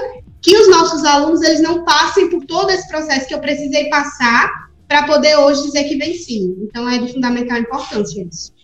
que 0.41 0.58
os 0.58 0.72
nossos 0.72 1.06
alunos 1.06 1.44
eles 1.44 1.62
não 1.62 1.86
passem 1.86 2.32
por 2.32 2.44
todo 2.46 2.72
esse 2.72 2.88
processo 2.88 3.28
que 3.28 3.36
eu 3.36 3.39
precisei 3.39 3.89
passar 3.89 4.50
para 4.88 5.04
poder 5.04 5.38
hoje 5.38 5.62
dizer 5.62 5.84
que 5.84 5.98
venci. 5.98 6.52
Então, 6.64 6.89
é 6.89 6.98
de 6.98 7.14
fundamental 7.14 7.60
importância 7.60 8.28
isso. 8.28 8.62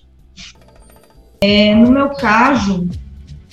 É, 1.41 1.73
no 1.75 1.91
meu 1.91 2.09
caso, 2.09 2.87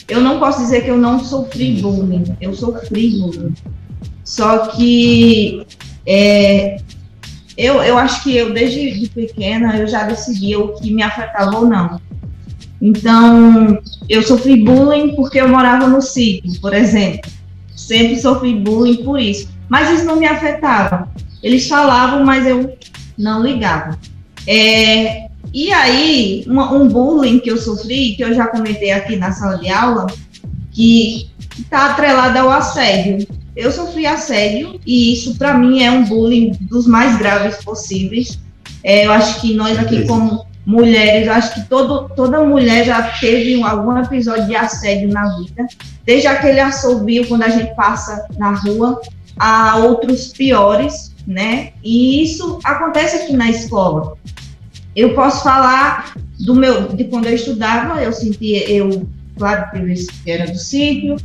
eu 0.08 0.20
não 0.20 0.38
posso 0.38 0.60
dizer 0.60 0.84
que 0.84 0.90
eu 0.90 0.96
não 0.96 1.18
sofri 1.18 1.80
bullying, 1.80 2.36
eu 2.40 2.54
sofri 2.54 3.18
bullying. 3.18 3.54
Só 4.24 4.68
que 4.68 5.66
é, 6.04 6.78
eu, 7.56 7.82
eu 7.82 7.96
acho 7.96 8.22
que 8.22 8.36
eu, 8.36 8.52
desde 8.52 8.98
de 8.98 9.08
pequena, 9.08 9.76
eu 9.76 9.86
já 9.86 10.04
decidia 10.04 10.58
o 10.58 10.74
que 10.74 10.92
me 10.92 11.02
afetava 11.02 11.58
ou 11.58 11.66
não. 11.66 12.00
Então, 12.80 13.78
eu 14.08 14.22
sofri 14.22 14.62
bullying 14.62 15.14
porque 15.14 15.40
eu 15.40 15.48
morava 15.48 15.86
no 15.86 16.02
sítio, 16.02 16.60
por 16.60 16.74
exemplo. 16.74 17.30
Sempre 17.74 18.20
sofri 18.20 18.54
bullying 18.54 19.02
por 19.02 19.18
isso. 19.18 19.48
Mas 19.68 19.90
isso 19.90 20.04
não 20.04 20.16
me 20.16 20.26
afetava. 20.26 21.08
Eles 21.42 21.66
falavam, 21.66 22.24
mas 22.24 22.46
eu 22.46 22.76
não 23.16 23.42
ligava. 23.42 23.98
É, 24.46 25.25
e 25.52 25.72
aí, 25.72 26.44
uma, 26.46 26.72
um 26.72 26.88
bullying 26.88 27.38
que 27.38 27.50
eu 27.50 27.56
sofri, 27.56 28.14
que 28.14 28.22
eu 28.22 28.34
já 28.34 28.46
comentei 28.46 28.90
aqui 28.90 29.16
na 29.16 29.32
sala 29.32 29.58
de 29.58 29.68
aula, 29.68 30.06
que 30.72 31.30
está 31.58 31.90
atrelado 31.90 32.38
ao 32.38 32.50
assédio. 32.50 33.26
Eu 33.56 33.72
sofri 33.72 34.06
assédio 34.06 34.78
e 34.86 35.14
isso, 35.14 35.36
para 35.36 35.56
mim, 35.56 35.82
é 35.82 35.90
um 35.90 36.04
bullying 36.04 36.52
dos 36.60 36.86
mais 36.86 37.16
graves 37.16 37.56
possíveis. 37.64 38.38
É, 38.84 39.06
eu 39.06 39.12
acho 39.12 39.40
que 39.40 39.54
nós 39.54 39.78
aqui, 39.78 40.06
como 40.06 40.46
mulheres, 40.66 41.28
acho 41.28 41.54
que 41.54 41.68
todo, 41.68 42.08
toda 42.14 42.44
mulher 42.44 42.84
já 42.84 43.02
teve 43.02 43.62
algum 43.62 43.96
episódio 43.98 44.46
de 44.46 44.56
assédio 44.56 45.08
na 45.08 45.36
vida, 45.38 45.66
desde 46.04 46.26
aquele 46.26 46.60
assobio 46.60 47.26
quando 47.28 47.44
a 47.44 47.48
gente 47.48 47.74
passa 47.74 48.26
na 48.36 48.50
rua, 48.50 49.00
a 49.38 49.76
outros 49.76 50.28
piores, 50.28 51.14
né? 51.26 51.72
E 51.84 52.22
isso 52.22 52.58
acontece 52.64 53.16
aqui 53.16 53.32
na 53.36 53.48
escola. 53.48 54.16
Eu 54.96 55.12
posso 55.14 55.42
falar 55.42 56.14
do 56.40 56.54
meu, 56.54 56.88
de 56.88 57.04
quando 57.04 57.26
eu 57.26 57.34
estudava, 57.34 58.02
eu 58.02 58.10
sentia, 58.14 58.66
eu, 58.70 59.06
claro, 59.36 59.70
teve 59.70 59.92
esse 59.92 60.10
que 60.10 60.30
era 60.30 60.50
do 60.50 60.58
sítio, 60.58 61.16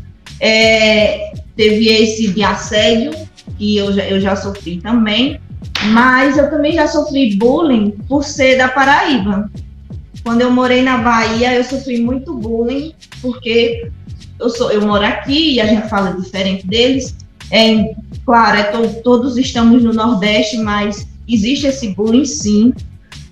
é, 0.42 1.32
teve 1.56 1.88
esse 1.88 2.28
de 2.28 2.44
assédio, 2.44 3.14
que 3.58 3.78
eu 3.78 3.94
já, 3.94 4.04
eu 4.04 4.20
já 4.20 4.36
sofri 4.36 4.82
também, 4.82 5.40
mas 5.94 6.38
eu 6.38 6.50
também 6.50 6.74
já 6.74 6.86
sofri 6.86 7.38
bullying 7.38 7.92
por 8.10 8.26
ser 8.26 8.58
da 8.58 8.68
Paraíba. 8.68 9.50
Quando 10.22 10.42
eu 10.42 10.52
morei 10.52 10.82
na 10.82 10.98
Bahia, 10.98 11.56
eu 11.56 11.64
sofri 11.64 12.02
muito 12.02 12.34
bullying, 12.34 12.94
porque 13.22 13.90
eu, 14.38 14.50
sou, 14.50 14.70
eu 14.70 14.82
moro 14.82 15.06
aqui 15.06 15.54
e 15.54 15.62
a 15.62 15.66
gente 15.66 15.88
fala 15.88 16.12
diferente 16.12 16.68
deles. 16.68 17.16
É, 17.50 17.94
claro, 18.26 18.58
é 18.58 18.64
to, 18.64 19.02
todos 19.02 19.38
estamos 19.38 19.82
no 19.82 19.94
Nordeste, 19.94 20.58
mas 20.58 21.08
existe 21.26 21.68
esse 21.68 21.88
bullying 21.96 22.26
sim 22.26 22.74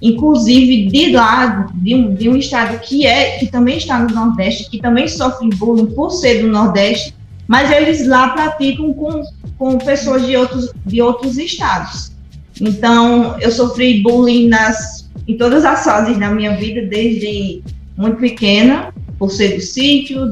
inclusive 0.01 0.87
de 0.87 1.11
lá, 1.11 1.69
de 1.73 1.95
um, 1.95 2.13
de 2.13 2.29
um 2.29 2.35
estado 2.35 2.79
que 2.79 3.05
é 3.05 3.37
que 3.37 3.47
também 3.47 3.77
está 3.77 3.99
no 3.99 4.13
Nordeste, 4.13 4.69
que 4.69 4.79
também 4.79 5.07
sofre 5.07 5.49
bullying 5.55 5.87
por 5.87 6.11
ser 6.11 6.41
do 6.41 6.47
Nordeste, 6.47 7.13
mas 7.47 7.71
eles 7.71 8.07
lá 8.07 8.29
praticam 8.29 8.93
com, 8.93 9.23
com 9.57 9.77
pessoas 9.77 10.25
de 10.25 10.37
outros, 10.37 10.71
de 10.85 11.01
outros 11.01 11.37
estados. 11.37 12.11
Então, 12.61 13.37
eu 13.39 13.51
sofri 13.51 14.01
bullying 14.01 14.47
nas, 14.47 15.09
em 15.27 15.37
todas 15.37 15.65
as 15.65 15.83
fases 15.83 16.17
da 16.17 16.29
minha 16.29 16.55
vida, 16.55 16.81
desde 16.85 17.61
muito 17.97 18.17
pequena, 18.17 18.93
por 19.17 19.31
ser 19.31 19.55
do 19.55 19.61
sítio, 19.61 20.31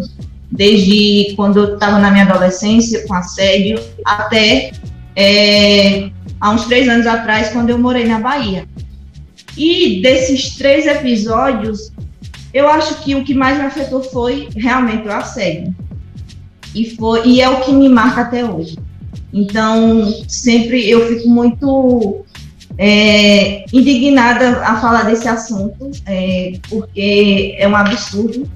desde 0.52 1.34
quando 1.36 1.58
eu 1.58 1.74
estava 1.74 2.00
na 2.00 2.12
minha 2.12 2.24
adolescência, 2.24 3.06
com 3.06 3.14
assédio, 3.14 3.80
até 4.06 4.72
é, 5.16 6.10
há 6.40 6.52
uns 6.52 6.66
três 6.66 6.88
anos 6.88 7.06
atrás, 7.06 7.50
quando 7.50 7.70
eu 7.70 7.78
morei 7.78 8.06
na 8.06 8.20
Bahia. 8.20 8.66
E 9.58 10.02
desses 10.02 10.56
três 10.56 10.86
episódios, 10.86 11.92
eu 12.54 12.68
acho 12.68 13.02
que 13.04 13.16
o 13.16 13.24
que 13.24 13.34
mais 13.34 13.58
me 13.58 13.66
afetou 13.66 14.04
foi 14.04 14.48
realmente 14.56 15.08
o 15.08 15.12
assédio. 15.12 15.76
E, 16.76 16.96
foi, 16.96 17.28
e 17.28 17.42
é 17.42 17.50
o 17.50 17.62
que 17.62 17.72
me 17.72 17.90
marca 17.90 18.22
até 18.22 18.46
hoje. 18.46 18.78
Então, 19.34 20.14
sempre 20.28 20.88
eu 20.90 21.08
fico 21.08 21.28
muito 21.28 22.24
é, 22.78 23.66
indignada 23.74 24.62
a 24.64 24.80
falar 24.80 25.04
desse 25.04 25.28
assunto, 25.28 25.92
é, 26.06 26.60
porque 26.70 27.56
é 27.58 27.68
um 27.68 27.76
absurdo. 27.76 28.48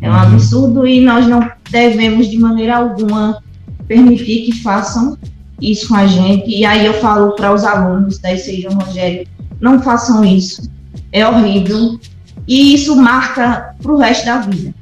É 0.00 0.08
um 0.08 0.12
uhum. 0.12 0.18
absurdo 0.20 0.86
e 0.86 1.00
nós 1.00 1.26
não 1.26 1.50
devemos, 1.70 2.28
de 2.28 2.38
maneira 2.38 2.76
alguma, 2.76 3.42
permitir 3.86 4.46
que 4.46 4.62
façam 4.62 5.18
isso 5.60 5.88
com 5.88 5.96
a 5.96 6.06
gente. 6.06 6.48
E 6.48 6.64
aí 6.64 6.86
eu 6.86 6.94
falo 6.94 7.32
para 7.32 7.52
os 7.52 7.64
alunos 7.64 8.18
da 8.18 8.32
ICI 8.32 8.66
Rogério 8.72 9.26
não 9.60 9.82
façam 9.82 10.24
isso. 10.24 10.70
É 11.12 11.26
horrível. 11.26 11.98
E 12.46 12.74
isso 12.74 12.96
marca 12.96 13.74
para 13.80 13.92
o 13.92 13.98
resto 13.98 14.24
da 14.24 14.38
vida. 14.38 14.74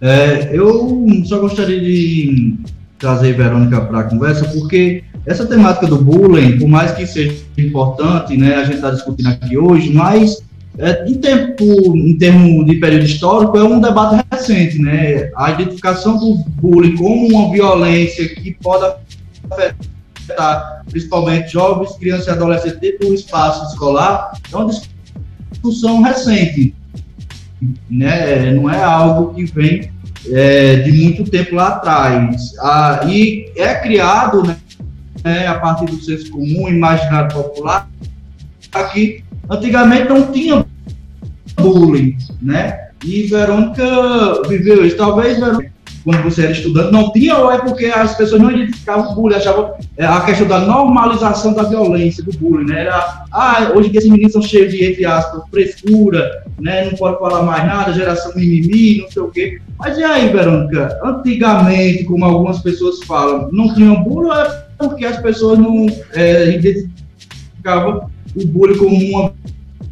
É, 0.00 0.50
eu 0.52 1.06
só 1.24 1.38
gostaria 1.40 1.80
de 1.80 2.56
trazer 2.98 3.34
Verônica 3.34 3.80
para 3.80 4.00
a 4.00 4.04
conversa, 4.04 4.44
porque 4.46 5.02
essa 5.26 5.46
temática 5.46 5.86
do 5.86 5.98
bullying, 5.98 6.58
por 6.58 6.68
mais 6.68 6.92
que 6.92 7.06
seja 7.06 7.34
importante, 7.58 8.36
né, 8.36 8.54
a 8.54 8.64
gente 8.64 8.76
está 8.76 8.90
discutindo 8.90 9.28
aqui 9.28 9.56
hoje, 9.58 9.92
mas 9.92 10.42
é, 10.78 11.04
em, 11.06 11.14
tempo, 11.14 11.64
em 11.96 12.16
termos 12.16 12.64
de 12.66 12.76
período 12.76 13.04
histórico, 13.04 13.56
é 13.58 13.64
um 13.64 13.80
debate 13.80 14.24
recente, 14.30 14.78
né? 14.78 15.30
A 15.36 15.50
identificação 15.50 16.16
do 16.16 16.36
bullying 16.60 16.96
como 16.96 17.26
uma 17.26 17.52
violência 17.52 18.28
que 18.28 18.52
pode 18.62 18.84
afetar 19.50 19.74
afetar 20.30 20.82
principalmente 20.88 21.52
jovens, 21.52 21.96
crianças 21.96 22.26
e 22.26 22.30
adolescentes 22.30 22.80
dentro 22.80 23.08
do 23.08 23.14
espaço 23.14 23.66
escolar, 23.72 24.32
é 24.52 24.56
uma 24.56 24.70
discussão 25.50 26.02
recente. 26.02 26.74
Né? 27.88 28.52
Não 28.52 28.70
é 28.70 28.82
algo 28.82 29.34
que 29.34 29.44
vem 29.44 29.90
é, 30.28 30.76
de 30.76 30.92
muito 30.92 31.30
tempo 31.30 31.54
lá 31.54 31.68
atrás. 31.68 32.54
Ah, 32.60 33.02
e 33.06 33.52
é 33.56 33.74
criado 33.74 34.42
né, 35.22 35.46
a 35.46 35.58
partir 35.58 35.86
do 35.86 36.02
senso 36.02 36.30
comum, 36.30 36.68
imaginário 36.68 37.32
popular, 37.34 37.88
que 38.92 39.24
antigamente 39.48 40.08
não 40.08 40.32
tinha 40.32 40.64
bullying, 41.56 42.16
né? 42.40 42.88
E 43.04 43.22
Verônica 43.22 44.42
viveu 44.48 44.86
isso. 44.86 44.96
Talvez 44.96 45.38
Verônica 45.38 45.72
quando 46.04 46.22
você 46.22 46.42
era 46.42 46.52
estudante, 46.52 46.92
não 46.92 47.12
tinha, 47.12 47.36
ou 47.36 47.50
é 47.50 47.58
porque 47.58 47.86
as 47.86 48.16
pessoas 48.16 48.40
não 48.40 48.50
identificavam 48.50 49.12
o 49.12 49.14
bullying, 49.14 49.36
achavam 49.36 49.72
é, 49.96 50.06
a 50.06 50.20
questão 50.22 50.46
da 50.46 50.60
normalização 50.60 51.52
da 51.52 51.62
violência, 51.64 52.24
do 52.24 52.32
bullying, 52.38 52.66
né? 52.66 52.82
Era, 52.82 53.24
ah, 53.30 53.72
hoje 53.74 53.88
em 53.88 53.90
dia 53.92 53.98
esses 53.98 54.10
meninos 54.10 54.32
são 54.32 54.42
cheios 54.42 54.72
de, 54.72 54.84
entre 54.84 55.04
aspas, 55.04 55.42
frescura, 55.50 56.44
né? 56.58 56.86
Não 56.86 56.96
pode 56.96 57.18
falar 57.18 57.42
mais 57.42 57.64
nada, 57.64 57.92
geração 57.92 58.32
mimimi, 58.34 59.02
não 59.02 59.10
sei 59.10 59.22
o 59.22 59.30
quê. 59.30 59.60
Mas 59.78 59.98
e 59.98 60.04
aí, 60.04 60.28
Verônica? 60.30 60.98
Antigamente, 61.04 62.04
como 62.04 62.24
algumas 62.24 62.60
pessoas 62.60 63.02
falam, 63.04 63.48
não 63.52 63.74
tinha 63.74 63.94
bullying, 63.94 64.30
é 64.30 64.60
porque 64.78 65.04
as 65.04 65.18
pessoas 65.20 65.58
não 65.58 65.86
é, 66.14 66.50
identificavam 66.54 68.10
o 68.34 68.46
bullying 68.46 68.78
como 68.78 68.96
uma 68.96 69.32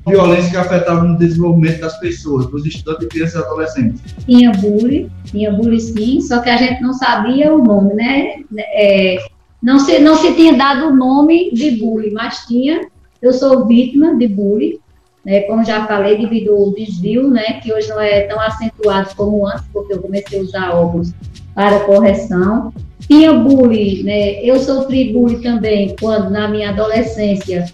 violência 0.09 0.51
que 0.51 0.57
afetava 0.57 1.05
no 1.05 1.19
desenvolvimento 1.19 1.81
das 1.81 1.99
pessoas, 2.01 2.47
dos 2.47 2.67
estudantes, 2.67 3.09
crianças 3.09 3.35
e 3.41 3.45
adolescentes? 3.45 4.01
Tinha 4.25 4.53
bullying, 4.53 5.11
tinha 5.25 5.53
bullying 5.53 5.81
sim, 5.81 6.21
só 6.21 6.41
que 6.41 6.51
a 6.51 6.57
gente 6.57 6.81
não 6.83 6.93
sabia 6.93 7.55
o 7.55 7.63
nome, 7.63 7.95
né? 7.95 8.37
É, 8.59 9.19
não, 9.63 9.79
se, 9.79 9.99
não 9.99 10.17
se 10.17 10.35
tinha 10.35 10.55
dado 10.55 10.89
o 10.89 10.97
nome 10.97 11.51
de 11.53 11.73
bullying, 11.73 12.13
mas 12.13 12.47
tinha. 12.47 12.89
Eu 13.21 13.33
sou 13.33 13.67
vítima 13.67 14.17
de 14.17 14.29
bullying, 14.29 14.79
né? 15.25 15.41
Como 15.43 15.65
já 15.65 15.87
falei, 15.87 16.17
devido 16.17 16.55
ao 16.55 16.73
desvio, 16.73 17.29
né? 17.29 17.61
Que 17.61 17.73
hoje 17.73 17.89
não 17.89 18.01
é 18.01 18.23
tão 18.23 18.41
acentuado 18.41 19.11
como 19.17 19.47
antes, 19.47 19.65
porque 19.73 19.93
eu 19.93 20.01
comecei 20.01 20.39
a 20.39 20.43
usar 20.43 20.71
óculos 20.71 21.13
para 21.55 21.81
correção. 21.81 22.73
Tinha 23.01 23.33
bullying, 23.33 24.05
né? 24.05 24.45
Eu 24.45 24.61
sofri 24.61 25.13
bullying 25.13 25.41
também 25.41 25.97
quando, 25.99 26.31
na 26.31 26.47
minha 26.47 26.71
adolescência, 26.71 27.67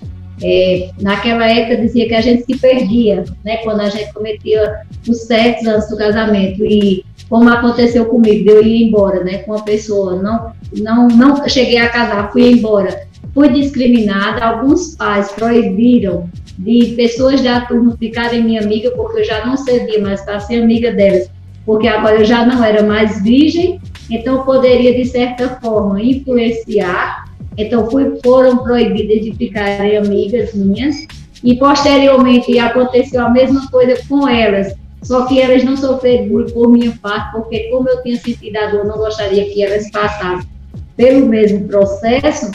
é, 0.42 0.90
naquela 1.00 1.46
época 1.46 1.76
dizia 1.76 2.08
que 2.08 2.14
a 2.14 2.20
gente 2.20 2.44
se 2.44 2.58
perdia, 2.58 3.24
né? 3.44 3.58
Quando 3.58 3.80
a 3.80 3.88
gente 3.88 4.12
cometia 4.12 4.80
os 5.08 5.22
sexo 5.22 5.68
antes 5.68 5.88
do 5.88 5.96
casamento 5.96 6.64
e 6.64 7.04
como 7.28 7.48
aconteceu 7.48 8.06
comigo, 8.06 8.50
eu 8.50 8.62
ia 8.62 8.86
embora, 8.86 9.22
né? 9.22 9.38
Com 9.38 9.52
uma 9.52 9.64
pessoa, 9.64 10.20
não, 10.20 10.52
não, 10.72 11.08
não 11.08 11.48
cheguei 11.48 11.78
a 11.78 11.88
casar, 11.88 12.32
fui 12.32 12.50
embora, 12.50 13.06
fui 13.32 13.48
discriminada. 13.48 14.44
Alguns 14.44 14.94
pais 14.96 15.30
proibiram 15.32 16.28
de 16.58 16.94
pessoas 16.96 17.40
da 17.42 17.62
turma 17.62 17.96
ficarem 17.98 18.42
minha 18.42 18.60
amiga 18.60 18.90
porque 18.92 19.20
eu 19.20 19.24
já 19.24 19.44
não 19.44 19.56
servia 19.56 20.00
mais 20.00 20.20
para 20.22 20.40
ser 20.40 20.62
amiga 20.62 20.92
delas 20.92 21.28
porque 21.64 21.88
agora 21.88 22.16
eu 22.16 22.24
já 22.24 22.44
não 22.44 22.62
era 22.62 22.82
mais 22.82 23.22
virgem, 23.22 23.80
então 24.10 24.44
poderia, 24.44 24.94
de 24.94 25.04
certa 25.06 25.48
forma, 25.60 26.00
influenciar. 26.02 27.23
Então 27.56 27.90
fui, 27.90 28.18
foram 28.22 28.58
proibidas 28.58 29.24
de 29.24 29.32
ficarem 29.34 29.96
amigas 29.96 30.54
minhas, 30.54 31.06
e 31.44 31.56
posteriormente 31.56 32.58
aconteceu 32.58 33.24
a 33.24 33.28
mesma 33.28 33.70
coisa 33.70 34.00
com 34.08 34.26
elas, 34.26 34.74
só 35.02 35.26
que 35.26 35.38
elas 35.38 35.62
não 35.62 35.76
sofreram 35.76 36.28
bullying 36.28 36.52
por 36.52 36.68
minha 36.70 36.98
parte, 37.02 37.32
porque 37.32 37.68
como 37.70 37.88
eu 37.88 38.02
tinha 38.02 38.16
sentido 38.16 38.56
a 38.56 38.66
dor, 38.68 38.86
não 38.86 38.96
gostaria 38.96 39.44
que 39.52 39.62
elas 39.62 39.90
passassem 39.90 40.48
pelo 40.96 41.26
mesmo 41.26 41.68
processo. 41.68 42.50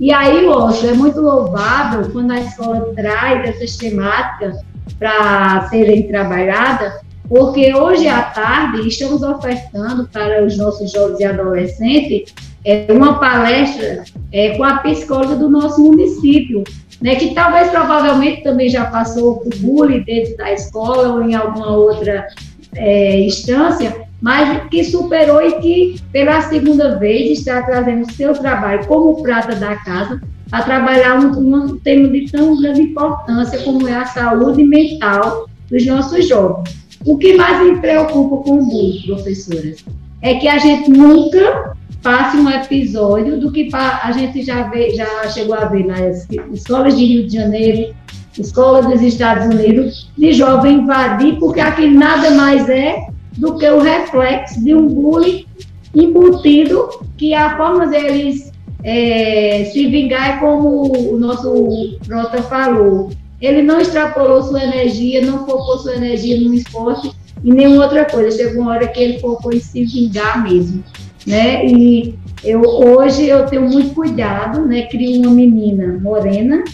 E 0.00 0.12
aí, 0.12 0.44
Lócio, 0.44 0.90
é 0.90 0.94
muito 0.94 1.20
louvável 1.20 2.10
quando 2.10 2.32
a 2.32 2.40
escola 2.40 2.92
traz 2.96 3.48
essas 3.48 3.76
temáticas 3.76 4.56
para 4.98 5.68
serem 5.68 6.08
trabalhadas, 6.08 6.94
porque 7.28 7.72
hoje 7.72 8.08
à 8.08 8.22
tarde 8.22 8.88
estamos 8.88 9.22
ofertando 9.22 10.08
para 10.12 10.44
os 10.44 10.56
nossos 10.56 10.90
jovens 10.90 11.20
e 11.20 11.24
adolescentes 11.24 12.34
é, 12.64 12.86
uma 12.90 13.18
palestra 13.18 14.04
é, 14.30 14.56
com 14.56 14.64
a 14.64 14.78
psicóloga 14.78 15.36
do 15.36 15.48
nosso 15.48 15.82
município, 15.82 16.62
né, 17.00 17.16
que 17.16 17.34
talvez 17.34 17.68
provavelmente 17.70 18.42
também 18.42 18.68
já 18.68 18.84
passou 18.84 19.38
por 19.38 19.54
bullying 19.56 20.02
dentro 20.02 20.36
da 20.36 20.52
escola 20.52 21.14
ou 21.14 21.22
em 21.22 21.34
alguma 21.34 21.76
outra 21.76 22.28
é, 22.76 23.20
instância, 23.20 24.02
mas 24.20 24.68
que 24.68 24.84
superou 24.84 25.42
e 25.42 25.60
que 25.60 26.00
pela 26.12 26.40
segunda 26.42 26.96
vez 26.98 27.38
está 27.38 27.62
trazendo 27.62 28.10
seu 28.12 28.32
trabalho 28.34 28.86
como 28.86 29.20
prata 29.20 29.56
da 29.56 29.76
casa 29.76 30.20
a 30.52 30.62
trabalhar 30.62 31.18
um, 31.18 31.54
um 31.54 31.78
tema 31.78 32.08
de 32.08 32.30
tão 32.30 32.60
grande 32.60 32.82
importância 32.82 33.58
como 33.60 33.88
é 33.88 33.94
a 33.94 34.06
saúde 34.06 34.62
mental 34.62 35.48
dos 35.68 35.84
nossos 35.86 36.28
jovens. 36.28 36.70
O 37.04 37.18
que 37.18 37.34
mais 37.34 37.64
me 37.64 37.80
preocupa 37.80 38.44
com 38.44 38.58
o 38.58 38.64
bullying, 38.64 39.02
professoras, 39.06 39.84
é 40.20 40.34
que 40.34 40.46
a 40.46 40.58
gente 40.58 40.88
nunca 40.88 41.74
passe 42.02 42.36
um 42.36 42.50
episódio 42.50 43.40
do 43.40 43.52
que 43.52 43.70
a 43.72 44.10
gente 44.12 44.42
já, 44.42 44.64
vê, 44.64 44.90
já 44.90 45.28
chegou 45.28 45.54
a 45.54 45.66
ver 45.66 45.86
nas 45.86 46.26
escolas 46.52 46.98
de 46.98 47.04
Rio 47.04 47.26
de 47.26 47.34
Janeiro, 47.34 47.94
escolas 48.38 48.86
dos 48.86 49.00
Estados 49.00 49.46
Unidos, 49.46 50.10
de 50.18 50.32
jovem 50.32 50.78
invadir, 50.78 51.38
porque 51.38 51.60
aquilo 51.60 51.98
nada 51.98 52.32
mais 52.32 52.68
é 52.68 53.06
do 53.38 53.56
que 53.56 53.68
o 53.70 53.80
reflexo 53.80 54.62
de 54.62 54.74
um 54.74 54.88
bullying 54.88 55.46
embutido, 55.94 56.88
que 57.16 57.34
a 57.34 57.56
forma 57.56 57.86
deles 57.86 58.52
é, 58.82 59.70
se 59.72 59.86
vingar 59.86 60.36
é 60.36 60.40
como 60.40 61.12
o 61.12 61.18
nosso 61.18 61.98
Prota 62.06 62.42
falou. 62.42 63.10
Ele 63.40 63.62
não 63.62 63.80
extrapolou 63.80 64.42
sua 64.42 64.62
energia, 64.62 65.24
não 65.24 65.46
focou 65.46 65.78
sua 65.78 65.96
energia 65.96 66.40
num 66.40 66.54
esporte 66.54 67.12
e 67.44 67.52
nenhuma 67.52 67.84
outra 67.84 68.04
coisa. 68.04 68.36
Chegou 68.36 68.62
uma 68.62 68.72
hora 68.72 68.88
que 68.88 69.00
ele 69.00 69.18
focou 69.18 69.52
em 69.52 69.60
se 69.60 69.84
vingar 69.84 70.42
mesmo 70.42 70.82
né? 71.26 71.66
E 71.66 72.14
eu 72.44 72.62
hoje 72.62 73.26
eu 73.26 73.46
tenho 73.46 73.62
muito 73.62 73.94
cuidado, 73.94 74.66
né? 74.66 74.82
Crio 74.82 75.22
uma 75.22 75.30
menina 75.30 75.98
morena, 76.00 76.64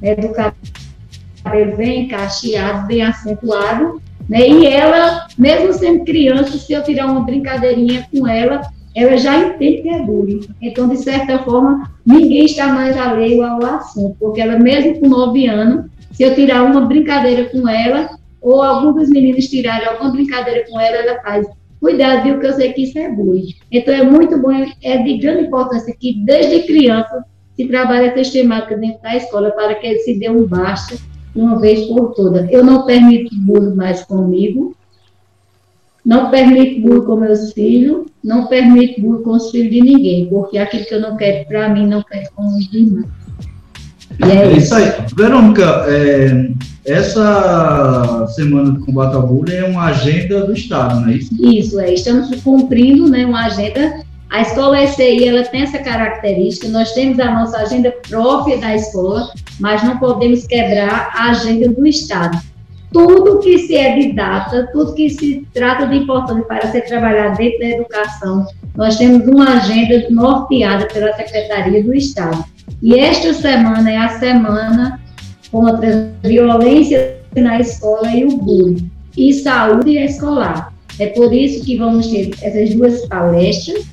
né, 0.00 0.14
do 0.14 0.28
cabelo 0.28 1.76
bem 1.76 2.08
cacheado, 2.08 2.86
bem 2.86 3.02
acentuado, 3.02 4.00
né? 4.28 4.46
E 4.48 4.66
ela, 4.66 5.26
mesmo 5.36 5.72
sendo 5.72 6.04
criança, 6.04 6.58
se 6.58 6.72
eu 6.72 6.82
tirar 6.82 7.06
uma 7.06 7.20
brincadeirinha 7.20 8.06
com 8.12 8.26
ela, 8.26 8.60
ela 8.94 9.16
já 9.16 9.38
entende 9.38 9.82
que 9.82 9.88
é 9.88 10.02
bullying. 10.02 10.40
Então, 10.60 10.88
de 10.88 10.96
certa 10.96 11.38
forma, 11.40 11.90
ninguém 12.04 12.44
está 12.44 12.66
mais 12.66 12.96
alheio 12.96 13.44
ao 13.44 13.64
assunto, 13.64 14.16
porque 14.18 14.40
ela, 14.40 14.58
mesmo 14.58 14.98
com 15.00 15.08
nove 15.08 15.46
anos, 15.46 15.86
se 16.12 16.24
eu 16.24 16.34
tirar 16.34 16.64
uma 16.64 16.80
brincadeira 16.82 17.44
com 17.44 17.68
ela, 17.68 18.10
ou 18.40 18.62
algum 18.62 18.92
dos 18.92 19.08
meninos 19.08 19.46
tirarem 19.46 19.86
alguma 19.86 20.10
brincadeira 20.10 20.64
com 20.68 20.80
ela, 20.80 20.96
ela 20.96 21.20
faz, 21.22 21.46
Cuidado, 21.80 22.24
viu, 22.24 22.40
que 22.40 22.46
eu 22.46 22.52
sei 22.54 22.72
que 22.72 22.82
isso 22.82 22.98
é 22.98 23.10
bullying. 23.10 23.54
Então, 23.70 23.94
é 23.94 24.02
muito 24.02 24.38
bom, 24.38 24.50
é 24.82 24.98
de 24.98 25.18
grande 25.18 25.44
importância 25.44 25.94
que, 25.98 26.14
desde 26.24 26.66
criança, 26.66 27.24
se 27.56 27.66
trabalhe 27.66 28.06
essa 28.06 28.32
temática 28.32 28.76
dentro 28.76 29.02
da 29.02 29.16
escola 29.16 29.50
para 29.50 29.74
que 29.74 29.86
ele 29.86 29.98
se 30.00 30.18
dê 30.18 30.28
um 30.28 30.46
basta 30.46 30.96
uma 31.34 31.58
vez 31.60 31.86
por 31.86 32.14
todas. 32.14 32.50
Eu 32.50 32.64
não 32.64 32.84
permito 32.84 33.34
bullying 33.34 33.74
mais 33.74 34.04
comigo, 34.04 34.76
não 36.04 36.30
permito 36.30 36.80
bullying 36.80 37.04
com 37.04 37.16
meus 37.16 37.52
filhos, 37.52 38.06
não 38.22 38.46
permito 38.46 39.00
bullying 39.00 39.22
com 39.22 39.32
os 39.32 39.50
filhos 39.50 39.70
de 39.70 39.80
ninguém, 39.80 40.28
porque 40.28 40.58
aquilo 40.58 40.84
que 40.84 40.94
eu 40.94 41.00
não 41.00 41.16
quero 41.16 41.46
para 41.46 41.68
mim, 41.68 41.86
não 41.86 42.02
quero 42.02 42.28
com 42.34 42.46
os 42.46 42.68
demais. 42.70 43.17
E 44.18 44.30
é, 44.30 44.46
é 44.46 44.52
isso 44.52 44.74
aí. 44.74 44.92
Verônica, 45.14 45.84
é, 45.86 46.50
essa 46.84 48.26
semana 48.34 48.72
de 48.72 48.84
combate 48.84 49.14
ao 49.14 49.26
bullying 49.26 49.56
é 49.56 49.64
uma 49.64 49.86
agenda 49.86 50.44
do 50.44 50.52
Estado, 50.52 51.00
não 51.00 51.08
é 51.08 51.14
isso? 51.14 51.34
Isso, 51.38 51.78
é. 51.78 51.92
Estamos 51.92 52.34
cumprindo 52.42 53.08
né, 53.08 53.24
uma 53.24 53.46
agenda. 53.46 54.02
A 54.30 54.42
escola 54.42 54.84
SCI 54.84 55.28
ela 55.28 55.42
tem 55.44 55.62
essa 55.62 55.78
característica, 55.78 56.68
nós 56.68 56.92
temos 56.92 57.18
a 57.18 57.32
nossa 57.32 57.58
agenda 57.58 57.94
própria 58.08 58.58
da 58.58 58.74
escola, 58.74 59.30
mas 59.58 59.82
não 59.82 59.98
podemos 59.98 60.46
quebrar 60.46 61.10
a 61.14 61.30
agenda 61.30 61.68
do 61.68 61.86
Estado. 61.86 62.38
Tudo 62.92 63.38
que 63.40 63.58
se 63.58 63.76
é 63.76 63.96
de 63.96 64.12
data, 64.12 64.68
tudo 64.72 64.94
que 64.94 65.10
se 65.10 65.46
trata 65.52 65.86
de 65.86 65.96
importante 65.96 66.46
para 66.46 66.70
ser 66.70 66.82
trabalhado 66.82 67.36
dentro 67.36 67.58
da 67.58 67.68
educação, 67.68 68.46
nós 68.74 68.96
temos 68.96 69.26
uma 69.26 69.56
agenda 69.56 70.06
norteada 70.10 70.86
pela 70.86 71.12
Secretaria 71.14 71.82
do 71.82 71.94
Estado. 71.94 72.44
E 72.82 72.98
esta 72.98 73.32
semana 73.34 73.90
é 73.90 73.96
a 73.96 74.18
semana 74.18 75.00
contra 75.50 76.12
a 76.22 76.28
violência 76.28 77.16
na 77.36 77.60
escola 77.60 78.10
e 78.12 78.24
o 78.24 78.36
bullying, 78.36 78.90
e 79.16 79.32
saúde 79.32 79.96
escolar. 79.98 80.72
É 80.98 81.06
por 81.08 81.32
isso 81.32 81.64
que 81.64 81.76
vamos 81.76 82.06
ter 82.08 82.30
essas 82.42 82.74
duas 82.74 83.06
palestras, 83.06 83.86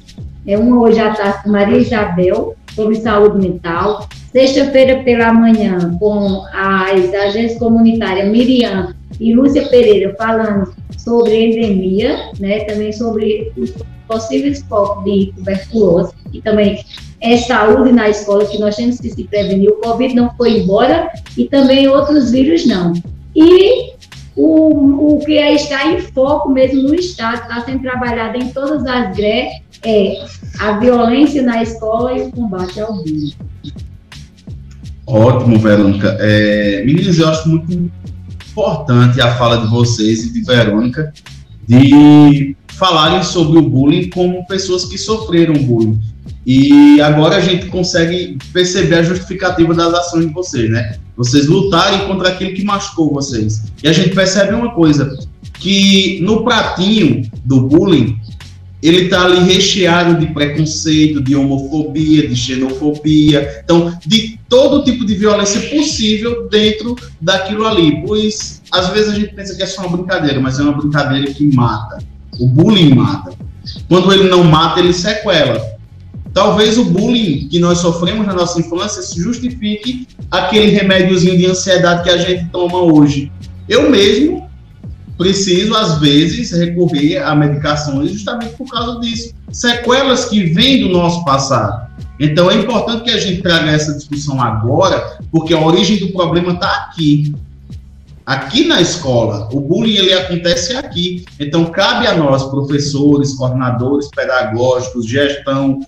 é 0.47 0.57
uma 0.57 0.79
hoje 0.79 0.99
à 0.99 1.13
tarde 1.13 1.43
com 1.43 1.49
Maria 1.49 1.77
Isabel, 1.77 2.55
sobre 2.75 2.95
saúde 2.95 3.47
mental, 3.47 4.07
sexta-feira 4.31 5.01
pela 5.03 5.33
manhã 5.33 5.97
com 5.97 6.43
as 6.53 7.13
agências 7.13 7.57
comunitárias 7.57 8.29
Miriam 8.29 8.93
e 9.19 9.33
Lúcia 9.33 9.65
Pereira 9.69 10.13
falando 10.17 10.73
sobre 10.97 11.51
endemia, 11.51 12.31
né, 12.37 12.65
também 12.65 12.91
sobre 12.91 13.51
os 13.55 13.73
possíveis 14.07 14.61
focos 14.67 15.05
de 15.05 15.31
tuberculose, 15.35 16.13
e 16.33 16.41
também 16.41 16.83
é 17.25 17.37
saúde 17.37 17.91
na 17.91 18.07
escola, 18.07 18.45
que 18.45 18.59
nós 18.59 18.75
temos 18.75 18.99
que 18.99 19.09
se 19.09 19.23
prevenir. 19.23 19.69
O 19.69 19.81
Covid 19.81 20.13
não 20.13 20.29
foi 20.35 20.59
embora 20.59 21.09
e 21.35 21.45
também 21.45 21.87
outros 21.87 22.31
vírus 22.31 22.65
não. 22.67 22.93
E 23.35 23.93
o, 24.35 25.15
o 25.15 25.19
que 25.25 25.37
é 25.37 25.53
está 25.53 25.91
em 25.91 25.99
foco 25.99 26.49
mesmo 26.49 26.83
no 26.83 26.93
Estado, 26.93 27.41
está 27.41 27.61
sendo 27.61 27.81
trabalhado 27.81 28.37
em 28.37 28.49
todas 28.49 28.85
as 28.85 29.15
GRE, 29.15 29.47
é 29.83 30.25
a 30.59 30.77
violência 30.77 31.41
na 31.41 31.63
escola 31.63 32.17
e 32.17 32.21
o 32.21 32.31
combate 32.31 32.79
ao 32.79 32.93
bullying. 32.93 33.33
Ótimo, 35.07 35.59
Verônica. 35.59 36.17
É, 36.19 36.83
meninas, 36.85 37.17
eu 37.17 37.27
acho 37.27 37.49
muito 37.49 37.91
importante 38.51 39.19
a 39.19 39.35
fala 39.35 39.57
de 39.57 39.67
vocês 39.67 40.25
e 40.25 40.33
de 40.33 40.41
Verônica 40.43 41.13
de 41.67 42.55
falarem 42.67 43.23
sobre 43.23 43.57
o 43.57 43.61
bullying 43.61 44.09
como 44.09 44.45
pessoas 44.47 44.85
que 44.85 44.97
sofreram 44.97 45.53
bullying. 45.53 45.99
E 46.45 47.01
agora 47.01 47.37
a 47.37 47.41
gente 47.41 47.65
consegue 47.67 48.37
perceber 48.53 48.95
a 48.95 49.03
justificativa 49.03 49.73
das 49.73 49.93
ações 49.93 50.27
de 50.27 50.33
vocês, 50.33 50.69
né? 50.69 50.97
Vocês 51.17 51.47
lutarem 51.47 52.07
contra 52.07 52.29
aquilo 52.29 52.53
que 52.53 52.63
machucou 52.63 53.11
vocês. 53.11 53.63
E 53.83 53.87
a 53.87 53.93
gente 53.93 54.13
percebe 54.13 54.53
uma 54.53 54.73
coisa, 54.73 55.17
que 55.53 56.19
no 56.21 56.43
pratinho 56.43 57.27
do 57.43 57.61
bullying, 57.61 58.19
ele 58.83 59.07
tá 59.07 59.25
ali 59.25 59.51
recheado 59.51 60.19
de 60.19 60.31
preconceito, 60.31 61.19
de 61.19 61.35
homofobia, 61.35 62.27
de 62.27 62.35
xenofobia, 62.35 63.61
então, 63.63 63.97
de 64.05 64.39
todo 64.47 64.83
tipo 64.83 65.03
de 65.03 65.15
violência 65.15 65.59
possível 65.75 66.47
dentro 66.49 66.95
daquilo 67.19 67.65
ali. 67.65 68.03
Pois, 68.05 68.61
às 68.71 68.89
vezes 68.89 69.09
a 69.09 69.15
gente 69.15 69.33
pensa 69.33 69.55
que 69.55 69.63
é 69.63 69.65
só 69.65 69.87
uma 69.87 69.97
brincadeira, 69.97 70.39
mas 70.39 70.59
é 70.59 70.61
uma 70.61 70.73
brincadeira 70.73 71.25
que 71.33 71.55
mata. 71.55 71.97
O 72.39 72.47
bullying 72.47 72.93
mata. 72.93 73.33
Quando 73.87 74.13
ele 74.13 74.29
não 74.29 74.43
mata, 74.43 74.79
ele 74.79 74.93
sequela. 74.93 75.74
Talvez 76.35 76.77
o 76.77 76.83
bullying 76.83 77.47
que 77.47 77.59
nós 77.59 77.77
sofremos 77.77 78.27
na 78.27 78.33
nossa 78.33 78.59
infância 78.59 79.01
se 79.01 79.17
justifique 79.21 80.05
aquele 80.29 80.67
remédiozinho 80.67 81.37
de 81.37 81.45
ansiedade 81.45 82.03
que 82.03 82.09
a 82.09 82.17
gente 82.17 82.49
toma 82.49 82.77
hoje. 82.77 83.31
Eu 83.69 83.89
mesmo 83.89 84.45
preciso, 85.17 85.73
às 85.73 85.97
vezes, 86.01 86.51
recorrer 86.51 87.19
a 87.19 87.33
medicações 87.33 88.11
justamente 88.11 88.53
por 88.57 88.69
causa 88.69 88.99
disso. 88.99 89.33
Sequelas 89.49 90.25
que 90.25 90.43
vêm 90.43 90.81
do 90.81 90.89
nosso 90.89 91.23
passado. 91.23 91.89
Então 92.19 92.51
é 92.51 92.55
importante 92.55 93.05
que 93.05 93.11
a 93.11 93.17
gente 93.17 93.41
traga 93.41 93.71
essa 93.71 93.93
discussão 93.93 94.41
agora, 94.41 95.17
porque 95.31 95.53
a 95.53 95.65
origem 95.65 95.99
do 95.99 96.11
problema 96.11 96.51
está 96.51 96.69
aqui 96.69 97.33
aqui 98.25 98.65
na 98.67 98.81
escola. 98.81 99.47
O 99.53 99.61
bullying 99.61 99.95
ele 99.95 100.13
acontece 100.13 100.75
aqui. 100.75 101.23
Então 101.39 101.65
cabe 101.65 102.07
a 102.07 102.17
nós, 102.17 102.43
professores, 102.43 103.33
coordenadores 103.35 104.09
pedagógicos, 104.09 105.07
gestão, 105.07 105.79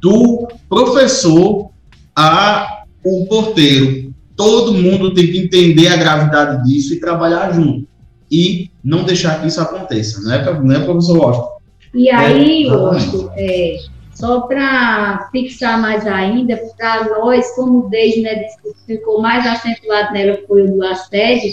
do 0.00 0.48
professor 0.68 1.70
a 2.14 2.84
o 3.04 3.26
porteiro. 3.26 4.14
Todo 4.34 4.74
mundo 4.74 5.14
tem 5.14 5.26
que 5.26 5.38
entender 5.38 5.88
a 5.88 5.96
gravidade 5.96 6.64
disso 6.64 6.92
e 6.94 7.00
trabalhar 7.00 7.52
junto. 7.52 7.86
e 8.30 8.70
não 8.82 9.04
deixar 9.04 9.40
que 9.40 9.46
isso 9.46 9.60
aconteça, 9.60 10.20
não 10.20 10.32
é, 10.32 10.60
não 10.60 10.74
é 10.74 10.84
professor 10.84 11.18
Washington? 11.18 11.56
E 11.94 12.10
aí, 12.10 12.66
É, 12.66 12.72
Washington, 12.72 13.30
é, 13.36 13.76
só 14.12 14.40
para 14.42 15.28
fixar 15.30 15.80
mais 15.80 16.06
ainda, 16.06 16.58
para 16.76 17.04
nós, 17.08 17.54
como 17.54 17.86
o 17.86 17.88
Deise 17.88 18.22
né, 18.22 18.46
ficou 18.86 19.20
mais 19.22 19.46
acentuado 19.46 20.12
nela 20.12 20.38
foi 20.46 20.62
o 20.62 20.72
do 20.72 20.84
assédio, 20.84 21.52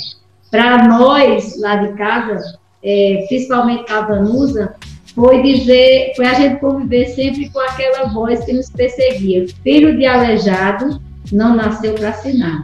para 0.50 0.88
nós 0.88 1.60
lá 1.60 1.76
de 1.76 1.94
casa, 1.94 2.60
é, 2.84 3.26
principalmente 3.28 3.92
a 3.92 4.02
Vanusa, 4.02 4.76
foi 5.16 5.42
dizer, 5.42 6.14
foi 6.16 6.26
a 6.26 6.34
gente 6.34 6.60
conviver 6.60 7.08
sempre 7.08 7.50
com 7.50 7.60
aquela 7.60 8.06
voz 8.06 8.44
que 8.44 8.54
nos 8.54 8.70
perseguia. 8.70 9.46
Filho 9.64 9.96
de 9.98 10.06
aleijado 10.06 11.00
não 11.32 11.56
nasceu 11.56 11.94
para 11.94 12.10
assinar. 12.10 12.64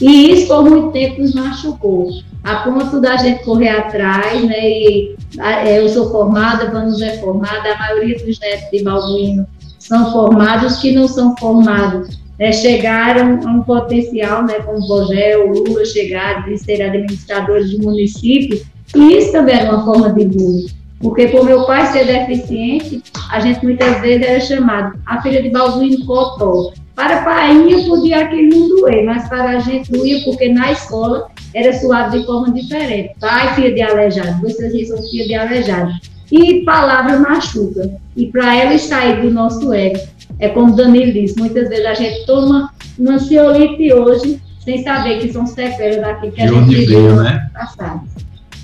E 0.00 0.30
isso 0.32 0.46
por 0.48 0.62
muito 0.68 0.92
tempo 0.92 1.20
nos 1.20 1.34
machucou, 1.34 2.08
a 2.44 2.56
ponto 2.56 3.00
da 3.00 3.16
gente 3.16 3.42
correr 3.44 3.70
atrás, 3.70 4.44
né? 4.44 4.70
E 4.70 5.16
a- 5.40 5.66
é, 5.68 5.80
eu 5.80 5.88
sou 5.88 6.10
formada, 6.10 6.70
Vanusa 6.70 7.04
é 7.06 7.18
formada, 7.18 7.72
a 7.74 7.78
maioria 7.78 8.16
dos 8.24 8.38
netos 8.38 8.70
de 8.70 8.84
Balduino 8.84 9.46
são 9.78 10.12
formados, 10.12 10.74
os 10.74 10.80
que 10.80 10.92
não 10.92 11.08
são 11.08 11.36
formados 11.36 12.16
né, 12.38 12.52
chegaram 12.52 13.40
a 13.44 13.50
um 13.50 13.62
potencial, 13.62 14.44
né, 14.44 14.54
como 14.60 14.78
o 14.78 15.48
Lula 15.64 15.84
chegaram 15.84 16.44
de 16.48 16.56
ser 16.56 16.80
administradores 16.80 17.68
de 17.68 17.78
município, 17.78 18.64
e 18.94 19.16
isso 19.18 19.32
também 19.32 19.56
era 19.56 19.72
uma 19.74 19.84
forma 19.84 20.12
de 20.12 20.24
bullying. 20.24 20.66
Porque 21.00 21.28
por 21.28 21.44
meu 21.44 21.64
pai 21.64 21.86
ser 21.92 22.06
deficiente, 22.06 23.02
a 23.30 23.38
gente 23.40 23.64
muitas 23.64 24.00
vezes 24.00 24.26
era 24.26 24.40
chamado 24.40 24.98
a 25.06 25.22
filha 25.22 25.42
de 25.42 25.50
Balduino 25.50 26.04
Cotó. 26.04 26.72
Para 26.94 27.20
a 27.20 27.24
painha 27.24 27.86
podia 27.86 28.24
aquilo 28.24 28.50
não 28.58 28.68
doer, 28.80 29.04
mas 29.04 29.28
para 29.28 29.50
a 29.50 29.58
gente 29.60 29.92
doía 29.92 30.20
porque 30.24 30.48
na 30.52 30.72
escola 30.72 31.28
era 31.54 31.72
suado 31.78 32.18
de 32.18 32.26
forma 32.26 32.52
diferente. 32.52 33.14
Pai, 33.20 33.54
filha 33.54 33.72
de 33.72 33.82
aleijado, 33.82 34.40
vocês 34.40 34.88
são 34.88 35.00
filha 35.08 35.26
de 35.26 35.34
aleijado. 35.34 35.92
E 36.32 36.64
palavra 36.64 37.20
machuca. 37.20 37.88
E 38.16 38.26
para 38.26 38.56
ela 38.56 38.76
sair 38.78 39.22
do 39.22 39.30
nosso 39.30 39.72
ego, 39.72 40.00
é 40.40 40.48
como 40.48 40.72
o 40.72 40.76
Danilo 40.76 41.12
disse, 41.12 41.38
muitas 41.38 41.68
vezes 41.68 41.86
a 41.86 41.94
gente 41.94 42.26
toma 42.26 42.70
um 42.98 43.10
ansiolite 43.10 43.92
hoje 43.92 44.42
sem 44.64 44.82
saber 44.82 45.20
que 45.20 45.32
são 45.32 45.46
sequelas 45.46 46.00
daquilo 46.00 46.32
que 46.32 46.42
a 46.42 46.46
De 46.46 46.52
gente 46.52 46.62
onde 46.64 46.74
viveu 46.74 47.02
veio, 47.02 47.22
né? 47.22 47.48
passado. 47.54 48.00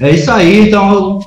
É 0.01 0.11
isso 0.11 0.31
aí, 0.31 0.69
então, 0.69 1.21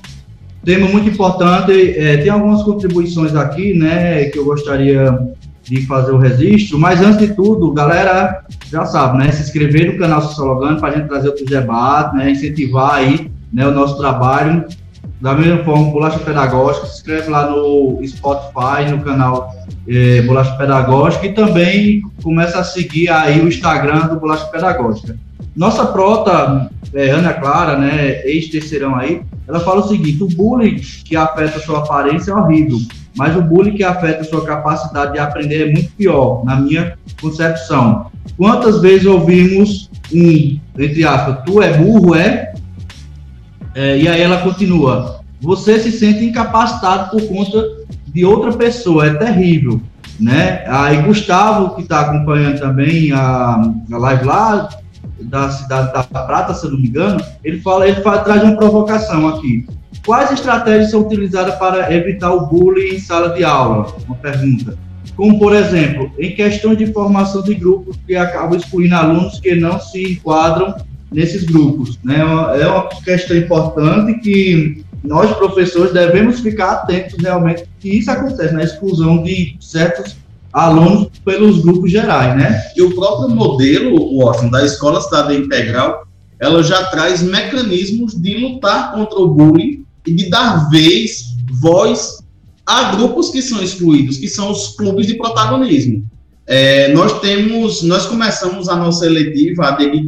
tema 0.67 0.85
muito 0.85 1.07
importante. 1.07 1.71
É, 1.97 2.17
tem 2.17 2.29
algumas 2.29 2.61
contribuições 2.61 3.33
aqui, 3.33 3.73
né, 3.73 4.25
que 4.25 4.37
eu 4.37 4.43
gostaria 4.43 5.17
de 5.63 5.85
fazer 5.85 6.11
o 6.11 6.17
registro, 6.17 6.77
mas 6.77 7.01
antes 7.01 7.19
de 7.19 7.33
tudo, 7.33 7.71
galera, 7.71 8.43
já 8.69 8.85
sabe, 8.85 9.17
né, 9.17 9.31
se 9.31 9.43
inscrever 9.43 9.93
no 9.93 9.97
canal 9.97 10.21
Sociologando 10.21 10.81
para 10.81 10.89
a 10.89 10.97
gente 10.97 11.07
trazer 11.07 11.29
outros 11.29 11.47
debates, 11.49 12.13
né, 12.17 12.31
incentivar 12.31 12.95
aí, 12.95 13.31
né, 13.51 13.65
o 13.65 13.71
nosso 13.71 13.97
trabalho. 13.97 14.65
Da 15.19 15.33
mesma 15.33 15.63
forma, 15.63 15.91
Bolacha 15.91 16.19
Pedagógica, 16.19 16.85
se 16.85 16.97
inscreve 16.97 17.29
lá 17.29 17.49
no 17.49 17.99
Spotify, 18.05 18.89
no 18.89 19.01
canal 19.03 19.51
eh, 19.87 20.21
Bolacha 20.21 20.55
Pedagógica 20.55 21.25
e 21.25 21.33
também 21.33 22.01
começa 22.21 22.59
a 22.59 22.63
seguir 22.63 23.09
aí 23.09 23.41
o 23.41 23.47
Instagram 23.47 24.07
do 24.07 24.19
Bolacha 24.19 24.45
Pedagógica. 24.45 25.17
Nossa 25.55 25.87
prota, 25.87 26.69
é, 26.93 27.09
Ana 27.09 27.33
Clara, 27.33 27.79
né, 27.79 28.21
ex-terceirão 28.25 28.95
aí, 28.95 29.23
ela 29.47 29.59
fala 29.59 29.83
o 29.83 29.87
seguinte: 29.87 30.23
o 30.23 30.27
bullying 30.27 30.75
que 30.75 31.15
afeta 31.15 31.57
a 31.57 31.61
sua 31.61 31.79
aparência 31.79 32.31
é 32.31 32.35
horrível, 32.35 32.77
mas 33.15 33.35
o 33.35 33.41
bullying 33.41 33.75
que 33.75 33.83
afeta 33.83 34.21
a 34.21 34.23
sua 34.23 34.45
capacidade 34.45 35.13
de 35.13 35.19
aprender 35.19 35.67
é 35.67 35.71
muito 35.71 35.91
pior, 35.93 36.45
na 36.45 36.57
minha 36.57 36.95
concepção. 37.19 38.11
Quantas 38.37 38.81
vezes 38.81 39.07
ouvimos 39.07 39.89
um, 40.13 40.59
entre 40.77 41.03
aspas, 41.03 41.39
tu 41.43 41.59
é 41.59 41.75
burro, 41.75 42.13
é? 42.13 42.53
É, 43.77 43.95
e 43.95 44.07
aí 44.07 44.19
ela 44.19 44.41
continua: 44.41 45.21
você 45.39 45.79
se 45.79 45.91
sente 45.91 46.25
incapacitado 46.25 47.11
por 47.11 47.27
conta 47.27 47.63
de 48.07 48.25
outra 48.25 48.51
pessoa, 48.51 49.05
é 49.05 49.13
terrível, 49.13 49.79
né? 50.19 50.63
Aí 50.67 50.99
Gustavo, 51.03 51.75
que 51.75 51.83
está 51.83 52.01
acompanhando 52.01 52.59
também 52.59 53.11
a, 53.11 53.61
a 53.91 53.97
live 53.97 54.25
lá, 54.25 54.67
da 55.21 55.51
cidade 55.51 55.93
da 55.93 56.03
Prata, 56.03 56.55
se 56.55 56.65
eu 56.65 56.71
não 56.71 56.79
me 56.79 56.87
engano, 56.87 57.23
ele 57.43 57.61
fala, 57.61 57.87
ele 57.87 58.01
fala, 58.01 58.19
traz 58.19 58.41
uma 58.43 58.57
provocação 58.57 59.27
aqui. 59.27 59.67
Quais 60.03 60.31
estratégias 60.31 60.89
são 60.89 61.01
utilizadas 61.01 61.53
para 61.55 61.93
evitar 61.93 62.31
o 62.31 62.47
bullying 62.47 62.95
em 62.95 62.99
sala 62.99 63.29
de 63.29 63.43
aula? 63.43 63.93
Uma 64.07 64.15
pergunta. 64.15 64.75
Como, 65.15 65.37
por 65.37 65.53
exemplo, 65.53 66.11
em 66.17 66.33
questão 66.33 66.73
de 66.73 66.87
formação 66.87 67.43
de 67.43 67.53
grupos 67.53 67.97
que 68.07 68.15
acabam 68.15 68.57
excluindo 68.57 68.95
alunos 68.95 69.39
que 69.39 69.55
não 69.55 69.79
se 69.79 70.13
enquadram 70.13 70.75
nesses 71.11 71.43
grupos. 71.43 71.97
Né? 72.03 72.17
É 72.59 72.67
uma 72.67 72.87
questão 73.03 73.37
importante 73.37 74.19
que 74.19 74.83
nós, 75.03 75.35
professores, 75.37 75.93
devemos 75.93 76.39
ficar 76.39 76.71
atentos 76.71 77.15
realmente 77.21 77.65
que 77.79 77.97
isso 77.97 78.11
acontece, 78.11 78.53
na 78.53 78.63
exclusão 78.63 79.23
de 79.23 79.55
certos 79.59 80.17
alunos 80.51 81.09
pelos 81.23 81.61
grupos 81.61 81.91
gerais, 81.91 82.35
né? 82.35 82.61
E 82.75 82.81
o 82.81 82.95
próprio 82.95 83.29
modelo, 83.29 84.17
Watson, 84.17 84.49
da 84.49 84.65
Escola 84.65 84.99
Cidadã 85.01 85.35
Integral, 85.35 86.07
ela 86.39 86.63
já 86.63 86.85
traz 86.85 87.21
mecanismos 87.21 88.13
de 88.13 88.37
lutar 88.37 88.93
contra 88.93 89.19
o 89.19 89.27
bullying 89.27 89.85
e 90.05 90.13
de 90.13 90.29
dar 90.29 90.69
vez, 90.69 91.35
voz 91.61 92.23
a 92.65 92.95
grupos 92.95 93.29
que 93.29 93.41
são 93.41 93.61
excluídos, 93.61 94.17
que 94.17 94.27
são 94.27 94.51
os 94.51 94.75
clubes 94.75 95.07
de 95.07 95.15
protagonismo. 95.15 96.05
É, 96.47 96.93
nós 96.93 97.19
temos, 97.19 97.83
nós 97.83 98.05
começamos 98.05 98.69
a 98.69 98.75
nossa 98.77 99.05
eletiva, 99.05 99.67
a 99.67 99.73
The 99.73 99.89
Big 99.89 100.07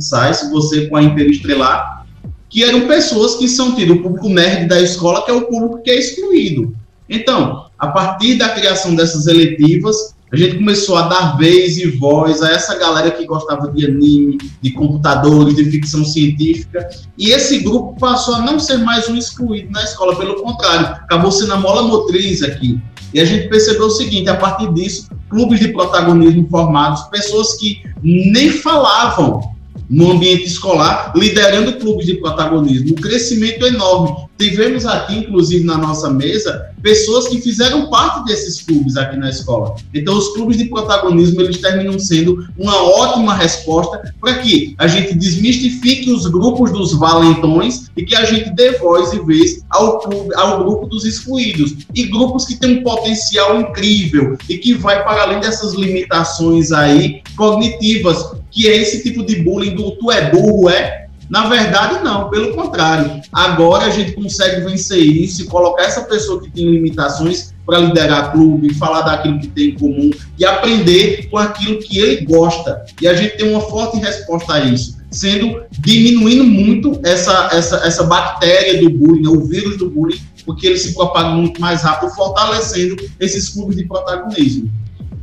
você 0.49 0.87
com 0.87 0.95
a 0.95 1.03
Império 1.03 1.31
Estrelar, 1.31 2.05
que 2.49 2.63
eram 2.63 2.87
pessoas 2.87 3.35
que 3.35 3.47
são 3.49 3.75
tido 3.75 3.95
o 3.95 4.01
público 4.01 4.29
nerd 4.29 4.65
da 4.67 4.79
escola, 4.79 5.25
que 5.25 5.31
é 5.31 5.33
o 5.33 5.47
público 5.47 5.83
que 5.83 5.91
é 5.91 5.99
excluído. 5.99 6.73
Então, 7.09 7.65
a 7.77 7.87
partir 7.87 8.35
da 8.35 8.49
criação 8.49 8.95
dessas 8.95 9.27
eletivas, 9.27 10.15
a 10.31 10.37
gente 10.37 10.55
começou 10.55 10.95
a 10.95 11.09
dar 11.09 11.37
vez 11.37 11.77
e 11.77 11.87
voz 11.97 12.41
a 12.41 12.51
essa 12.51 12.77
galera 12.77 13.11
que 13.11 13.25
gostava 13.25 13.69
de 13.71 13.85
anime, 13.85 14.37
de 14.61 14.71
computadores, 14.71 15.55
de 15.55 15.65
ficção 15.65 16.05
científica, 16.05 16.87
e 17.17 17.31
esse 17.31 17.59
grupo 17.59 17.99
passou 17.99 18.35
a 18.35 18.41
não 18.41 18.59
ser 18.59 18.77
mais 18.77 19.09
um 19.09 19.17
excluído 19.17 19.71
na 19.71 19.83
escola, 19.83 20.15
pelo 20.15 20.41
contrário, 20.41 20.87
acabou 20.87 21.31
sendo 21.31 21.53
a 21.53 21.57
mola 21.57 21.81
motriz 21.81 22.43
aqui. 22.43 22.79
E 23.13 23.19
a 23.19 23.25
gente 23.25 23.49
percebeu 23.49 23.87
o 23.87 23.89
seguinte, 23.89 24.29
a 24.29 24.35
partir 24.35 24.71
disso, 24.73 25.09
clubes 25.29 25.59
de 25.59 25.69
protagonismo 25.69 26.47
formados, 26.49 27.03
pessoas 27.03 27.55
que 27.55 27.83
nem 28.01 28.49
falavam 28.49 29.58
no 29.89 30.11
ambiente 30.11 30.45
escolar, 30.45 31.11
liderando 31.15 31.73
clubes 31.73 32.05
de 32.05 32.15
protagonismo. 32.15 32.91
Um 32.91 33.01
crescimento 33.01 33.65
enorme. 33.65 34.29
Tivemos 34.37 34.85
aqui, 34.85 35.17
inclusive, 35.17 35.65
na 35.65 35.77
nossa 35.77 36.09
mesa, 36.09 36.67
pessoas 36.81 37.27
que 37.27 37.41
fizeram 37.41 37.89
parte 37.89 38.23
desses 38.25 38.61
clubes 38.61 38.95
aqui 38.95 39.17
na 39.17 39.29
escola. 39.29 39.75
Então, 39.93 40.17
os 40.17 40.29
clubes 40.29 40.57
de 40.57 40.65
protagonismo, 40.65 41.41
eles 41.41 41.57
terminam 41.57 41.99
sendo 41.99 42.47
uma 42.57 42.81
ótima 42.81 43.33
resposta 43.33 44.13
para 44.21 44.35
que 44.35 44.75
a 44.77 44.87
gente 44.87 45.13
desmistifique 45.13 46.11
os 46.11 46.25
grupos 46.27 46.71
dos 46.71 46.93
valentões 46.93 47.89
e 47.97 48.05
que 48.05 48.15
a 48.15 48.23
gente 48.23 48.51
dê 48.51 48.77
voz 48.77 49.11
e 49.11 49.19
vez 49.25 49.61
ao, 49.69 49.99
clube, 49.99 50.33
ao 50.35 50.63
grupo 50.63 50.85
dos 50.85 51.03
excluídos. 51.03 51.75
E 51.93 52.05
grupos 52.05 52.45
que 52.45 52.55
têm 52.55 52.79
um 52.79 52.83
potencial 52.83 53.59
incrível 53.59 54.37
e 54.47 54.57
que 54.57 54.73
vai 54.73 55.03
para 55.03 55.23
além 55.23 55.41
dessas 55.41 55.73
limitações 55.73 56.71
aí 56.71 57.21
cognitivas, 57.35 58.38
que 58.51 58.67
é 58.67 58.77
esse 58.77 59.03
tipo 59.03 59.25
de 59.25 59.37
bullying 59.43 59.75
do 59.75 59.91
tu 59.91 60.11
é 60.11 60.29
burro, 60.29 60.69
é? 60.69 61.07
Na 61.29 61.47
verdade, 61.47 62.03
não, 62.03 62.27
pelo 62.29 62.55
contrário. 62.55 63.21
Agora 63.31 63.85
a 63.85 63.89
gente 63.91 64.13
consegue 64.13 64.61
vencer 64.61 64.99
isso 64.99 65.43
e 65.43 65.45
colocar 65.45 65.83
essa 65.83 66.01
pessoa 66.01 66.41
que 66.41 66.49
tem 66.49 66.65
limitações 66.65 67.53
para 67.63 67.77
liderar 67.77 68.31
clube, 68.31 68.73
falar 68.73 69.01
daquilo 69.01 69.39
que 69.39 69.47
tem 69.47 69.69
em 69.69 69.75
comum 69.75 70.09
e 70.39 70.43
aprender 70.43 71.29
com 71.29 71.37
aquilo 71.37 71.77
que 71.77 71.99
ele 71.99 72.25
gosta. 72.25 72.83
E 72.99 73.07
a 73.07 73.13
gente 73.13 73.37
tem 73.37 73.51
uma 73.51 73.61
forte 73.61 73.97
resposta 73.97 74.53
a 74.53 74.59
isso, 74.61 74.97
sendo 75.11 75.61
diminuindo 75.69 76.43
muito 76.43 76.99
essa, 77.05 77.49
essa, 77.51 77.75
essa 77.85 78.03
bactéria 78.05 78.81
do 78.81 78.89
bullying, 78.89 79.21
né, 79.21 79.29
o 79.29 79.45
vírus 79.45 79.77
do 79.77 79.87
bullying, 79.87 80.19
porque 80.43 80.65
ele 80.65 80.79
se 80.79 80.95
propaga 80.95 81.29
muito 81.29 81.61
mais 81.61 81.83
rápido, 81.83 82.09
fortalecendo 82.15 82.95
esses 83.19 83.49
clubes 83.49 83.75
de 83.75 83.85
protagonismo. 83.85 84.67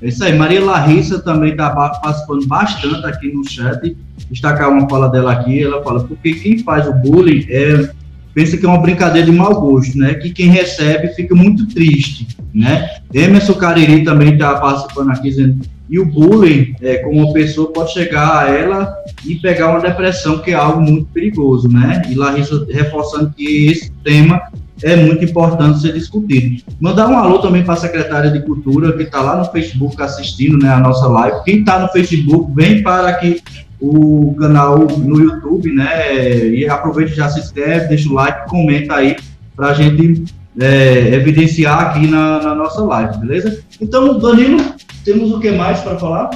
É 0.07 0.09
isso 0.09 0.22
aí. 0.22 0.38
Maria 0.38 0.64
Larissa 0.64 1.18
também 1.18 1.50
está 1.50 1.68
participando 1.70 2.46
bastante 2.46 3.04
aqui 3.04 3.32
no 3.32 3.44
chat. 3.44 3.96
Destacar 4.30 4.70
uma 4.70 4.88
fala 4.88 5.09
dela 5.09 5.32
aqui. 5.32 5.64
Ela 5.64 5.82
fala, 5.82 6.04
porque 6.04 6.32
quem 6.34 6.59
faz 6.61 6.86
o 6.86 6.92
bullying 6.92 7.44
é, 7.50 7.90
pensa 8.32 8.57
que 8.57 8.64
é 8.64 8.68
uma 8.68 8.80
brincadeira 8.80 9.28
de 9.28 9.36
mau 9.36 9.61
gosto, 9.61 9.98
né? 9.98 10.14
Que 10.14 10.30
quem 10.30 10.48
recebe 10.48 11.09
fica 11.09 11.34
muito 11.34 11.66
triste, 11.66 12.28
né? 12.54 12.88
Emerson 13.12 13.54
Cariri 13.54 14.04
também 14.04 14.34
está 14.34 14.54
participando 14.54 15.11
aqui, 15.11 15.28
dizendo 15.28 15.66
e 15.88 15.98
o 15.98 16.04
bullying, 16.04 16.74
é, 16.80 16.98
como 16.98 17.24
uma 17.24 17.32
pessoa 17.32 17.72
pode 17.72 17.92
chegar 17.92 18.44
a 18.44 18.50
ela 18.50 18.92
e 19.24 19.36
pegar 19.36 19.70
uma 19.70 19.80
depressão, 19.80 20.38
que 20.38 20.52
é 20.52 20.54
algo 20.54 20.80
muito 20.80 21.07
perigoso, 21.07 21.68
né? 21.68 22.02
E 22.09 22.14
Larissa 22.14 22.64
reforçando 22.70 23.32
que 23.36 23.66
esse 23.66 23.90
tema 24.04 24.40
é 24.83 24.97
muito 24.97 25.24
importante 25.24 25.81
ser 25.81 25.93
discutido. 25.93 26.62
Mandar 26.81 27.09
um 27.09 27.16
alô 27.16 27.39
também 27.39 27.64
para 27.64 27.74
a 27.74 27.79
secretária 27.79 28.31
de 28.31 28.41
Cultura, 28.41 28.93
que 28.93 29.05
está 29.05 29.20
lá 29.20 29.37
no 29.37 29.45
Facebook 29.47 30.01
assistindo 30.03 30.59
né, 30.59 30.68
a 30.68 30.81
nossa 30.81 31.07
live. 31.07 31.45
Quem 31.45 31.61
está 31.61 31.79
no 31.79 31.89
Facebook, 31.89 32.53
vem 32.55 32.83
para 32.83 33.09
aqui 33.09 33.41
o 33.81 34.35
canal 34.39 34.79
no 34.79 35.20
YouTube, 35.20 35.72
né? 35.72 36.49
E 36.49 36.68
aproveita 36.68 37.14
já 37.14 37.29
se 37.29 37.41
inscreve, 37.41 37.89
deixa 37.89 38.09
o 38.09 38.14
like, 38.14 38.49
comenta 38.49 38.95
aí 38.95 39.16
para 39.55 39.68
a 39.68 39.74
gente 39.74 40.24
é, 40.59 41.14
evidenciar 41.14 41.89
aqui 41.89 42.07
na, 42.07 42.43
na, 42.43 42.55
nossa 42.55 42.83
live, 42.83 43.18
beleza? 43.18 43.62
Então, 43.81 44.18
Danilo, 44.18 44.62
temos 45.05 45.31
o 45.33 45.41
que 45.41 45.51
mais 45.53 45.81
para 45.81 45.99
falar? 45.99 46.31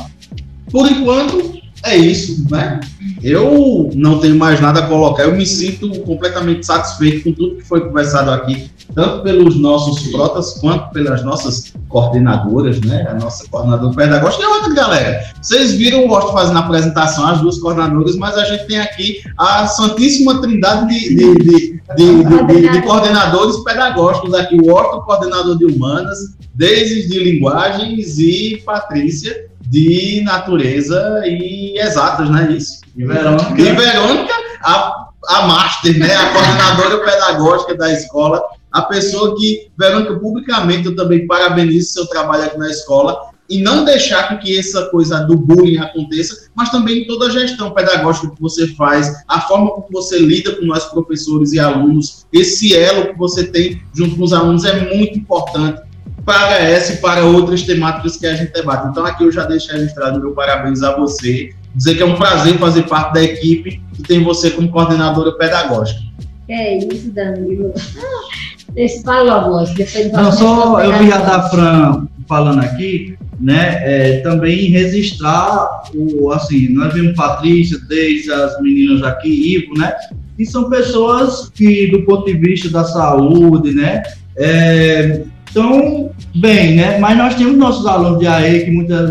Por 0.71 0.91
enquanto, 0.91 1.61
é 1.85 1.97
isso, 1.97 2.47
né? 2.51 2.81
Eu 3.23 3.91
não 3.95 4.19
tenho 4.19 4.37
mais 4.37 4.61
nada 4.61 4.81
a 4.81 4.87
colocar, 4.87 5.25
eu 5.25 5.37
me 5.37 5.47
sinto 5.47 6.01
completamente 6.01 6.65
satisfeito 6.65 7.25
com 7.25 7.33
tudo 7.33 7.57
que 7.57 7.65
foi 7.65 7.81
conversado 7.81 8.31
aqui, 8.31 8.71
tanto 8.95 9.23
pelos 9.23 9.57
nossos 9.57 10.09
protas 10.09 10.55
quanto 10.55 10.91
pelas 10.91 11.23
nossas 11.23 11.73
coordenadoras, 11.89 12.81
né? 12.81 13.07
A 13.09 13.15
nossa 13.15 13.47
coordenadora 13.49 13.95
pedagógica 13.95 14.43
e 14.43 14.47
outra 14.47 14.75
galera. 14.75 15.25
Vocês 15.41 15.73
viram 15.73 16.05
o 16.05 16.09
Rosto 16.09 16.33
fazendo 16.33 16.57
a 16.57 16.61
apresentação, 16.61 17.27
as 17.27 17.41
duas 17.41 17.59
coordenadoras, 17.59 18.17
mas 18.17 18.37
a 18.37 18.45
gente 18.45 18.67
tem 18.67 18.79
aqui 18.79 19.23
a 19.39 19.67
santíssima 19.67 20.41
trindade 20.41 20.89
de, 20.89 21.15
de, 21.15 21.81
de, 21.97 22.25
de, 22.47 22.69
de 22.69 22.83
coordenadores 22.83 23.59
pedagógicos 23.59 24.33
aqui, 24.35 24.57
o 24.57 24.73
Horto, 24.73 25.03
coordenador 25.03 25.59
de 25.59 25.67
humanas, 25.67 26.19
Deise 26.55 27.09
de 27.09 27.19
linguagens 27.19 28.19
e 28.19 28.63
Patrícia, 28.67 29.50
de 29.71 30.21
natureza 30.25 31.23
e 31.25 31.79
exatas, 31.79 32.29
né? 32.29 32.53
Isso. 32.53 32.81
E 32.97 33.05
Verônica. 33.05 33.55
E 33.57 33.73
Verônica, 33.73 34.35
a, 34.63 35.09
a 35.29 35.47
master, 35.47 35.97
né? 35.97 36.13
A 36.13 36.33
coordenadora 36.33 36.99
pedagógica 37.07 37.77
da 37.77 37.93
escola, 37.93 38.43
a 38.73 38.83
pessoa 38.83 39.37
que, 39.39 39.71
Verônica, 39.79 40.19
publicamente 40.19 40.87
eu 40.87 40.97
também 40.97 41.25
parabenizo 41.25 41.93
seu 41.93 42.07
trabalho 42.07 42.45
aqui 42.45 42.59
na 42.59 42.69
escola 42.69 43.31
e 43.49 43.63
não 43.63 43.85
deixar 43.85 44.29
com 44.29 44.39
que 44.39 44.59
essa 44.59 44.87
coisa 44.87 45.21
do 45.21 45.37
bullying 45.37 45.79
aconteça, 45.79 46.49
mas 46.55 46.71
também 46.71 47.07
toda 47.07 47.27
a 47.27 47.31
gestão 47.31 47.73
pedagógica 47.73 48.31
que 48.31 48.41
você 48.41 48.69
faz, 48.75 49.13
a 49.27 49.41
forma 49.41 49.71
como 49.71 49.87
você 49.93 50.19
lida 50.19 50.55
com 50.55 50.65
nós 50.65 50.85
professores 50.87 51.53
e 51.53 51.61
alunos, 51.61 52.27
esse 52.33 52.77
elo 52.77 53.09
que 53.09 53.19
você 53.19 53.45
tem 53.45 53.83
junto 53.93 54.17
com 54.17 54.25
os 54.25 54.33
alunos 54.33 54.65
é 54.65 54.95
muito 54.95 55.19
importante 55.19 55.90
para 56.25 56.59
essa 56.59 56.95
e 56.95 56.97
para 56.97 57.25
outras 57.25 57.63
temáticas 57.63 58.17
que 58.17 58.27
a 58.27 58.35
gente 58.35 58.53
debate. 58.53 58.89
Então, 58.89 59.05
aqui 59.05 59.25
eu 59.25 59.33
já 59.33 59.45
deixo 59.45 59.73
registrado 59.73 60.21
meu 60.21 60.33
parabéns 60.33 60.83
a 60.83 60.97
você, 60.97 61.51
dizer 61.75 61.97
que 61.97 62.03
é 62.03 62.07
um 62.07 62.17
prazer 62.17 62.59
fazer 62.59 62.83
parte 62.83 63.15
da 63.15 63.23
equipe 63.23 63.83
que 63.95 64.03
tem 64.03 64.23
você 64.23 64.51
como 64.51 64.71
coordenadora 64.71 65.33
pedagógica. 65.33 66.01
É 66.49 66.79
isso, 66.79 67.11
Danilo. 67.13 67.73
Deixa 68.75 69.03
falar, 69.03 69.49
moço. 69.49 69.75
Não, 70.13 70.33
só 70.33 70.81
eu 70.81 70.99
vi 70.99 71.13
a 71.13 71.19
da 71.19 71.49
Fran 71.49 72.07
falando 72.29 72.61
aqui, 72.61 73.17
né? 73.41 73.81
É, 73.83 74.21
também 74.21 74.71
registrar 74.71 75.83
o 75.95 76.31
assim, 76.31 76.69
nós 76.69 76.95
vimos 76.95 77.17
Patrícia, 77.17 77.79
desde 77.89 78.33
as 78.33 78.61
meninas 78.61 79.03
aqui, 79.03 79.57
Ivo, 79.57 79.77
né? 79.77 79.93
E 80.39 80.47
são 80.47 80.71
pessoas 80.71 81.49
que, 81.49 81.91
do 81.91 82.05
ponto 82.05 82.27
de 82.27 82.35
vista 82.35 82.69
da 82.69 82.85
saúde, 82.85 83.73
né? 83.73 84.03
É, 84.37 85.23
então, 85.51 86.10
bem, 86.35 86.77
né? 86.77 86.99
Mas 86.99 87.17
nós 87.17 87.35
temos 87.35 87.57
nossos 87.57 87.87
alunos 87.87 88.19
de 88.19 88.27
AE 88.27 88.65
que 88.65 88.71
muitas, 88.71 89.11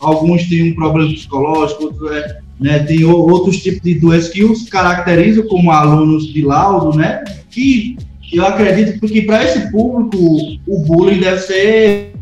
alguns 0.00 0.48
têm 0.48 0.72
um 0.72 0.74
problema 0.74 1.12
psicológico, 1.12 1.84
outros 1.84 2.12
é, 2.12 2.38
né, 2.58 2.78
tem 2.80 3.04
outros 3.04 3.58
tipos 3.58 3.82
de 3.82 3.94
doenças 3.94 4.30
que 4.30 4.44
os 4.44 4.68
caracterizam 4.68 5.46
como 5.46 5.70
alunos 5.70 6.32
de 6.32 6.42
laudo, 6.42 6.96
né? 6.96 7.22
Que 7.50 7.96
eu 8.32 8.44
acredito 8.44 8.98
que 9.06 9.22
para 9.22 9.44
esse 9.44 9.70
público 9.70 10.16
o 10.66 10.78
bullying 10.84 11.20
deve 11.20 11.38
ser, 11.40 12.12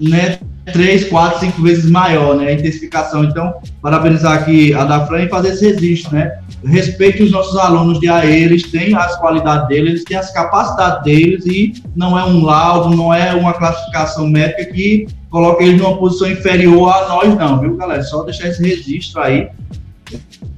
né? 0.00 0.38
Três, 0.72 1.04
quatro, 1.08 1.40
cinco 1.40 1.62
vezes 1.62 1.90
maior, 1.90 2.36
né? 2.36 2.48
A 2.48 2.52
intensificação. 2.52 3.24
Então, 3.24 3.54
parabenizar 3.82 4.32
aqui 4.32 4.72
a 4.74 4.84
da 4.84 5.06
Fran 5.06 5.24
e 5.24 5.28
fazer 5.28 5.48
esse 5.48 5.70
registro, 5.72 6.14
né? 6.14 6.38
Respeite 6.64 7.22
os 7.22 7.30
nossos 7.30 7.56
alunos 7.56 8.00
de 8.00 8.08
AE, 8.08 8.44
eles 8.44 8.64
têm 8.70 8.94
as 8.94 9.16
qualidades 9.16 9.68
deles, 9.68 9.90
eles 9.90 10.04
têm 10.04 10.16
as 10.16 10.32
capacidades 10.32 11.02
deles 11.04 11.44
e 11.46 11.74
não 11.94 12.18
é 12.18 12.24
um 12.24 12.42
laudo, 12.42 12.96
não 12.96 13.12
é 13.12 13.34
uma 13.34 13.52
classificação 13.52 14.26
médica 14.26 14.64
que 14.66 15.06
coloca 15.28 15.62
eles 15.62 15.80
numa 15.80 15.96
posição 15.98 16.30
inferior 16.30 16.90
a 16.90 17.08
nós, 17.08 17.36
não, 17.36 17.60
viu, 17.60 17.76
galera? 17.76 18.02
Só 18.02 18.22
deixar 18.22 18.48
esse 18.48 18.62
registro 18.62 19.20
aí 19.20 19.48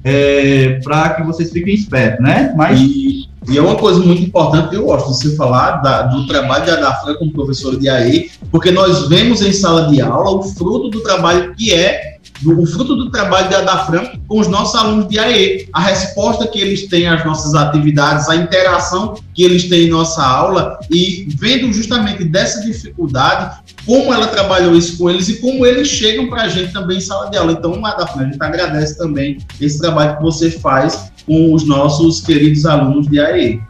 é, 0.03 0.79
para 0.83 1.09
que 1.09 1.23
vocês 1.23 1.51
fiquem 1.51 1.73
espertos, 1.73 2.23
né? 2.23 2.53
Mas. 2.55 3.26
E 3.49 3.57
é 3.57 3.61
uma 3.61 3.75
coisa 3.75 3.99
muito 3.99 4.21
importante 4.21 4.69
que 4.69 4.75
eu 4.75 4.85
gosto 4.85 5.07
de 5.07 5.17
você 5.17 5.35
falar 5.35 5.77
da, 5.77 6.03
do 6.03 6.27
trabalho 6.27 6.65
da 6.65 6.73
Adafran 6.73 7.15
como 7.15 7.31
professora 7.31 7.77
de 7.77 7.87
AE, 7.87 8.29
porque 8.51 8.71
nós 8.71 9.07
vemos 9.07 9.41
em 9.41 9.53
sala 9.53 9.87
de 9.89 10.01
aula 10.01 10.31
o 10.31 10.43
fruto 10.43 10.89
do 10.89 11.01
trabalho 11.01 11.55
que 11.55 11.73
é 11.73 12.17
o 12.45 12.65
fruto 12.67 12.95
do 12.95 13.09
trabalho 13.09 13.49
da 13.49 13.59
Adafran 13.59 14.11
com 14.27 14.39
os 14.39 14.47
nossos 14.47 14.75
alunos 14.75 15.07
de 15.07 15.17
AE, 15.17 15.69
a 15.73 15.81
resposta 15.81 16.47
que 16.47 16.59
eles 16.59 16.87
têm 16.87 17.07
às 17.07 17.25
nossas 17.25 17.55
atividades, 17.55 18.29
a 18.29 18.35
interação 18.35 19.15
que 19.33 19.43
eles 19.43 19.63
têm 19.63 19.87
em 19.87 19.89
nossa 19.89 20.23
aula 20.23 20.77
e 20.91 21.27
vendo 21.39 21.71
justamente 21.71 22.23
dessa 22.25 22.61
dificuldade, 22.61 23.57
como 23.85 24.13
ela 24.13 24.27
trabalhou 24.27 24.75
isso 24.75 24.97
com 24.97 25.09
eles 25.09 25.29
e 25.29 25.39
como 25.39 25.65
eles 25.65 25.87
chegam 25.87 26.27
para 26.27 26.43
a 26.43 26.49
gente 26.49 26.73
também 26.73 26.97
em 26.97 27.01
sala 27.01 27.29
de 27.29 27.37
aula. 27.37 27.53
Então, 27.53 27.83
Adafran, 27.83 28.23
a 28.23 28.25
gente 28.25 28.37
agradece 28.39 28.97
também 28.97 29.37
esse 29.59 29.79
trabalho 29.79 30.17
que 30.17 30.23
você 30.23 30.51
faz 30.51 31.11
com 31.27 31.53
os 31.53 31.67
nossos 31.67 32.21
queridos 32.21 32.65
alunos 32.65 33.07
de 33.07 33.19
AE. 33.19 33.61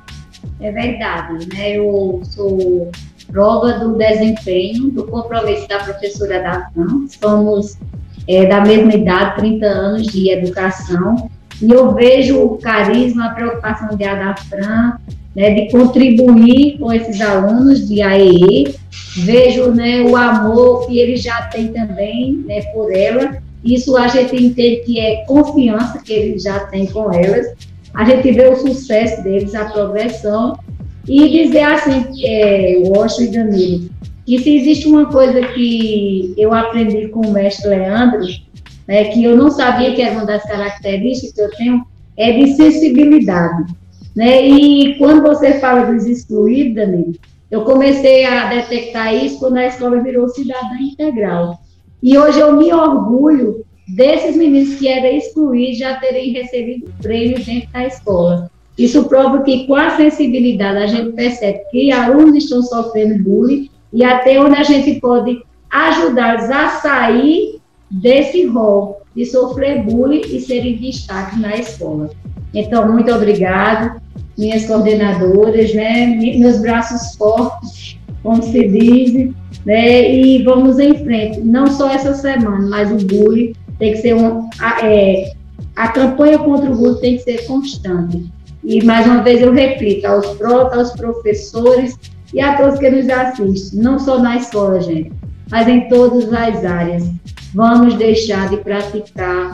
É 0.62 0.72
verdade, 0.72 1.50
né? 1.54 1.72
Eu 1.78 2.22
sou 2.24 2.90
prova 3.32 3.74
do 3.74 3.98
desempenho, 3.98 4.92
do 4.92 5.04
compromisso 5.06 5.68
da 5.68 5.80
professora 5.80 6.42
da 6.42 6.70
FAM. 6.74 7.08
Somos 7.08 7.78
é, 8.28 8.46
da 8.46 8.62
mesma 8.62 8.94
idade, 8.94 9.38
30 9.38 9.66
anos 9.66 10.08
de 10.08 10.30
educação, 10.32 11.30
e 11.62 11.72
eu 11.72 11.94
vejo 11.94 12.40
o 12.40 12.58
carisma, 12.58 13.26
a 13.26 13.30
preocupação 13.30 13.96
de 13.98 14.04
Adafran, 14.04 15.00
né, 15.36 15.52
de 15.54 15.72
contribuir 15.72 16.78
com 16.78 16.92
esses 16.92 17.20
alunos 17.22 17.88
de 17.88 18.02
AEE, 18.02 18.76
vejo 19.18 19.72
né, 19.72 20.02
o 20.02 20.16
amor 20.16 20.88
que 20.88 21.00
ele 21.00 21.16
já 21.16 21.44
tem 21.44 21.70
também 21.70 22.44
né, 22.46 22.62
por 22.74 22.92
ela, 22.94 23.42
isso 23.64 23.98
a 23.98 24.08
gente 24.08 24.36
entende 24.36 24.84
que 24.86 25.00
é 25.00 25.26
confiança 25.26 26.02
que 26.04 26.14
eles 26.14 26.44
já 26.44 26.60
têm 26.68 26.86
com 26.88 27.12
elas. 27.12 27.48
A 27.94 28.06
gente 28.06 28.32
vê 28.32 28.48
o 28.48 28.56
sucesso 28.56 29.24
deles, 29.24 29.56
a 29.56 29.66
progressão. 29.66 30.58
E 31.08 31.46
dizer 31.46 31.62
assim, 31.62 32.06
é, 32.26 32.82
Washington 32.86 33.24
e 33.24 33.32
Danilo, 33.32 33.90
que 34.26 34.40
se 34.40 34.58
existe 34.58 34.90
uma 34.90 35.06
coisa 35.06 35.42
que 35.42 36.34
eu 36.38 36.54
aprendi 36.54 37.08
com 37.08 37.22
o 37.22 37.32
mestre 37.32 37.70
Leandro, 37.70 38.28
né, 38.86 39.06
que 39.06 39.24
eu 39.24 39.38
não 39.38 39.50
sabia 39.50 39.96
que 39.96 40.02
era 40.02 40.12
uma 40.12 40.26
das 40.26 40.44
características 40.44 41.34
que 41.34 41.42
eu 41.42 41.50
tenho, 41.52 41.86
é 42.18 42.34
de 42.34 42.54
sensibilidade. 42.56 43.74
Né? 44.16 44.48
E 44.48 44.96
quando 44.98 45.22
você 45.22 45.60
fala 45.60 45.86
dos 45.92 46.06
excluídos, 46.06 46.76
Danilo, 46.76 47.14
eu 47.50 47.64
comecei 47.64 48.26
a 48.26 48.50
detectar 48.50 49.14
isso 49.14 49.40
quando 49.40 49.58
a 49.58 49.68
escola 49.68 50.02
virou 50.02 50.28
cidadã 50.28 50.76
integral. 50.82 51.58
E 52.02 52.18
hoje 52.18 52.40
eu 52.40 52.56
me 52.56 52.72
orgulho 52.74 53.66
desses 53.88 54.36
meninos 54.36 54.76
que 54.76 54.88
eram 54.88 55.18
excluídos 55.18 55.80
já 55.80 55.96
terem 55.96 56.32
recebido 56.32 56.92
prêmio 57.02 57.44
dentro 57.44 57.70
da 57.72 57.86
escola. 57.86 58.52
Isso 58.78 59.06
prova 59.06 59.42
que 59.42 59.66
com 59.66 59.76
a 59.76 59.92
sensibilidade 59.98 60.78
a 60.78 60.88
gente 60.88 61.14
percebe 61.14 61.62
que 61.72 61.92
alunos 61.92 62.44
estão 62.44 62.62
sofrendo 62.62 63.24
bullying 63.24 63.70
e 63.92 64.04
até 64.04 64.40
onde 64.40 64.56
a 64.56 64.64
gente 64.64 65.00
pode 65.00 65.42
ajudá-los 65.70 66.50
a 66.52 66.70
sair 66.70 67.60
desse 67.90 68.46
rol 68.46 69.02
de 69.16 69.26
sofrer 69.26 69.84
bullying 69.84 70.22
e 70.22 70.40
serem 70.40 70.78
destaque 70.78 71.40
na 71.40 71.56
escola. 71.56 72.12
Então, 72.54 72.92
muito 72.92 73.12
obrigado, 73.12 74.00
minhas 74.38 74.66
coordenadoras, 74.66 75.74
né, 75.74 76.06
meus 76.38 76.60
braços 76.60 77.16
fortes, 77.16 77.98
como 78.28 78.44
se 78.44 78.68
diz, 78.68 79.34
né? 79.66 80.12
E 80.14 80.44
vamos 80.44 80.78
em 80.80 80.94
frente. 80.96 81.40
Não 81.40 81.68
só 81.68 81.90
essa 81.90 82.14
semana, 82.14 82.68
mas 82.68 82.92
o 82.92 82.98
bullying 83.06 83.54
tem 83.80 83.94
que 83.94 84.00
ser 84.00 84.16
um. 84.16 84.50
A, 84.60 84.86
é, 84.86 85.32
a 85.78 85.88
campanha 85.88 86.38
contra 86.38 86.70
o 86.70 86.76
bullying 86.76 87.00
tem 87.00 87.16
que 87.16 87.24
ser 87.24 87.48
constante. 87.48 88.26
E 88.66 88.84
mais 88.84 89.06
uma 89.06 89.24
vez 89.24 89.42
eu 89.42 89.54
repito, 89.54 90.06
aos 90.06 90.26
protas, 90.36 90.78
aos 90.78 90.92
professores 91.00 91.98
e 92.34 92.42
a 92.42 92.58
todos 92.58 92.80
que 92.80 92.90
nos 92.90 93.08
assistem, 93.10 93.82
não 93.82 93.98
só 93.98 94.20
na 94.20 94.36
escola, 94.36 94.82
gente, 94.82 95.14
mas 95.50 95.66
em 95.70 95.88
todas 95.88 96.26
as 96.34 96.66
áreas. 96.66 97.10
Vamos 97.54 97.96
deixar 97.96 98.50
de 98.50 98.58
praticar 98.58 99.54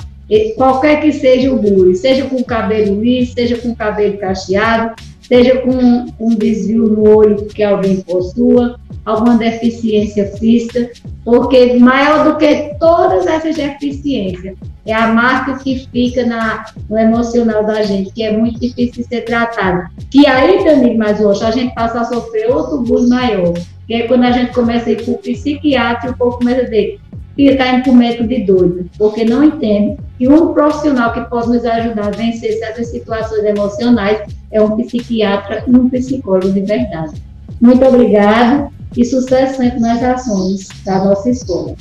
qualquer 0.56 1.00
que 1.00 1.12
seja 1.12 1.54
o 1.54 1.60
bullying, 1.60 1.94
seja 1.94 2.26
com 2.26 2.44
cabelo 2.44 3.00
liso, 3.00 3.34
seja 3.34 3.56
com 3.56 3.76
cabelo 3.76 4.18
cacheado, 4.18 4.96
seja 5.34 5.62
com 5.62 6.06
um 6.20 6.36
desvio 6.36 6.86
no 6.90 7.10
olho 7.10 7.46
que 7.48 7.64
alguém 7.64 8.02
possua, 8.02 8.80
alguma 9.04 9.36
deficiência 9.36 10.28
física, 10.38 10.92
porque 11.26 11.74
maior 11.80 12.24
do 12.24 12.38
que 12.38 12.76
todas 12.80 13.26
essas 13.26 13.56
deficiências 13.56 14.56
é 14.86 14.94
a 14.94 15.08
marca 15.08 15.58
que 15.58 15.88
fica 15.92 16.24
na, 16.24 16.66
no 16.88 17.00
emocional 17.00 17.66
da 17.66 17.82
gente, 17.82 18.14
que 18.14 18.22
é 18.22 18.38
muito 18.38 18.60
difícil 18.60 19.02
de 19.02 19.10
ser 19.10 19.22
tratado. 19.22 19.90
Que 20.12 20.28
aí 20.28 20.64
mais 20.96 21.20
hoje, 21.20 21.44
a 21.44 21.50
gente 21.50 21.74
passa 21.74 22.02
a 22.02 22.06
sofrer 22.06 22.52
outro 22.52 22.84
bullying 22.84 23.10
maior, 23.10 23.54
que 23.88 23.94
é 23.96 24.08
quando 24.08 24.26
a 24.26 24.32
gente 24.32 24.54
começa 24.54 24.88
a 24.88 24.92
ir 24.92 25.04
para 25.04 25.16
o 25.16 25.18
psiquiatra, 25.18 26.12
o 26.12 26.18
povo 26.18 26.38
começa 26.38 26.62
a 26.62 26.66
dizer 26.66 27.00
que 27.36 27.44
está 27.48 27.74
indo 27.74 27.84
para 27.84 28.28
de 28.28 28.44
doido, 28.44 28.88
porque 29.00 29.26
não 29.26 29.44
entende 29.44 29.98
que 30.18 30.28
um 30.28 30.54
profissional 30.54 31.14
que 31.14 31.22
pode 31.30 31.50
nos 31.50 31.66
ajudar 31.66 32.08
a 32.08 32.12
vencer 32.12 32.60
certas 32.60 32.90
situações 32.90 33.44
emocionais 33.44 34.22
é 34.52 34.62
um 34.62 34.78
psiquiatra 34.78 35.64
e 35.68 35.76
um 35.76 35.90
psicólogo 35.90 36.52
de 36.52 36.62
verdade. 36.62 37.22
Muito 37.60 37.84
obrigado 37.86 38.72
e 38.96 39.04
sucesso 39.04 39.58
sempre 39.58 39.80
nas 39.80 40.04
ações 40.04 40.68
da 40.86 41.04
nossa 41.04 41.30
escola. 41.30 41.76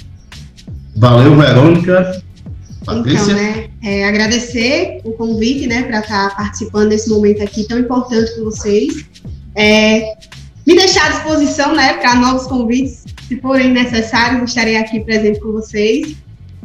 Valeu, 0.97 1.37
Verônica. 1.37 2.23
Patrícia? 2.85 3.33
Então, 3.33 3.35
né, 3.35 3.69
é, 3.83 4.05
agradecer 4.07 5.01
o 5.05 5.13
convite, 5.13 5.67
né, 5.67 5.83
para 5.83 6.01
estar 6.01 6.31
tá 6.31 6.37
participando 6.37 6.89
desse 6.89 7.09
momento 7.11 7.43
aqui 7.43 7.65
tão 7.65 7.79
importante 7.79 8.35
com 8.35 8.45
vocês. 8.45 9.05
É, 9.55 10.15
me 10.67 10.75
deixar 10.75 11.07
à 11.07 11.11
disposição, 11.11 11.75
né, 11.75 11.95
para 11.95 12.17
novos 12.17 12.47
convites, 12.47 13.05
se 13.29 13.41
forem 13.41 13.73
necessários, 13.73 14.43
estarei 14.51 14.77
aqui 14.77 15.01
presente 15.01 15.41
com 15.41 15.53
vocês. 15.53 16.17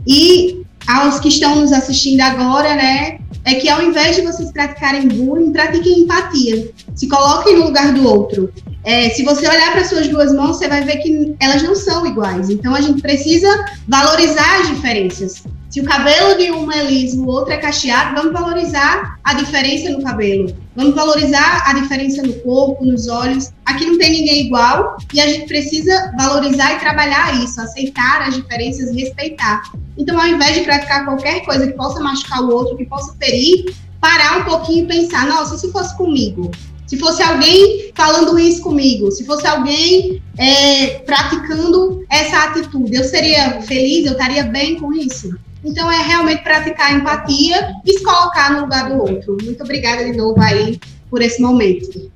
E 0.05 0.65
aos 0.87 1.19
que 1.19 1.27
estão 1.27 1.55
nos 1.57 1.71
assistindo 1.73 2.21
agora, 2.21 2.75
né, 2.75 3.19
é 3.43 3.55
que 3.55 3.69
ao 3.69 3.81
invés 3.81 4.15
de 4.15 4.21
vocês 4.21 4.51
praticarem 4.51 5.07
bullying, 5.07 5.51
pratiquem 5.51 5.99
empatia. 5.99 6.69
Se 6.95 7.07
coloquem 7.07 7.57
no 7.57 7.65
lugar 7.65 7.93
do 7.93 8.07
outro. 8.07 8.51
É, 8.83 9.09
se 9.09 9.23
você 9.23 9.47
olhar 9.47 9.73
para 9.73 9.83
suas 9.83 10.07
duas 10.07 10.33
mãos, 10.33 10.57
você 10.57 10.67
vai 10.67 10.83
ver 10.83 10.97
que 10.97 11.35
elas 11.39 11.61
não 11.61 11.75
são 11.75 12.05
iguais. 12.05 12.49
Então 12.49 12.73
a 12.73 12.81
gente 12.81 13.01
precisa 13.01 13.47
valorizar 13.87 14.61
as 14.61 14.69
diferenças. 14.69 15.43
Se 15.69 15.81
o 15.81 15.83
cabelo 15.83 16.37
de 16.37 16.49
uma 16.49 16.75
é 16.75 16.83
liso, 16.85 17.21
o 17.21 17.27
outro 17.27 17.51
é 17.51 17.57
cacheado, 17.57 18.15
vamos 18.15 18.31
valorizar 18.31 19.19
a 19.21 19.33
diferença 19.33 19.89
no 19.89 20.01
cabelo. 20.01 20.55
Vamos 20.75 20.95
valorizar 20.95 21.63
a 21.65 21.73
diferença 21.73 22.23
no 22.23 22.33
corpo, 22.35 22.85
nos 22.85 23.07
olhos. 23.09 23.51
Aqui 23.65 23.85
não 23.85 23.97
tem 23.97 24.11
ninguém 24.11 24.45
igual 24.45 24.95
e 25.13 25.19
a 25.19 25.27
gente 25.27 25.45
precisa 25.45 26.13
valorizar 26.17 26.75
e 26.75 26.79
trabalhar 26.79 27.43
isso, 27.43 27.59
aceitar 27.59 28.21
as 28.21 28.35
diferenças 28.35 28.89
e 28.89 29.01
respeitar. 29.01 29.61
Então, 29.97 30.19
ao 30.19 30.27
invés 30.27 30.55
de 30.55 30.61
praticar 30.61 31.03
qualquer 31.03 31.43
coisa 31.43 31.67
que 31.67 31.73
possa 31.73 31.99
machucar 31.99 32.43
o 32.43 32.53
outro, 32.53 32.77
que 32.77 32.85
possa 32.85 33.13
ferir, 33.19 33.75
parar 33.99 34.39
um 34.39 34.45
pouquinho 34.45 34.85
e 34.85 34.87
pensar: 34.87 35.27
nossa, 35.27 35.57
se 35.57 35.69
fosse 35.71 35.97
comigo, 35.97 36.49
se 36.85 36.97
fosse 36.97 37.21
alguém 37.21 37.91
falando 37.93 38.39
isso 38.39 38.61
comigo, 38.61 39.11
se 39.11 39.25
fosse 39.25 39.45
alguém 39.45 40.21
é, 40.37 40.99
praticando 40.99 42.05
essa 42.09 42.45
atitude, 42.45 42.95
eu 42.95 43.03
seria 43.03 43.61
feliz, 43.63 44.05
eu 44.05 44.13
estaria 44.13 44.43
bem 44.43 44.79
com 44.79 44.93
isso? 44.93 45.37
Então, 45.67 45.91
é 45.91 46.01
realmente 46.01 46.43
praticar 46.43 46.95
empatia 46.95 47.75
e 47.85 47.93
se 47.93 48.01
colocar 48.01 48.53
no 48.53 48.61
lugar 48.61 48.89
do 48.89 49.01
outro. 49.01 49.37
Muito 49.43 49.61
obrigada 49.61 50.05
de 50.05 50.15
novo 50.15 50.41
aí 50.41 50.79
por 51.09 51.21
esse 51.21 51.41
momento. 51.41 52.09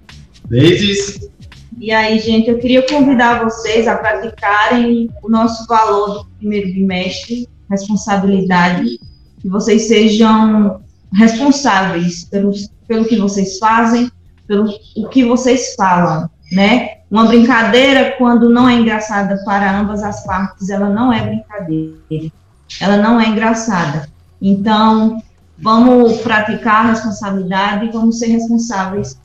Beijos. 0.47 1.29
E 1.77 1.91
aí, 1.91 2.17
gente, 2.19 2.49
eu 2.49 2.59
queria 2.59 2.81
convidar 2.87 3.43
vocês 3.43 3.89
a 3.89 3.97
praticarem 3.97 5.09
o 5.21 5.29
nosso 5.29 5.67
valor 5.67 6.23
do 6.23 6.29
primeiro 6.37 6.71
bimestre, 6.71 7.47
responsabilidade, 7.69 8.97
que 9.41 9.49
vocês 9.49 9.83
sejam 9.83 10.81
responsáveis 11.13 12.23
pelo, 12.23 12.53
pelo 12.87 13.03
que 13.03 13.17
vocês 13.17 13.59
fazem, 13.59 14.09
pelo 14.47 14.69
o 14.95 15.09
que 15.09 15.25
vocês 15.25 15.75
falam, 15.75 16.29
né? 16.53 16.99
Uma 17.09 17.25
brincadeira, 17.25 18.15
quando 18.17 18.49
não 18.49 18.69
é 18.69 18.75
engraçada 18.75 19.43
para 19.43 19.77
ambas 19.77 20.03
as 20.03 20.23
partes, 20.25 20.69
ela 20.69 20.89
não 20.89 21.11
é 21.11 21.21
brincadeira, 21.21 22.31
ela 22.79 22.97
não 22.97 23.19
é 23.19 23.27
engraçada. 23.27 24.07
Então, 24.41 25.21
vamos 25.59 26.19
praticar 26.21 26.85
a 26.85 26.89
responsabilidade 26.89 27.85
e 27.85 27.91
vamos 27.91 28.19
ser 28.19 28.27
responsáveis 28.27 29.17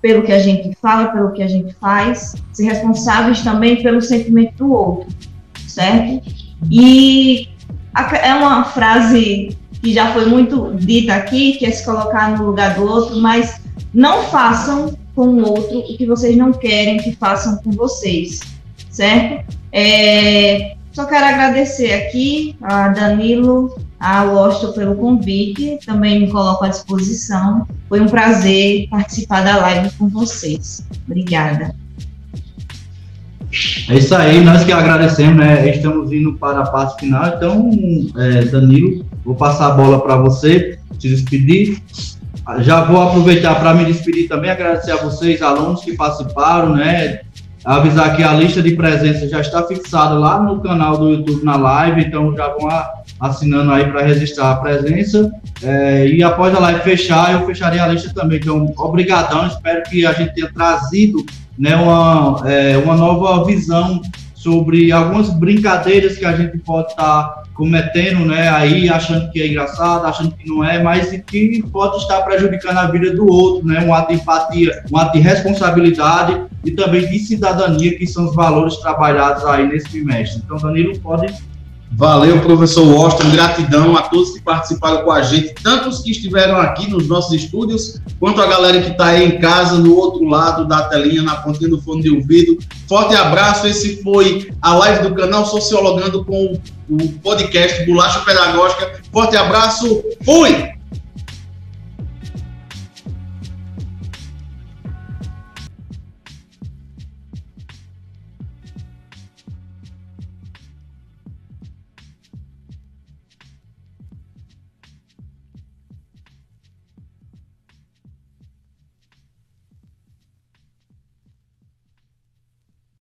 pelo 0.00 0.22
que 0.22 0.32
a 0.32 0.38
gente 0.38 0.76
fala, 0.80 1.08
pelo 1.08 1.32
que 1.32 1.42
a 1.42 1.48
gente 1.48 1.74
faz, 1.74 2.34
ser 2.52 2.64
responsáveis 2.64 3.42
também 3.42 3.82
pelo 3.82 4.00
sentimento 4.00 4.56
do 4.58 4.72
outro, 4.72 5.08
certo? 5.66 6.26
E 6.70 7.48
é 8.22 8.34
uma 8.34 8.64
frase 8.64 9.56
que 9.82 9.92
já 9.92 10.12
foi 10.12 10.26
muito 10.26 10.74
dita 10.74 11.14
aqui, 11.14 11.54
que 11.54 11.66
é 11.66 11.70
se 11.70 11.84
colocar 11.84 12.36
no 12.36 12.46
lugar 12.46 12.74
do 12.74 12.84
outro, 12.84 13.20
mas 13.20 13.60
não 13.92 14.22
façam 14.24 14.96
com 15.14 15.26
o 15.26 15.48
outro 15.48 15.80
o 15.80 15.96
que 15.96 16.06
vocês 16.06 16.36
não 16.36 16.52
querem 16.52 16.98
que 16.98 17.14
façam 17.16 17.56
com 17.58 17.70
vocês, 17.72 18.40
certo? 18.90 19.54
É, 19.72 20.76
só 21.00 21.06
quero 21.06 21.24
agradecer 21.24 21.92
aqui 21.92 22.56
a 22.60 22.88
Danilo, 22.88 23.74
a 23.98 24.22
Washington 24.24 24.72
pelo 24.72 24.94
convite, 24.96 25.78
também 25.86 26.20
me 26.20 26.30
coloco 26.30 26.64
à 26.64 26.68
disposição. 26.68 27.66
Foi 27.88 28.00
um 28.00 28.06
prazer 28.06 28.86
participar 28.90 29.42
da 29.42 29.56
live 29.56 29.90
com 29.96 30.08
vocês. 30.08 30.86
Obrigada. 31.06 31.74
É 33.88 33.94
isso 33.94 34.14
aí, 34.14 34.44
nós 34.44 34.62
que 34.62 34.72
agradecemos, 34.72 35.36
né? 35.36 35.70
Estamos 35.70 36.12
indo 36.12 36.34
para 36.34 36.60
a 36.60 36.66
parte 36.66 37.00
final. 37.00 37.34
Então, 37.34 37.70
é, 38.16 38.44
Danilo, 38.44 39.04
vou 39.24 39.34
passar 39.34 39.68
a 39.68 39.70
bola 39.70 40.00
para 40.00 40.16
você, 40.16 40.78
te 40.98 41.08
despedir. 41.08 41.82
Já 42.60 42.84
vou 42.84 43.00
aproveitar 43.00 43.54
para 43.56 43.74
me 43.74 43.86
despedir 43.86 44.28
também, 44.28 44.50
agradecer 44.50 44.92
a 44.92 44.96
vocês, 44.96 45.40
alunos 45.40 45.82
que 45.82 45.96
participaram, 45.96 46.74
né? 46.76 47.20
Avisar 47.64 48.16
que 48.16 48.22
a 48.22 48.32
lista 48.32 48.62
de 48.62 48.74
presença 48.74 49.28
já 49.28 49.40
está 49.40 49.62
fixada 49.66 50.14
lá 50.14 50.40
no 50.42 50.60
canal 50.60 50.96
do 50.96 51.10
YouTube 51.10 51.44
na 51.44 51.56
live, 51.56 52.02
então 52.02 52.34
já 52.34 52.48
vão 52.48 52.68
assinando 53.20 53.70
aí 53.70 53.84
para 53.84 54.02
registrar 54.02 54.52
a 54.52 54.56
presença. 54.56 55.30
É, 55.62 56.06
e 56.06 56.22
após 56.22 56.54
a 56.54 56.58
live 56.58 56.80
fechar, 56.80 57.34
eu 57.34 57.46
fecharei 57.46 57.78
a 57.78 57.88
lista 57.88 58.12
também. 58.14 58.38
Então, 58.38 58.72
obrigadão, 58.78 59.46
espero 59.46 59.82
que 59.82 60.06
a 60.06 60.12
gente 60.12 60.34
tenha 60.34 60.50
trazido 60.52 61.24
né, 61.58 61.76
uma, 61.76 62.42
é, 62.50 62.78
uma 62.78 62.96
nova 62.96 63.44
visão 63.44 64.00
sobre 64.40 64.90
algumas 64.90 65.28
brincadeiras 65.28 66.16
que 66.16 66.24
a 66.24 66.32
gente 66.32 66.56
pode 66.60 66.88
estar 66.88 67.24
tá 67.24 67.42
cometendo, 67.52 68.24
né, 68.24 68.48
aí 68.48 68.88
achando 68.88 69.30
que 69.30 69.42
é 69.42 69.48
engraçado, 69.48 70.06
achando 70.06 70.34
que 70.34 70.48
não 70.48 70.64
é, 70.64 70.82
mas 70.82 71.10
que 71.10 71.62
pode 71.70 71.98
estar 71.98 72.22
prejudicando 72.22 72.78
a 72.78 72.86
vida 72.86 73.14
do 73.14 73.30
outro, 73.30 73.68
né, 73.68 73.84
um 73.84 73.92
ato 73.92 74.14
de 74.14 74.18
empatia, 74.18 74.82
um 74.90 74.96
ato 74.96 75.12
de 75.12 75.18
responsabilidade 75.22 76.40
e 76.64 76.70
também 76.70 77.06
de 77.06 77.18
cidadania, 77.18 77.98
que 77.98 78.06
são 78.06 78.28
os 78.30 78.34
valores 78.34 78.76
trabalhados 78.78 79.44
aí 79.44 79.68
nesse 79.68 79.90
trimestre. 79.90 80.40
Então, 80.42 80.56
Danilo, 80.56 80.98
pode 81.00 81.26
Valeu, 81.92 82.40
professor 82.40 82.86
Washington. 82.86 83.30
Gratidão 83.30 83.96
a 83.96 84.02
todos 84.02 84.30
que 84.30 84.40
participaram 84.40 85.02
com 85.02 85.10
a 85.10 85.22
gente, 85.22 85.54
tanto 85.62 85.88
os 85.88 85.98
que 86.00 86.12
estiveram 86.12 86.56
aqui 86.56 86.88
nos 86.88 87.08
nossos 87.08 87.32
estúdios, 87.32 88.00
quanto 88.18 88.40
a 88.40 88.46
galera 88.46 88.80
que 88.80 88.90
está 88.90 89.06
aí 89.06 89.24
em 89.24 89.38
casa, 89.38 89.76
no 89.76 89.96
outro 89.96 90.24
lado 90.24 90.66
da 90.66 90.84
telinha, 90.84 91.22
na 91.22 91.36
pontinha 91.36 91.68
do 91.68 91.80
fone 91.82 92.02
de 92.02 92.10
ouvido. 92.10 92.58
Forte 92.88 93.14
abraço. 93.14 93.66
Esse 93.66 94.02
foi 94.02 94.50
a 94.62 94.74
live 94.74 95.08
do 95.08 95.14
canal 95.14 95.44
Sociologando 95.44 96.24
com 96.24 96.58
o 96.88 97.08
podcast 97.22 97.84
Bolacha 97.84 98.20
Pedagógica. 98.20 99.00
Forte 99.12 99.36
abraço. 99.36 100.02
Fui! 100.24 100.79